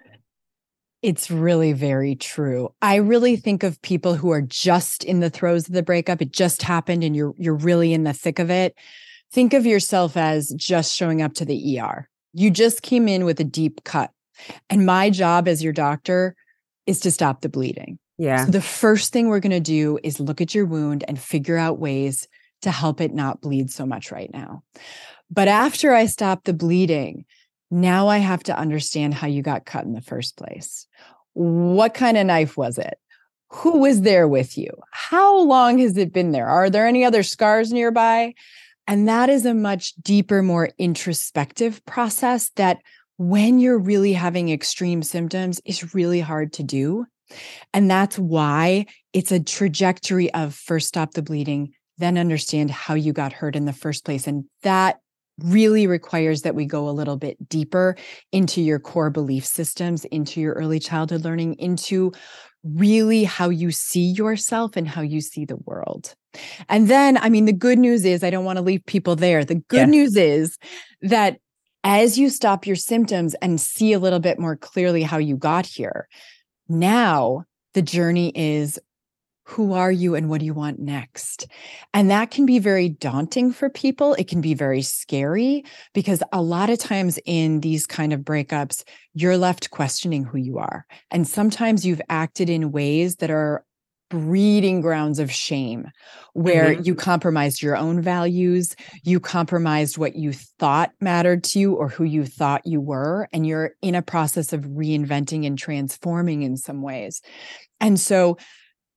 It's 1.02 1.30
really 1.30 1.72
very 1.72 2.16
true. 2.16 2.70
I 2.82 2.96
really 2.96 3.36
think 3.36 3.62
of 3.62 3.80
people 3.82 4.14
who 4.14 4.30
are 4.30 4.42
just 4.42 5.04
in 5.04 5.20
the 5.20 5.30
throes 5.30 5.68
of 5.68 5.74
the 5.74 5.82
breakup. 5.82 6.20
It 6.20 6.32
just 6.32 6.62
happened 6.62 7.04
and 7.04 7.14
you're 7.14 7.34
you're 7.38 7.54
really 7.54 7.92
in 7.92 8.04
the 8.04 8.12
thick 8.12 8.38
of 8.38 8.50
it. 8.50 8.74
Think 9.32 9.54
of 9.54 9.66
yourself 9.66 10.16
as 10.16 10.52
just 10.56 10.94
showing 10.94 11.22
up 11.22 11.34
to 11.34 11.44
the 11.44 11.80
ER. 11.80 12.08
You 12.32 12.50
just 12.50 12.82
came 12.82 13.08
in 13.08 13.24
with 13.24 13.40
a 13.40 13.44
deep 13.44 13.84
cut. 13.84 14.10
And 14.68 14.84
my 14.84 15.10
job 15.10 15.48
as 15.48 15.62
your 15.62 15.72
doctor 15.72 16.36
is 16.86 17.00
to 17.00 17.10
stop 17.10 17.40
the 17.40 17.48
bleeding. 17.48 17.98
Yeah. 18.18 18.46
So 18.46 18.50
the 18.50 18.60
first 18.60 19.12
thing 19.12 19.28
we're 19.28 19.40
going 19.40 19.50
to 19.50 19.60
do 19.60 19.98
is 20.02 20.20
look 20.20 20.40
at 20.40 20.54
your 20.54 20.66
wound 20.66 21.04
and 21.06 21.18
figure 21.18 21.56
out 21.56 21.78
ways 21.78 22.28
to 22.62 22.70
help 22.70 23.00
it 23.00 23.14
not 23.14 23.40
bleed 23.40 23.70
so 23.70 23.84
much 23.84 24.10
right 24.10 24.30
now. 24.32 24.62
But 25.30 25.48
after 25.48 25.92
I 25.92 26.06
stop 26.06 26.44
the 26.44 26.54
bleeding, 26.54 27.24
now 27.70 28.08
I 28.08 28.18
have 28.18 28.42
to 28.44 28.56
understand 28.56 29.14
how 29.14 29.26
you 29.26 29.42
got 29.42 29.66
cut 29.66 29.84
in 29.84 29.92
the 29.92 30.00
first 30.00 30.36
place. 30.36 30.86
What 31.34 31.94
kind 31.94 32.16
of 32.16 32.26
knife 32.26 32.56
was 32.56 32.78
it? 32.78 32.98
Who 33.50 33.78
was 33.78 34.02
there 34.02 34.26
with 34.26 34.56
you? 34.56 34.70
How 34.90 35.38
long 35.38 35.78
has 35.78 35.96
it 35.96 36.12
been 36.12 36.32
there? 36.32 36.48
Are 36.48 36.70
there 36.70 36.86
any 36.86 37.04
other 37.04 37.22
scars 37.22 37.72
nearby? 37.72 38.34
And 38.86 39.08
that 39.08 39.28
is 39.28 39.44
a 39.44 39.54
much 39.54 39.94
deeper, 39.96 40.42
more 40.42 40.70
introspective 40.78 41.84
process 41.86 42.50
that 42.56 42.78
when 43.18 43.58
you're 43.58 43.78
really 43.78 44.12
having 44.12 44.50
extreme 44.50 45.02
symptoms 45.02 45.60
is 45.64 45.94
really 45.94 46.20
hard 46.20 46.52
to 46.54 46.62
do. 46.62 47.06
And 47.72 47.90
that's 47.90 48.18
why 48.18 48.86
it's 49.12 49.32
a 49.32 49.42
trajectory 49.42 50.32
of 50.34 50.54
first 50.54 50.88
stop 50.88 51.12
the 51.12 51.22
bleeding, 51.22 51.72
then 51.98 52.18
understand 52.18 52.70
how 52.70 52.94
you 52.94 53.12
got 53.12 53.32
hurt 53.32 53.56
in 53.56 53.64
the 53.64 53.72
first 53.72 54.04
place. 54.04 54.26
And 54.26 54.44
that 54.62 55.00
really 55.40 55.86
requires 55.86 56.42
that 56.42 56.54
we 56.54 56.64
go 56.64 56.88
a 56.88 56.90
little 56.90 57.16
bit 57.16 57.48
deeper 57.48 57.96
into 58.32 58.62
your 58.62 58.78
core 58.78 59.10
belief 59.10 59.44
systems, 59.44 60.04
into 60.06 60.40
your 60.40 60.54
early 60.54 60.78
childhood 60.78 61.24
learning, 61.24 61.54
into 61.54 62.12
really 62.64 63.24
how 63.24 63.48
you 63.48 63.70
see 63.70 64.06
yourself 64.12 64.76
and 64.76 64.88
how 64.88 65.02
you 65.02 65.20
see 65.20 65.44
the 65.44 65.56
world. 65.64 66.14
And 66.68 66.88
then, 66.88 67.16
I 67.18 67.28
mean, 67.28 67.44
the 67.44 67.52
good 67.52 67.78
news 67.78 68.04
is, 68.04 68.24
I 68.24 68.30
don't 68.30 68.44
want 68.44 68.56
to 68.56 68.62
leave 68.62 68.84
people 68.86 69.14
there. 69.16 69.44
The 69.44 69.56
good 69.56 69.76
yeah. 69.76 69.84
news 69.86 70.16
is 70.16 70.56
that 71.02 71.38
as 71.84 72.18
you 72.18 72.30
stop 72.30 72.66
your 72.66 72.76
symptoms 72.76 73.34
and 73.40 73.60
see 73.60 73.92
a 73.92 73.98
little 73.98 74.18
bit 74.18 74.38
more 74.38 74.56
clearly 74.56 75.02
how 75.02 75.18
you 75.18 75.36
got 75.36 75.66
here, 75.66 76.08
now 76.68 77.44
the 77.74 77.82
journey 77.82 78.32
is 78.34 78.78
who 79.48 79.74
are 79.74 79.92
you 79.92 80.16
and 80.16 80.28
what 80.28 80.40
do 80.40 80.46
you 80.46 80.54
want 80.54 80.80
next? 80.80 81.46
And 81.94 82.10
that 82.10 82.32
can 82.32 82.46
be 82.46 82.58
very 82.58 82.88
daunting 82.88 83.52
for 83.52 83.70
people. 83.70 84.14
It 84.14 84.26
can 84.26 84.40
be 84.40 84.54
very 84.54 84.82
scary 84.82 85.64
because 85.94 86.20
a 86.32 86.42
lot 86.42 86.68
of 86.68 86.80
times 86.80 87.18
in 87.24 87.60
these 87.60 87.86
kind 87.86 88.12
of 88.12 88.20
breakups, 88.20 88.82
you're 89.14 89.36
left 89.36 89.70
questioning 89.70 90.24
who 90.24 90.38
you 90.38 90.58
are. 90.58 90.84
And 91.12 91.28
sometimes 91.28 91.86
you've 91.86 92.02
acted 92.08 92.50
in 92.50 92.72
ways 92.72 93.16
that 93.16 93.30
are 93.30 93.64
breeding 94.08 94.80
grounds 94.80 95.18
of 95.18 95.30
shame 95.30 95.90
where 96.32 96.72
mm-hmm. 96.72 96.82
you 96.84 96.94
compromised 96.94 97.60
your 97.60 97.76
own 97.76 98.00
values 98.00 98.76
you 99.02 99.18
compromised 99.18 99.98
what 99.98 100.14
you 100.14 100.32
thought 100.32 100.92
mattered 101.00 101.42
to 101.42 101.58
you 101.58 101.74
or 101.74 101.88
who 101.88 102.04
you 102.04 102.24
thought 102.24 102.66
you 102.66 102.80
were 102.80 103.28
and 103.32 103.46
you're 103.46 103.72
in 103.82 103.94
a 103.94 104.02
process 104.02 104.52
of 104.52 104.62
reinventing 104.62 105.46
and 105.46 105.58
transforming 105.58 106.42
in 106.42 106.56
some 106.56 106.82
ways. 106.82 107.20
And 107.80 107.98
so 107.98 108.38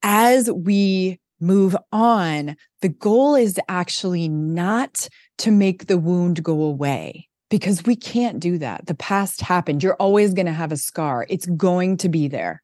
as 0.03 0.51
we 0.51 1.19
move 1.39 1.75
on 1.91 2.55
the 2.81 2.89
goal 2.89 3.35
is 3.35 3.59
actually 3.67 4.29
not 4.29 5.07
to 5.39 5.51
make 5.51 5.87
the 5.87 5.97
wound 5.97 6.43
go 6.43 6.61
away 6.61 7.27
because 7.49 7.83
we 7.83 7.95
can't 7.95 8.39
do 8.39 8.57
that. 8.59 8.85
The 8.85 8.95
past 8.95 9.41
happened. 9.41 9.81
You're 9.81 9.95
always 9.95 10.33
going 10.33 10.45
to 10.45 10.51
have 10.51 10.71
a 10.71 10.77
scar. 10.77 11.25
It's 11.29 11.45
going 11.47 11.97
to 11.97 12.09
be 12.09 12.27
there. 12.27 12.61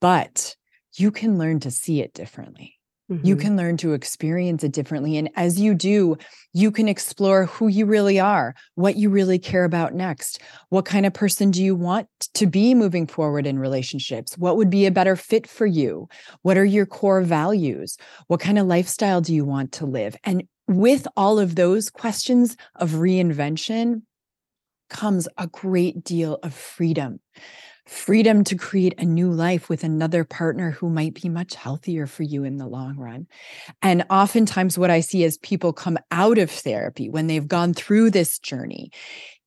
But 0.00 0.54
you 0.96 1.10
can 1.10 1.38
learn 1.38 1.60
to 1.60 1.70
see 1.70 2.00
it 2.00 2.12
differently. 2.14 2.76
Mm-hmm. 3.10 3.24
You 3.24 3.36
can 3.36 3.56
learn 3.56 3.76
to 3.78 3.92
experience 3.92 4.64
it 4.64 4.72
differently. 4.72 5.16
And 5.16 5.30
as 5.36 5.60
you 5.60 5.74
do, 5.74 6.16
you 6.52 6.72
can 6.72 6.88
explore 6.88 7.46
who 7.46 7.68
you 7.68 7.86
really 7.86 8.18
are, 8.18 8.54
what 8.74 8.96
you 8.96 9.10
really 9.10 9.38
care 9.38 9.64
about 9.64 9.94
next. 9.94 10.42
What 10.70 10.86
kind 10.86 11.06
of 11.06 11.14
person 11.14 11.52
do 11.52 11.62
you 11.62 11.76
want 11.76 12.08
to 12.34 12.46
be 12.46 12.74
moving 12.74 13.06
forward 13.06 13.46
in 13.46 13.60
relationships? 13.60 14.36
What 14.36 14.56
would 14.56 14.70
be 14.70 14.86
a 14.86 14.90
better 14.90 15.14
fit 15.14 15.46
for 15.46 15.66
you? 15.66 16.08
What 16.42 16.56
are 16.56 16.64
your 16.64 16.86
core 16.86 17.22
values? 17.22 17.96
What 18.26 18.40
kind 18.40 18.58
of 18.58 18.66
lifestyle 18.66 19.20
do 19.20 19.32
you 19.32 19.44
want 19.44 19.70
to 19.72 19.86
live? 19.86 20.16
And 20.24 20.48
with 20.66 21.06
all 21.16 21.38
of 21.38 21.54
those 21.54 21.90
questions 21.90 22.56
of 22.74 22.90
reinvention 22.92 24.02
comes 24.90 25.28
a 25.38 25.46
great 25.46 26.02
deal 26.02 26.40
of 26.42 26.54
freedom 26.54 27.20
freedom 27.86 28.42
to 28.44 28.56
create 28.56 28.94
a 28.98 29.04
new 29.04 29.30
life 29.30 29.68
with 29.68 29.84
another 29.84 30.24
partner 30.24 30.72
who 30.72 30.90
might 30.90 31.14
be 31.14 31.28
much 31.28 31.54
healthier 31.54 32.06
for 32.06 32.24
you 32.24 32.44
in 32.44 32.56
the 32.56 32.66
long 32.66 32.96
run. 32.96 33.26
And 33.80 34.04
oftentimes, 34.10 34.76
what 34.76 34.90
I 34.90 35.00
see 35.00 35.24
as 35.24 35.38
people 35.38 35.72
come 35.72 35.98
out 36.10 36.38
of 36.38 36.50
therapy 36.50 37.08
when 37.08 37.28
they've 37.28 37.46
gone 37.46 37.74
through 37.74 38.10
this 38.10 38.38
journey 38.38 38.90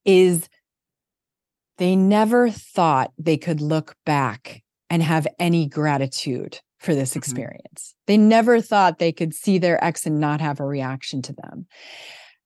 is 0.06 0.48
they 1.78 1.96
never 1.96 2.50
thought 2.50 3.12
they 3.18 3.38
could 3.38 3.62
look 3.62 3.96
back 4.06 4.64
and 4.90 5.04
have 5.04 5.28
any 5.38 5.68
gratitude 5.68 6.60
for 6.80 6.96
this 6.96 7.12
mm-hmm. 7.12 7.20
experience. 7.20 7.94
They 8.08 8.18
never 8.18 8.62
thought 8.62 9.00
they 9.00 9.12
could 9.12 9.34
see 9.34 9.58
their 9.58 9.84
ex 9.84 10.06
and 10.06 10.20
not 10.20 10.42
have 10.42 10.60
a 10.60 10.66
reaction 10.66 11.22
to 11.24 11.34
them. 11.34 11.68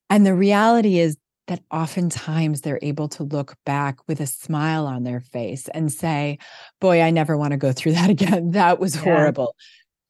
And 0.10 0.26
the 0.26 0.36
reality 0.36 1.00
is, 1.00 1.18
that 1.48 1.62
oftentimes 1.72 2.62
they're 2.62 2.80
able 2.82 3.10
to 3.10 3.24
look 3.24 3.56
back 3.66 3.98
with 4.08 4.20
a 4.22 4.28
smile 4.28 4.88
on 4.88 5.04
their 5.04 5.20
face 5.20 5.68
and 5.70 5.92
say, 5.92 6.38
Boy, 6.80 7.02
I 7.02 7.12
never 7.12 7.38
want 7.38 7.52
to 7.52 7.58
go 7.58 7.72
through 7.72 7.92
that 7.94 8.10
again. 8.10 8.52
That 8.52 8.80
was 8.80 8.96
yeah. 8.96 9.04
horrible. 9.04 9.56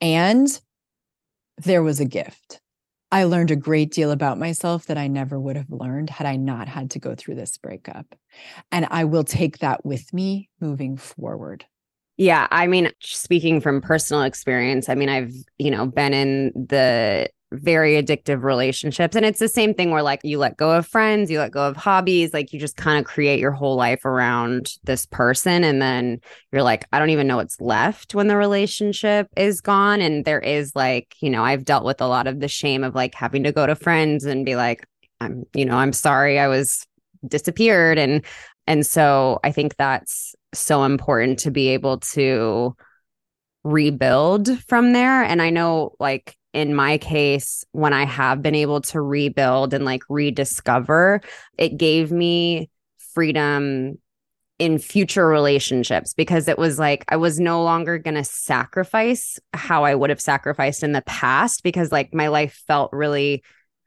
And 0.02 0.48
there 1.58 1.84
was 1.84 2.00
a 2.00 2.06
gift. 2.06 2.60
I 3.12 3.26
learned 3.26 3.52
a 3.52 3.56
great 3.56 3.92
deal 3.92 4.10
about 4.10 4.40
myself 4.40 4.88
that 4.88 4.98
I 4.98 5.08
never 5.08 5.40
would 5.40 5.56
have 5.56 5.70
learned 5.70 6.10
had 6.10 6.26
I 6.26 6.36
not 6.36 6.68
had 6.68 6.90
to 6.92 7.00
go 7.00 7.14
through 7.14 7.36
this 7.36 7.60
breakup. 7.60 8.16
And 8.72 8.88
I 8.90 9.04
will 9.04 9.24
take 9.24 9.60
that 9.60 9.86
with 9.86 10.12
me 10.12 10.50
moving 10.60 10.98
forward. 10.98 11.64
Yeah, 12.18 12.48
I 12.50 12.66
mean, 12.66 12.90
speaking 13.02 13.62
from 13.62 13.82
personal 13.82 14.24
experience, 14.24 14.90
I 14.90 14.96
mean, 14.96 15.10
I've, 15.10 15.34
you 15.60 15.70
know, 15.70 15.86
been 15.86 16.14
in 16.14 16.52
the 16.56 17.30
very 17.54 18.01
addictive 18.01 18.43
relationships. 18.43 19.16
And 19.16 19.26
it's 19.26 19.39
the 19.39 19.47
same 19.47 19.74
thing 19.74 19.91
where 19.91 20.01
like 20.01 20.22
you 20.24 20.39
let 20.39 20.58
go 20.58 20.72
of 20.72 20.88
friends, 20.88 21.30
you 21.30 21.39
let 21.39 21.51
go 21.51 21.68
of 21.68 21.78
hobbies, 21.78 22.34
like 22.34 22.51
you 22.51 22.60
just 22.60 22.76
kind 22.76 22.99
of 22.99 23.06
create 23.06 23.39
your 23.39 23.51
whole 23.51 23.76
life 23.76 24.06
around 24.06 24.74
this 24.84 25.06
person. 25.06 25.64
And 25.64 25.82
then 25.82 26.20
you're 26.51 26.64
like, 26.64 26.86
I 26.91 26.99
don't 26.99 27.12
even 27.12 27.28
know 27.28 27.38
what's 27.38 27.62
left 27.62 28.16
when 28.16 28.28
the 28.28 28.38
relationship 28.38 29.28
is 29.38 29.62
gone. 29.62 30.01
And 30.01 30.26
there 30.26 30.39
is 30.39 30.76
like, 30.76 31.16
you 31.20 31.30
know, 31.30 31.43
I've 31.43 31.66
dealt 31.66 31.86
with 31.86 32.01
a 32.01 32.08
lot 32.08 32.28
of 32.28 32.39
the 32.39 32.47
shame 32.47 32.84
of 32.84 32.95
like 32.95 33.14
having 33.14 33.43
to 33.43 33.51
go 33.51 33.68
to 33.68 33.76
friends 33.76 34.26
and 34.26 34.45
be 34.45 34.56
like, 34.56 34.88
I'm, 35.22 35.45
you 35.54 35.66
know, 35.66 35.76
I'm 35.76 35.93
sorry 35.93 36.39
I 36.39 36.47
was 36.47 36.86
disappeared. 37.28 37.97
And, 37.97 38.26
and 38.66 38.86
so 38.86 39.39
I 39.43 39.51
think 39.51 39.78
that's 39.78 40.36
so 40.54 40.84
important 40.84 41.39
to 41.39 41.51
be 41.51 41.70
able 41.70 41.99
to 41.99 42.76
rebuild 43.64 44.60
from 44.68 44.93
there. 44.93 45.24
And 45.24 45.41
I 45.41 45.49
know 45.49 45.93
like 45.99 46.36
in 46.54 46.76
my 46.76 46.97
case, 46.99 47.66
when 47.72 47.93
I 47.93 48.06
have 48.06 48.41
been 48.41 48.56
able 48.56 48.82
to 48.82 49.01
rebuild 49.01 49.74
and 49.74 49.86
like 49.86 50.04
rediscover, 50.08 51.22
it 51.58 51.78
gave 51.78 52.12
me 52.12 52.70
freedom 53.14 53.97
in 54.60 54.78
future 54.78 55.28
relationships 55.28 56.14
because 56.14 56.47
it 56.47 56.58
was 56.58 56.78
like 56.78 57.04
I 57.10 57.18
was 57.18 57.39
no 57.39 57.64
longer 57.64 57.97
going 57.97 58.16
to 58.16 58.24
sacrifice 58.24 59.39
how 59.54 59.84
I 59.84 59.95
would 59.95 60.12
have 60.12 60.22
sacrificed 60.22 60.84
in 60.84 60.91
the 60.91 61.01
past 61.01 61.64
because 61.64 61.91
like 61.91 62.14
my 62.14 62.28
life 62.28 62.64
felt 62.68 62.93
really 62.93 63.43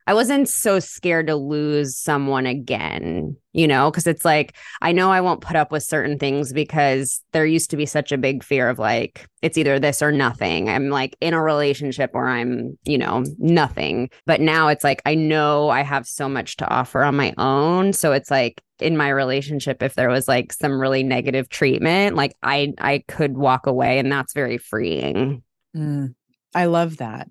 I 0.09 0.14
wasn't 0.14 0.49
so 0.49 0.79
scared 0.79 1.27
to 1.27 1.35
lose 1.35 1.97
someone 1.97 2.47
again, 2.47 3.37
you 3.57 3.67
know, 3.67 3.91
because 3.91 4.07
it's 4.07 4.25
like 4.25 4.55
I 4.83 4.93
know 4.93 5.11
I 5.11 5.23
won't 5.23 5.41
put 5.41 5.57
up 5.57 5.73
with 5.73 5.83
certain 5.83 6.19
things 6.19 6.53
because 6.53 7.23
there 7.33 7.47
used 7.47 7.71
to 7.71 7.77
be 7.79 7.87
such 7.87 8.13
a 8.13 8.19
big 8.19 8.45
fear 8.45 8.69
of 8.69 8.79
like 8.79 9.27
it's 9.41 9.57
either 9.57 9.81
this 9.81 10.03
or 10.03 10.13
nothing. 10.13 10.69
I'm 10.69 10.91
like 10.91 11.17
in 11.23 11.33
a 11.33 11.43
relationship 11.43 12.11
where 12.13 12.29
I'm, 12.29 12.79
you 12.85 12.99
know, 12.99 13.25
nothing. 13.39 14.11
But 14.27 14.43
now 14.43 14.69
it's 14.69 14.85
like 14.85 15.01
I 15.07 15.15
know 15.15 15.71
I 15.71 15.81
have 15.81 16.07
so 16.07 16.29
much 16.29 16.59
to 16.59 16.69
offer 16.69 17.03
on 17.03 17.17
my 17.17 17.33
own. 17.39 17.95
So 17.95 18.13
it's 18.13 18.31
like 18.31 18.63
in 18.79 18.95
my 18.95 19.09
relationship 19.09 19.83
if 19.83 19.95
there 19.95 20.11
was 20.11 20.29
like 20.29 20.53
some 20.53 20.79
really 20.79 21.03
negative 21.03 21.49
treatment, 21.49 22.15
like 22.15 22.37
I 22.43 22.75
I 22.77 23.05
could 23.09 23.39
walk 23.39 23.67
away 23.67 23.99
and 23.99 24.13
that's 24.13 24.35
very 24.35 24.59
freeing. 24.59 25.43
Mm, 25.75 26.15
I 26.55 26.67
love 26.67 26.99
that. 26.99 27.29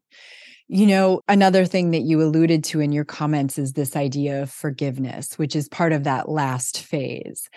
You 0.68 0.88
know, 0.88 1.22
another 1.28 1.66
thing 1.66 1.92
that 1.92 2.02
you 2.02 2.22
alluded 2.22 2.64
to 2.66 2.80
in 2.80 2.92
your 2.92 3.06
comments 3.06 3.60
is 3.60 3.74
this 3.74 3.96
idea 3.96 4.42
of 4.42 4.50
forgiveness, 4.50 5.38
which 5.38 5.56
is 5.56 5.70
part 5.70 5.94
of 5.94 6.06
that 6.06 6.28
last 6.28 6.82
phase. 6.82 7.50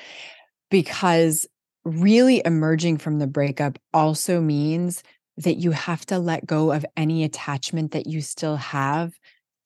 Because 0.70 1.46
really 1.84 2.42
emerging 2.44 2.98
from 2.98 3.18
the 3.18 3.26
breakup 3.26 3.78
also 3.94 4.42
means 4.42 5.02
that 5.38 5.56
you 5.56 5.70
have 5.70 6.04
to 6.06 6.18
let 6.18 6.44
go 6.44 6.72
of 6.72 6.84
any 6.96 7.24
attachment 7.24 7.92
that 7.92 8.06
you 8.06 8.20
still 8.20 8.56
have 8.56 9.14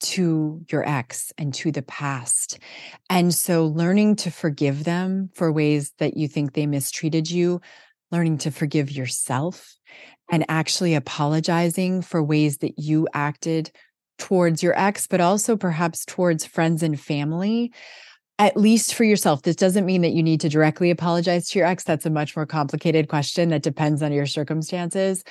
to 0.01 0.65
your 0.71 0.87
ex 0.89 1.33
and 1.39 1.55
to 1.55 1.73
the 1.73 1.83
past. 1.83 2.59
And 3.09 3.35
so 3.35 3.67
learning 3.67 4.17
to 4.17 4.31
forgive 4.31 4.85
them 4.85 5.31
for 5.35 5.51
ways 5.51 5.93
that 5.99 6.17
you 6.17 6.29
think 6.29 6.53
they 6.53 6.67
mistreated 6.67 7.31
you, 7.31 7.61
learning 8.13 8.39
to 8.39 8.51
forgive 8.51 8.93
yourself 8.93 9.75
and 10.31 10.45
actually 10.49 10.95
apologizing 10.95 12.03
for 12.03 12.23
ways 12.23 12.59
that 12.59 12.79
you 12.79 13.09
acted 13.13 13.71
towards 14.19 14.63
your 14.63 14.79
ex, 14.79 15.07
but 15.07 15.21
also 15.21 15.57
perhaps 15.57 16.05
towards 16.05 16.47
friends 16.47 16.83
and 16.83 17.01
family, 17.01 17.73
at 18.39 18.57
least 18.57 18.95
for 18.95 19.05
yourself. 19.05 19.43
This 19.43 19.57
doesn't 19.57 19.87
mean 19.87 20.03
that 20.03 20.13
you 20.13 20.23
need 20.23 20.41
to 20.43 20.49
directly 20.49 20.91
apologize 20.91 21.49
to 21.49 21.59
your 21.59 21.67
ex. 21.67 21.85
That's 21.85 22.07
a 22.07 22.11
much 22.11 22.37
more 22.37 22.47
complicated 22.47 23.09
question 23.09 23.49
that 23.49 23.63
depends 23.63 24.03
on 24.03 24.13
your 24.13 24.27
circumstances. 24.27 25.25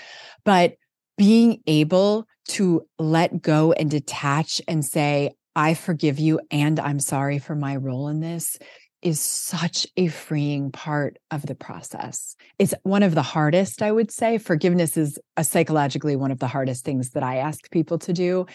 But 0.43 0.75
being 1.17 1.61
able 1.67 2.25
to 2.49 2.85
let 2.99 3.41
go 3.41 3.71
and 3.73 3.89
detach 3.89 4.61
and 4.67 4.83
say, 4.83 5.31
I 5.55 5.73
forgive 5.73 6.19
you 6.19 6.39
and 6.49 6.79
I'm 6.79 6.99
sorry 6.99 7.39
for 7.39 7.55
my 7.55 7.75
role 7.75 8.07
in 8.07 8.21
this 8.21 8.57
is 9.01 9.19
such 9.19 9.87
a 9.97 10.07
freeing 10.07 10.71
part 10.71 11.17
of 11.31 11.45
the 11.45 11.55
process. 11.55 12.35
It's 12.59 12.73
one 12.83 13.03
of 13.03 13.15
the 13.15 13.21
hardest, 13.21 13.81
I 13.81 13.91
would 13.91 14.11
say. 14.11 14.37
Forgiveness 14.37 14.97
is 14.97 15.19
a 15.37 15.43
psychologically 15.43 16.15
one 16.15 16.31
of 16.31 16.39
the 16.39 16.47
hardest 16.47 16.85
things 16.85 17.11
that 17.11 17.23
I 17.23 17.37
ask 17.37 17.69
people 17.71 17.97
to 17.99 18.13
do 18.13 18.45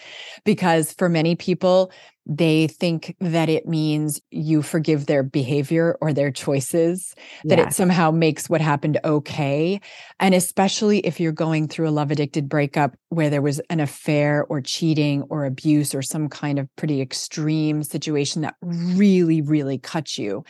because 0.45 0.93
for 0.93 1.09
many 1.09 1.35
people, 1.35 1.91
they 2.29 2.67
think 2.67 3.15
that 3.21 3.47
it 3.47 3.65
means 3.65 4.21
you 4.31 4.61
forgive 4.61 5.05
their 5.05 5.23
behavior 5.23 5.97
or 6.01 6.11
their 6.11 6.29
choices, 6.29 7.15
that 7.45 7.57
it 7.57 7.73
somehow 7.73 8.11
makes 8.11 8.49
what 8.49 8.59
happened 8.59 8.99
okay. 9.05 9.79
And 10.19 10.35
especially 10.35 10.99
if 10.99 11.21
you're 11.21 11.31
going 11.31 11.69
through 11.69 11.87
a 11.87 11.91
love 11.91 12.11
addicted 12.11 12.49
breakup 12.49 12.95
where 13.09 13.29
there 13.29 13.41
was 13.41 13.61
an 13.69 13.79
affair 13.79 14.45
or 14.49 14.59
cheating 14.59 15.23
or 15.29 15.45
abuse 15.45 15.95
or 15.95 16.01
some 16.01 16.27
kind 16.27 16.59
of 16.59 16.67
pretty 16.75 16.99
extreme 16.99 17.81
situation 17.81 18.41
that 18.41 18.55
really, 18.61 19.41
really 19.41 19.77
cut 19.77 20.17
you. 20.17 20.43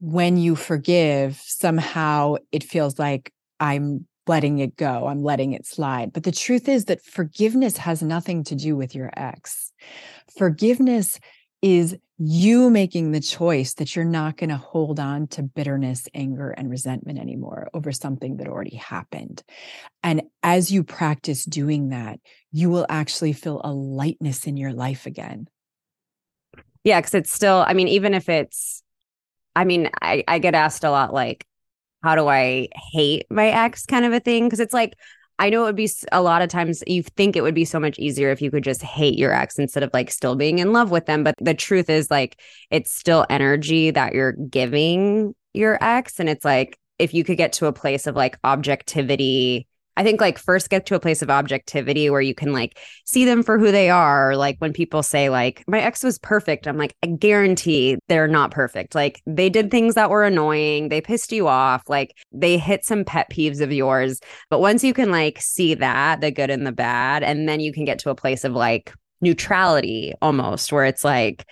When 0.00 0.38
you 0.38 0.56
forgive, 0.56 1.36
somehow 1.44 2.36
it 2.50 2.64
feels 2.64 2.98
like 2.98 3.30
I'm 3.60 4.06
letting 4.26 4.58
it 4.58 4.76
go, 4.76 5.06
I'm 5.06 5.22
letting 5.22 5.52
it 5.52 5.66
slide. 5.66 6.12
But 6.12 6.24
the 6.24 6.32
truth 6.32 6.68
is 6.68 6.86
that 6.86 7.04
forgiveness 7.04 7.76
has 7.76 8.02
nothing 8.02 8.42
to 8.44 8.54
do 8.54 8.74
with 8.76 8.94
your 8.94 9.10
ex. 9.16 9.72
Forgiveness 10.36 11.18
is 11.62 11.96
you 12.18 12.70
making 12.70 13.10
the 13.10 13.20
choice 13.20 13.74
that 13.74 13.96
you're 13.96 14.04
not 14.04 14.36
going 14.36 14.50
to 14.50 14.56
hold 14.56 15.00
on 15.00 15.26
to 15.26 15.42
bitterness, 15.42 16.06
anger, 16.14 16.50
and 16.50 16.70
resentment 16.70 17.18
anymore 17.18 17.68
over 17.74 17.90
something 17.90 18.36
that 18.36 18.46
already 18.46 18.76
happened. 18.76 19.42
And 20.02 20.22
as 20.42 20.70
you 20.70 20.84
practice 20.84 21.44
doing 21.44 21.88
that, 21.88 22.20
you 22.52 22.70
will 22.70 22.86
actually 22.88 23.32
feel 23.32 23.60
a 23.64 23.72
lightness 23.72 24.46
in 24.46 24.56
your 24.56 24.72
life 24.72 25.06
again. 25.06 25.48
Yeah, 26.84 27.00
because 27.00 27.14
it's 27.14 27.32
still, 27.32 27.64
I 27.66 27.72
mean, 27.72 27.88
even 27.88 28.14
if 28.14 28.28
it's, 28.28 28.82
I 29.56 29.64
mean, 29.64 29.90
I, 30.00 30.22
I 30.28 30.38
get 30.38 30.54
asked 30.54 30.84
a 30.84 30.90
lot 30.90 31.12
like, 31.14 31.46
how 32.02 32.14
do 32.14 32.28
I 32.28 32.68
hate 32.92 33.26
my 33.30 33.48
ex 33.48 33.86
kind 33.86 34.04
of 34.04 34.12
a 34.12 34.20
thing? 34.20 34.44
Because 34.44 34.60
it's 34.60 34.74
like, 34.74 34.94
I 35.38 35.50
know 35.50 35.62
it 35.62 35.66
would 35.66 35.76
be 35.76 35.90
a 36.12 36.22
lot 36.22 36.42
of 36.42 36.48
times 36.48 36.82
you 36.86 37.02
think 37.02 37.36
it 37.36 37.42
would 37.42 37.54
be 37.54 37.64
so 37.64 37.80
much 37.80 37.98
easier 37.98 38.30
if 38.30 38.40
you 38.40 38.50
could 38.50 38.62
just 38.62 38.82
hate 38.82 39.18
your 39.18 39.32
ex 39.32 39.58
instead 39.58 39.82
of 39.82 39.90
like 39.92 40.10
still 40.10 40.36
being 40.36 40.60
in 40.60 40.72
love 40.72 40.90
with 40.90 41.06
them. 41.06 41.24
But 41.24 41.34
the 41.40 41.54
truth 41.54 41.90
is, 41.90 42.10
like, 42.10 42.40
it's 42.70 42.92
still 42.92 43.26
energy 43.28 43.90
that 43.90 44.14
you're 44.14 44.32
giving 44.32 45.34
your 45.52 45.78
ex. 45.82 46.20
And 46.20 46.28
it's 46.28 46.44
like, 46.44 46.78
if 46.98 47.12
you 47.14 47.24
could 47.24 47.36
get 47.36 47.54
to 47.54 47.66
a 47.66 47.72
place 47.72 48.06
of 48.06 48.14
like 48.14 48.38
objectivity 48.44 49.66
I 49.96 50.02
think 50.02 50.20
like 50.20 50.38
first 50.38 50.70
get 50.70 50.86
to 50.86 50.94
a 50.94 51.00
place 51.00 51.22
of 51.22 51.30
objectivity 51.30 52.10
where 52.10 52.20
you 52.20 52.34
can 52.34 52.52
like 52.52 52.78
see 53.04 53.24
them 53.24 53.42
for 53.42 53.58
who 53.58 53.70
they 53.70 53.90
are. 53.90 54.36
Like 54.36 54.56
when 54.58 54.72
people 54.72 55.02
say 55.02 55.28
like 55.28 55.62
my 55.66 55.80
ex 55.80 56.02
was 56.02 56.18
perfect, 56.18 56.66
I'm 56.66 56.76
like 56.76 56.96
I 57.02 57.06
guarantee 57.06 57.98
they're 58.08 58.28
not 58.28 58.50
perfect. 58.50 58.94
Like 58.94 59.22
they 59.26 59.48
did 59.48 59.70
things 59.70 59.94
that 59.94 60.10
were 60.10 60.24
annoying, 60.24 60.88
they 60.88 61.00
pissed 61.00 61.32
you 61.32 61.48
off, 61.48 61.82
like 61.88 62.16
they 62.32 62.58
hit 62.58 62.84
some 62.84 63.04
pet 63.04 63.30
peeves 63.30 63.60
of 63.60 63.72
yours. 63.72 64.20
But 64.50 64.60
once 64.60 64.82
you 64.82 64.94
can 64.94 65.10
like 65.10 65.40
see 65.40 65.74
that, 65.74 66.20
the 66.20 66.30
good 66.30 66.50
and 66.50 66.66
the 66.66 66.72
bad, 66.72 67.22
and 67.22 67.48
then 67.48 67.60
you 67.60 67.72
can 67.72 67.84
get 67.84 67.98
to 68.00 68.10
a 68.10 68.14
place 68.14 68.44
of 68.44 68.52
like 68.52 68.92
neutrality 69.20 70.12
almost 70.20 70.72
where 70.72 70.84
it's 70.84 71.04
like 71.04 71.46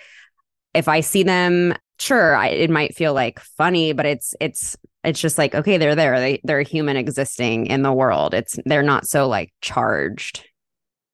if 0.73 0.87
I 0.87 1.01
see 1.01 1.23
them 1.23 1.73
sure 1.99 2.35
I, 2.35 2.47
it 2.49 2.69
might 2.69 2.95
feel 2.95 3.13
like 3.13 3.39
funny 3.39 3.93
but 3.93 4.05
it's 4.05 4.35
it's 4.39 4.77
it's 5.03 5.19
just 5.19 5.37
like 5.37 5.55
okay 5.55 5.77
they're 5.77 5.95
there. 5.95 6.19
They, 6.19 6.41
they're 6.43 6.61
human 6.61 6.97
existing 6.97 7.67
in 7.67 7.81
the 7.81 7.93
world. 7.93 8.33
It's 8.33 8.57
they're 8.65 8.83
not 8.83 9.07
so 9.07 9.27
like 9.27 9.53
charged. 9.61 10.45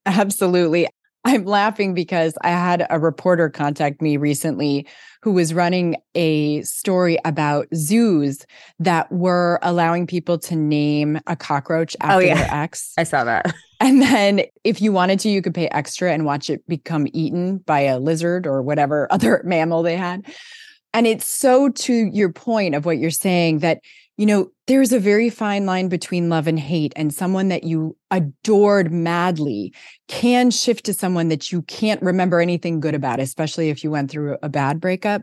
Absolutely. 0.05 0.87
I'm 1.25 1.43
laughing 1.43 1.93
because 1.93 2.37
i 2.43 2.49
had 2.49 2.87
a 2.89 2.97
reporter 2.97 3.49
contact 3.49 4.01
me 4.01 4.17
recently 4.17 4.87
who 5.21 5.33
was 5.33 5.53
running 5.53 5.97
a 6.15 6.61
story 6.61 7.17
about 7.25 7.67
zoos 7.75 8.45
that 8.79 9.11
were 9.11 9.59
allowing 9.61 10.07
people 10.07 10.39
to 10.39 10.55
name 10.55 11.19
a 11.27 11.35
cockroach 11.35 11.95
oh, 12.01 12.05
after 12.05 12.15
oh, 12.15 12.19
yeah. 12.19 12.35
their 12.35 12.53
ex. 12.63 12.93
I 12.97 13.03
saw 13.03 13.23
that. 13.23 13.53
And 13.81 14.01
then 14.01 14.41
if 14.65 14.81
you 14.81 14.91
wanted 14.91 15.21
to 15.21 15.29
you 15.29 15.41
could 15.41 15.53
pay 15.53 15.69
extra 15.69 16.11
and 16.11 16.25
watch 16.25 16.49
it 16.49 16.67
become 16.67 17.07
eaten 17.13 17.59
by 17.59 17.79
a 17.79 17.97
lizard 17.97 18.45
or 18.45 18.61
whatever 18.61 19.07
other 19.11 19.41
mammal 19.45 19.83
they 19.83 19.95
had 19.95 20.25
and 20.93 21.07
it's 21.07 21.27
so 21.27 21.69
to 21.69 21.93
your 21.93 22.31
point 22.31 22.75
of 22.75 22.85
what 22.85 22.97
you're 22.97 23.11
saying 23.11 23.59
that, 23.59 23.79
you 24.17 24.25
know, 24.25 24.49
there's 24.67 24.91
a 24.91 24.99
very 24.99 25.29
fine 25.29 25.65
line 25.65 25.87
between 25.87 26.29
love 26.29 26.47
and 26.47 26.59
hate, 26.59 26.93
and 26.95 27.13
someone 27.13 27.47
that 27.47 27.63
you 27.63 27.95
adored 28.11 28.91
madly 28.91 29.73
can 30.07 30.51
shift 30.51 30.85
to 30.85 30.93
someone 30.93 31.29
that 31.29 31.51
you 31.51 31.61
can't 31.63 32.01
remember 32.01 32.41
anything 32.41 32.79
good 32.79 32.95
about, 32.95 33.19
especially 33.19 33.69
if 33.69 33.83
you 33.83 33.91
went 33.91 34.11
through 34.11 34.37
a 34.43 34.49
bad 34.49 34.81
breakup. 34.81 35.21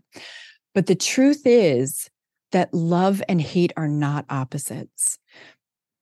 But 0.74 0.86
the 0.86 0.94
truth 0.94 1.42
is 1.44 2.08
that 2.52 2.72
love 2.72 3.22
and 3.28 3.40
hate 3.40 3.72
are 3.76 3.88
not 3.88 4.24
opposites. 4.30 5.18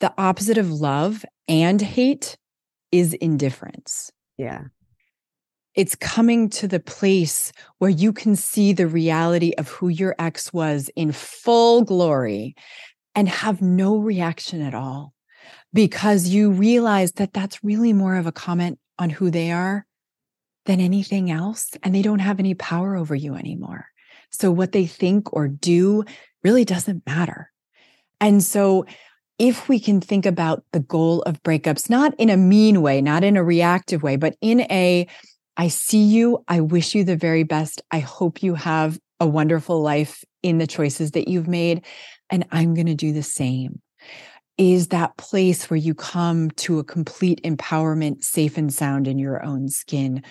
The 0.01 0.13
opposite 0.19 0.59
of 0.59 0.71
love 0.71 1.25
and 1.49 1.81
hate 1.81 2.37
is 2.93 3.15
indifference. 3.15 4.13
Yeah. 4.37 4.65
It's 5.75 5.95
coming 5.97 6.49
to 6.51 6.69
the 6.69 6.81
place 6.81 7.53
where 7.79 7.91
you 7.91 8.13
can 8.13 8.37
see 8.37 8.73
the 8.73 8.87
reality 8.87 9.53
of 9.59 9.69
who 9.69 9.89
your 9.89 10.15
ex 10.19 10.53
was 10.53 10.89
in 10.95 11.13
full 11.13 11.83
glory 11.83 12.55
and 13.15 13.29
have 13.29 13.61
no 13.61 13.99
reaction 13.99 14.61
at 14.61 14.75
all 14.75 15.13
because 15.73 16.29
you 16.29 16.51
realize 16.51 17.13
that 17.13 17.33
that's 17.33 17.65
really 17.65 17.93
more 17.93 18.17
of 18.17 18.27
a 18.27 18.33
comment 18.33 18.79
on 18.99 19.11
who 19.11 19.31
they 19.31 19.51
are 19.51 19.87
than 20.67 20.81
anything 20.81 21.31
else. 21.31 21.71
And 21.83 21.95
they 21.95 22.03
don't 22.03 22.21
have 22.21 22.39
any 22.39 22.55
power 22.55 22.97
over 22.97 23.15
you 23.15 23.35
anymore. 23.35 23.87
So 24.31 24.51
what 24.51 24.73
they 24.73 24.87
think 24.87 25.33
or 25.33 25.49
do 25.49 26.05
really 26.43 26.65
doesn't 26.65 27.07
matter. 27.07 27.51
And 28.21 28.43
so 28.43 28.87
if 29.39 29.69
we 29.69 29.81
can 29.81 30.01
think 30.01 30.27
about 30.27 30.65
the 30.73 30.81
goal 30.81 31.23
of 31.23 31.43
breakups, 31.43 31.91
not 31.91 32.15
in 32.19 32.31
a 32.31 32.37
mean 32.37 32.83
way, 32.83 33.03
not 33.03 33.25
in 33.25 33.37
a 33.37 33.45
reactive 33.45 34.03
way, 34.03 34.17
but 34.17 34.37
in 34.41 34.61
a 34.63 35.09
I 35.57 35.69
see 35.69 36.05
you. 36.05 36.45
I 36.49 36.61
wish 36.61 36.95
you 36.95 37.05
the 37.05 37.17
very 37.17 37.45
best. 37.45 37.83
I 37.91 38.01
hope 38.01 38.43
you 38.43 38.55
have 38.55 38.99
a 39.21 39.27
wonderful 39.27 39.81
life 39.81 40.25
in 40.43 40.59
the 40.59 40.67
choices 40.67 41.13
that 41.13 41.29
you've 41.29 41.49
made. 41.49 41.85
And 42.31 42.47
I'm 42.51 42.75
going 42.75 42.87
to 42.87 42.95
do 42.95 43.13
the 43.13 43.23
same. 43.23 43.81
Is 44.59 44.89
that 44.89 45.17
place 45.17 45.69
where 45.69 45.77
you 45.77 45.95
come 45.95 46.51
to 46.53 46.79
a 46.79 46.85
complete 46.85 47.41
empowerment, 47.43 48.23
safe 48.23 48.57
and 48.57 48.73
sound 48.73 49.09
in 49.09 49.19
your 49.19 49.45
own 49.45 49.69
skin, 49.69 50.23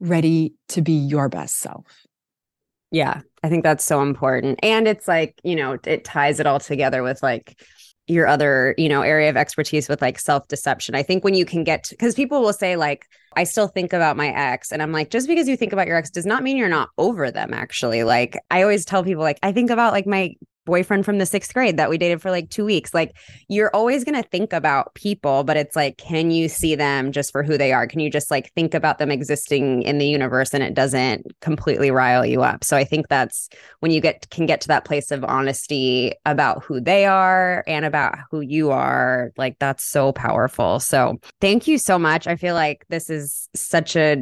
ready 0.00 0.54
to 0.68 0.82
be 0.82 0.92
your 0.92 1.28
best 1.28 1.58
self. 1.58 1.86
Yeah, 2.90 3.22
I 3.42 3.48
think 3.48 3.62
that's 3.62 3.84
so 3.84 4.02
important. 4.02 4.60
And 4.62 4.86
it's 4.86 5.08
like, 5.08 5.40
you 5.42 5.56
know, 5.56 5.78
it 5.84 6.04
ties 6.04 6.40
it 6.40 6.46
all 6.46 6.60
together 6.60 7.02
with 7.02 7.22
like 7.22 7.58
your 8.12 8.26
other, 8.26 8.74
you 8.78 8.88
know, 8.88 9.02
area 9.02 9.30
of 9.30 9.36
expertise 9.36 9.88
with 9.88 10.02
like 10.02 10.18
self 10.18 10.48
deception. 10.48 10.94
I 10.94 11.02
think 11.02 11.24
when 11.24 11.34
you 11.34 11.44
can 11.44 11.64
get 11.64 11.88
because 11.90 12.14
people 12.14 12.40
will 12.40 12.52
say, 12.52 12.76
like, 12.76 13.06
I 13.36 13.44
still 13.44 13.68
think 13.68 13.92
about 13.92 14.16
my 14.16 14.28
ex. 14.28 14.72
And 14.72 14.82
I'm 14.82 14.92
like, 14.92 15.10
just 15.10 15.26
because 15.26 15.48
you 15.48 15.56
think 15.56 15.72
about 15.72 15.86
your 15.86 15.96
ex 15.96 16.10
does 16.10 16.26
not 16.26 16.42
mean 16.42 16.56
you're 16.56 16.68
not 16.68 16.90
over 16.98 17.30
them, 17.30 17.52
actually. 17.54 18.04
Like, 18.04 18.38
I 18.50 18.62
always 18.62 18.84
tell 18.84 19.02
people, 19.02 19.22
like, 19.22 19.38
I 19.42 19.52
think 19.52 19.70
about 19.70 19.92
like 19.92 20.06
my 20.06 20.34
boyfriend 20.64 21.04
from 21.04 21.18
the 21.18 21.26
sixth 21.26 21.52
grade 21.52 21.76
that 21.76 21.90
we 21.90 21.98
dated 21.98 22.22
for 22.22 22.30
like 22.30 22.50
two 22.50 22.64
weeks. 22.64 22.94
Like 22.94 23.16
you're 23.48 23.74
always 23.74 24.04
going 24.04 24.20
to 24.20 24.28
think 24.28 24.52
about 24.52 24.94
people, 24.94 25.44
but 25.44 25.56
it's 25.56 25.76
like, 25.76 25.98
can 25.98 26.30
you 26.30 26.48
see 26.48 26.74
them 26.74 27.12
just 27.12 27.32
for 27.32 27.42
who 27.42 27.58
they 27.58 27.72
are? 27.72 27.86
Can 27.86 28.00
you 28.00 28.10
just 28.10 28.30
like 28.30 28.52
think 28.54 28.74
about 28.74 28.98
them 28.98 29.10
existing 29.10 29.82
in 29.82 29.98
the 29.98 30.06
universe 30.06 30.54
and 30.54 30.62
it 30.62 30.74
doesn't 30.74 31.26
completely 31.40 31.90
rile 31.90 32.24
you 32.24 32.42
up? 32.42 32.64
So 32.64 32.76
I 32.76 32.84
think 32.84 33.08
that's 33.08 33.48
when 33.80 33.90
you 33.90 34.00
get 34.00 34.28
can 34.30 34.46
get 34.46 34.60
to 34.62 34.68
that 34.68 34.84
place 34.84 35.10
of 35.10 35.24
honesty 35.24 36.12
about 36.24 36.64
who 36.64 36.80
they 36.80 37.06
are 37.06 37.64
and 37.66 37.84
about 37.84 38.18
who 38.30 38.40
you 38.40 38.70
are. 38.70 39.32
Like 39.36 39.58
that's 39.58 39.84
so 39.84 40.12
powerful. 40.12 40.80
So 40.80 41.20
thank 41.40 41.66
you 41.66 41.78
so 41.78 41.98
much. 41.98 42.26
I 42.26 42.36
feel 42.36 42.54
like 42.54 42.84
this 42.88 43.10
is 43.10 43.48
such 43.54 43.96
a 43.96 44.16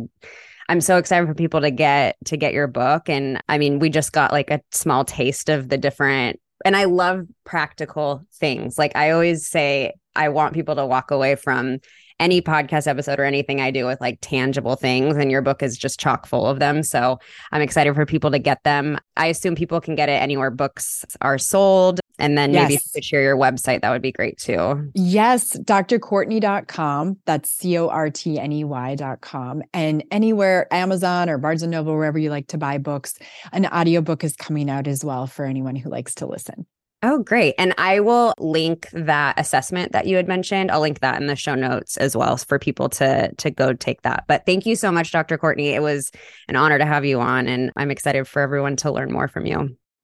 I'm 0.71 0.81
so 0.81 0.99
excited 0.99 1.27
for 1.27 1.35
people 1.35 1.63
to 1.63 1.73
get 1.73 2.17
to 2.27 2.37
get 2.37 2.55
your 2.55 2.69
book. 2.69 3.09
And 3.09 3.43
I 3.49 3.59
mean, 3.59 3.81
we 3.81 3.91
just 3.91 4.13
got 4.13 4.31
like 4.31 4.53
a 4.53 4.61
small 4.71 5.05
taste 5.05 5.49
of 5.49 5.69
the 5.69 5.77
different 5.77 6.39
and 6.65 6.77
I 6.77 6.85
love 6.85 7.27
practical 7.43 8.25
things. 8.35 8.79
Like 8.79 8.95
I 8.95 9.11
always 9.11 9.47
say, 9.47 9.95
I 10.15 10.29
want 10.29 10.55
people 10.55 10.77
to 10.77 10.87
walk 10.87 11.11
away 11.11 11.35
from 11.35 11.79
any 12.21 12.41
podcast 12.41 12.87
episode 12.87 13.19
or 13.19 13.25
anything 13.25 13.61
I 13.61 13.73
do 13.73 13.85
with 13.87 14.01
like 14.01 14.19
tangible 14.21 14.77
things. 14.77 15.17
And 15.17 15.29
your 15.29 15.43
book 15.43 15.61
is 15.61 15.77
just 15.77 15.99
chock 15.99 16.27
full 16.27 16.47
of 16.47 16.61
them. 16.61 16.85
So 16.85 17.19
I'm 17.51 17.63
excited 17.63 17.95
for 17.97 18.07
people 18.07 18.31
to 18.31 18.39
get 18.39 18.63
them. 18.63 18.97
I 19.17 19.27
assume 19.27 19.57
people 19.57 19.81
can 19.81 19.97
get 19.97 20.09
it 20.09 20.23
anywhere 20.23 20.53
books 20.53 21.05
are 21.21 21.39
sold. 21.39 21.99
And 22.21 22.37
then 22.37 22.53
maybe 22.53 22.75
if 22.75 22.85
you 22.85 22.91
could 22.95 23.05
share 23.05 23.23
your 23.23 23.37
website, 23.37 23.83
that 23.83 23.91
would 23.91 24.03
be 24.03 24.13
great 24.13 24.39
too. 24.39 24.91
Yes, 24.95 25.57
drcortney.com. 25.57 27.19
That's 27.27 27.51
C 27.51 27.79
O 27.79 27.89
R 27.89 28.11
T 28.11 28.39
N 28.39 28.53
E 28.53 28.65
Y.com. 28.65 29.63
And 29.73 30.05
anywhere, 30.11 30.73
Amazon 30.73 31.29
or 31.29 31.39
Barnes 31.39 31.63
and 31.63 31.71
Noble, 31.71 31.95
wherever 31.95 32.19
you 32.19 32.31
like 32.31 32.49
to 32.49 32.59
buy 32.59 32.79
books, 32.79 33.15
an 33.53 33.67
audiobook 33.67 34.25
is 34.25 34.37
coming 34.37 34.71
out 34.71 34.87
as 34.87 35.05
well 35.05 35.27
for 35.27 35.45
anyone 35.45 35.77
who 35.77 35.91
likes 35.91 36.15
to 36.17 36.27
listen. 36.27 36.67
Oh, 37.03 37.23
great. 37.23 37.55
And 37.57 37.75
I 37.79 38.01
will 38.01 38.35
link 38.39 38.89
that 38.93 39.41
assessment 39.41 39.93
that 39.93 40.07
you 40.07 40.17
had 40.17 40.29
mentioned. 40.29 40.71
I'll 40.71 40.83
link 40.83 41.01
that 41.01 41.19
in 41.19 41.29
the 41.29 41.37
show 41.37 41.55
notes 41.55 41.97
as 41.97 42.15
well 42.15 42.37
for 42.37 42.59
people 42.59 42.91
to 42.91 43.35
to 43.37 43.51
go 43.51 43.73
take 43.73 44.03
that. 44.03 44.25
But 44.29 44.45
thank 44.45 44.67
you 44.67 44.77
so 44.77 44.93
much, 44.93 45.11
Dr. 45.11 45.39
Cortney. 45.39 45.75
It 45.75 45.81
was 45.81 46.11
an 46.49 46.57
honor 46.57 46.77
to 46.77 46.85
have 46.85 47.07
you 47.07 47.21
on 47.21 47.49
and 47.49 47.73
I'm 47.75 47.91
excited 47.91 48.29
for 48.29 48.43
everyone 48.43 48.77
to 48.77 48.93
learn 48.93 49.11
more 49.11 49.29
from 49.29 49.47
you. 49.47 49.77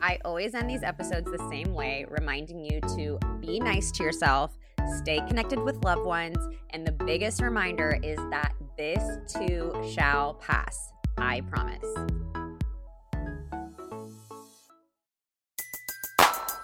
I 0.00 0.18
always 0.24 0.54
end 0.54 0.70
these 0.70 0.82
episodes 0.82 1.30
the 1.30 1.44
same 1.50 1.74
way, 1.74 2.06
reminding 2.08 2.64
you 2.64 2.80
to 2.96 3.18
be 3.40 3.58
nice 3.58 3.90
to 3.92 4.04
yourself, 4.04 4.56
stay 4.98 5.20
connected 5.26 5.58
with 5.58 5.82
loved 5.84 6.04
ones, 6.04 6.38
and 6.70 6.86
the 6.86 6.92
biggest 6.92 7.42
reminder 7.42 7.98
is 8.02 8.16
that 8.30 8.52
this 8.76 9.02
too 9.32 9.74
shall 9.92 10.34
pass. 10.34 10.92
I 11.16 11.40
promise. 11.42 11.84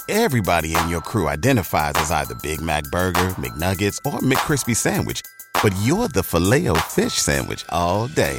Everybody 0.09 0.76
in 0.76 0.89
your 0.89 1.01
crew 1.01 1.28
identifies 1.28 1.95
as 1.97 2.11
either 2.11 2.35
Big 2.43 2.61
Mac 2.61 2.85
Burger, 2.93 3.30
McNuggets, 3.30 3.99
or 4.05 4.20
McCrispy 4.20 4.76
Sandwich, 4.76 5.22
but 5.62 5.74
you're 5.82 6.09
the 6.09 6.22
filet 6.22 6.68
fish 6.91 7.14
Sandwich 7.14 7.64
all 7.70 8.07
day. 8.09 8.39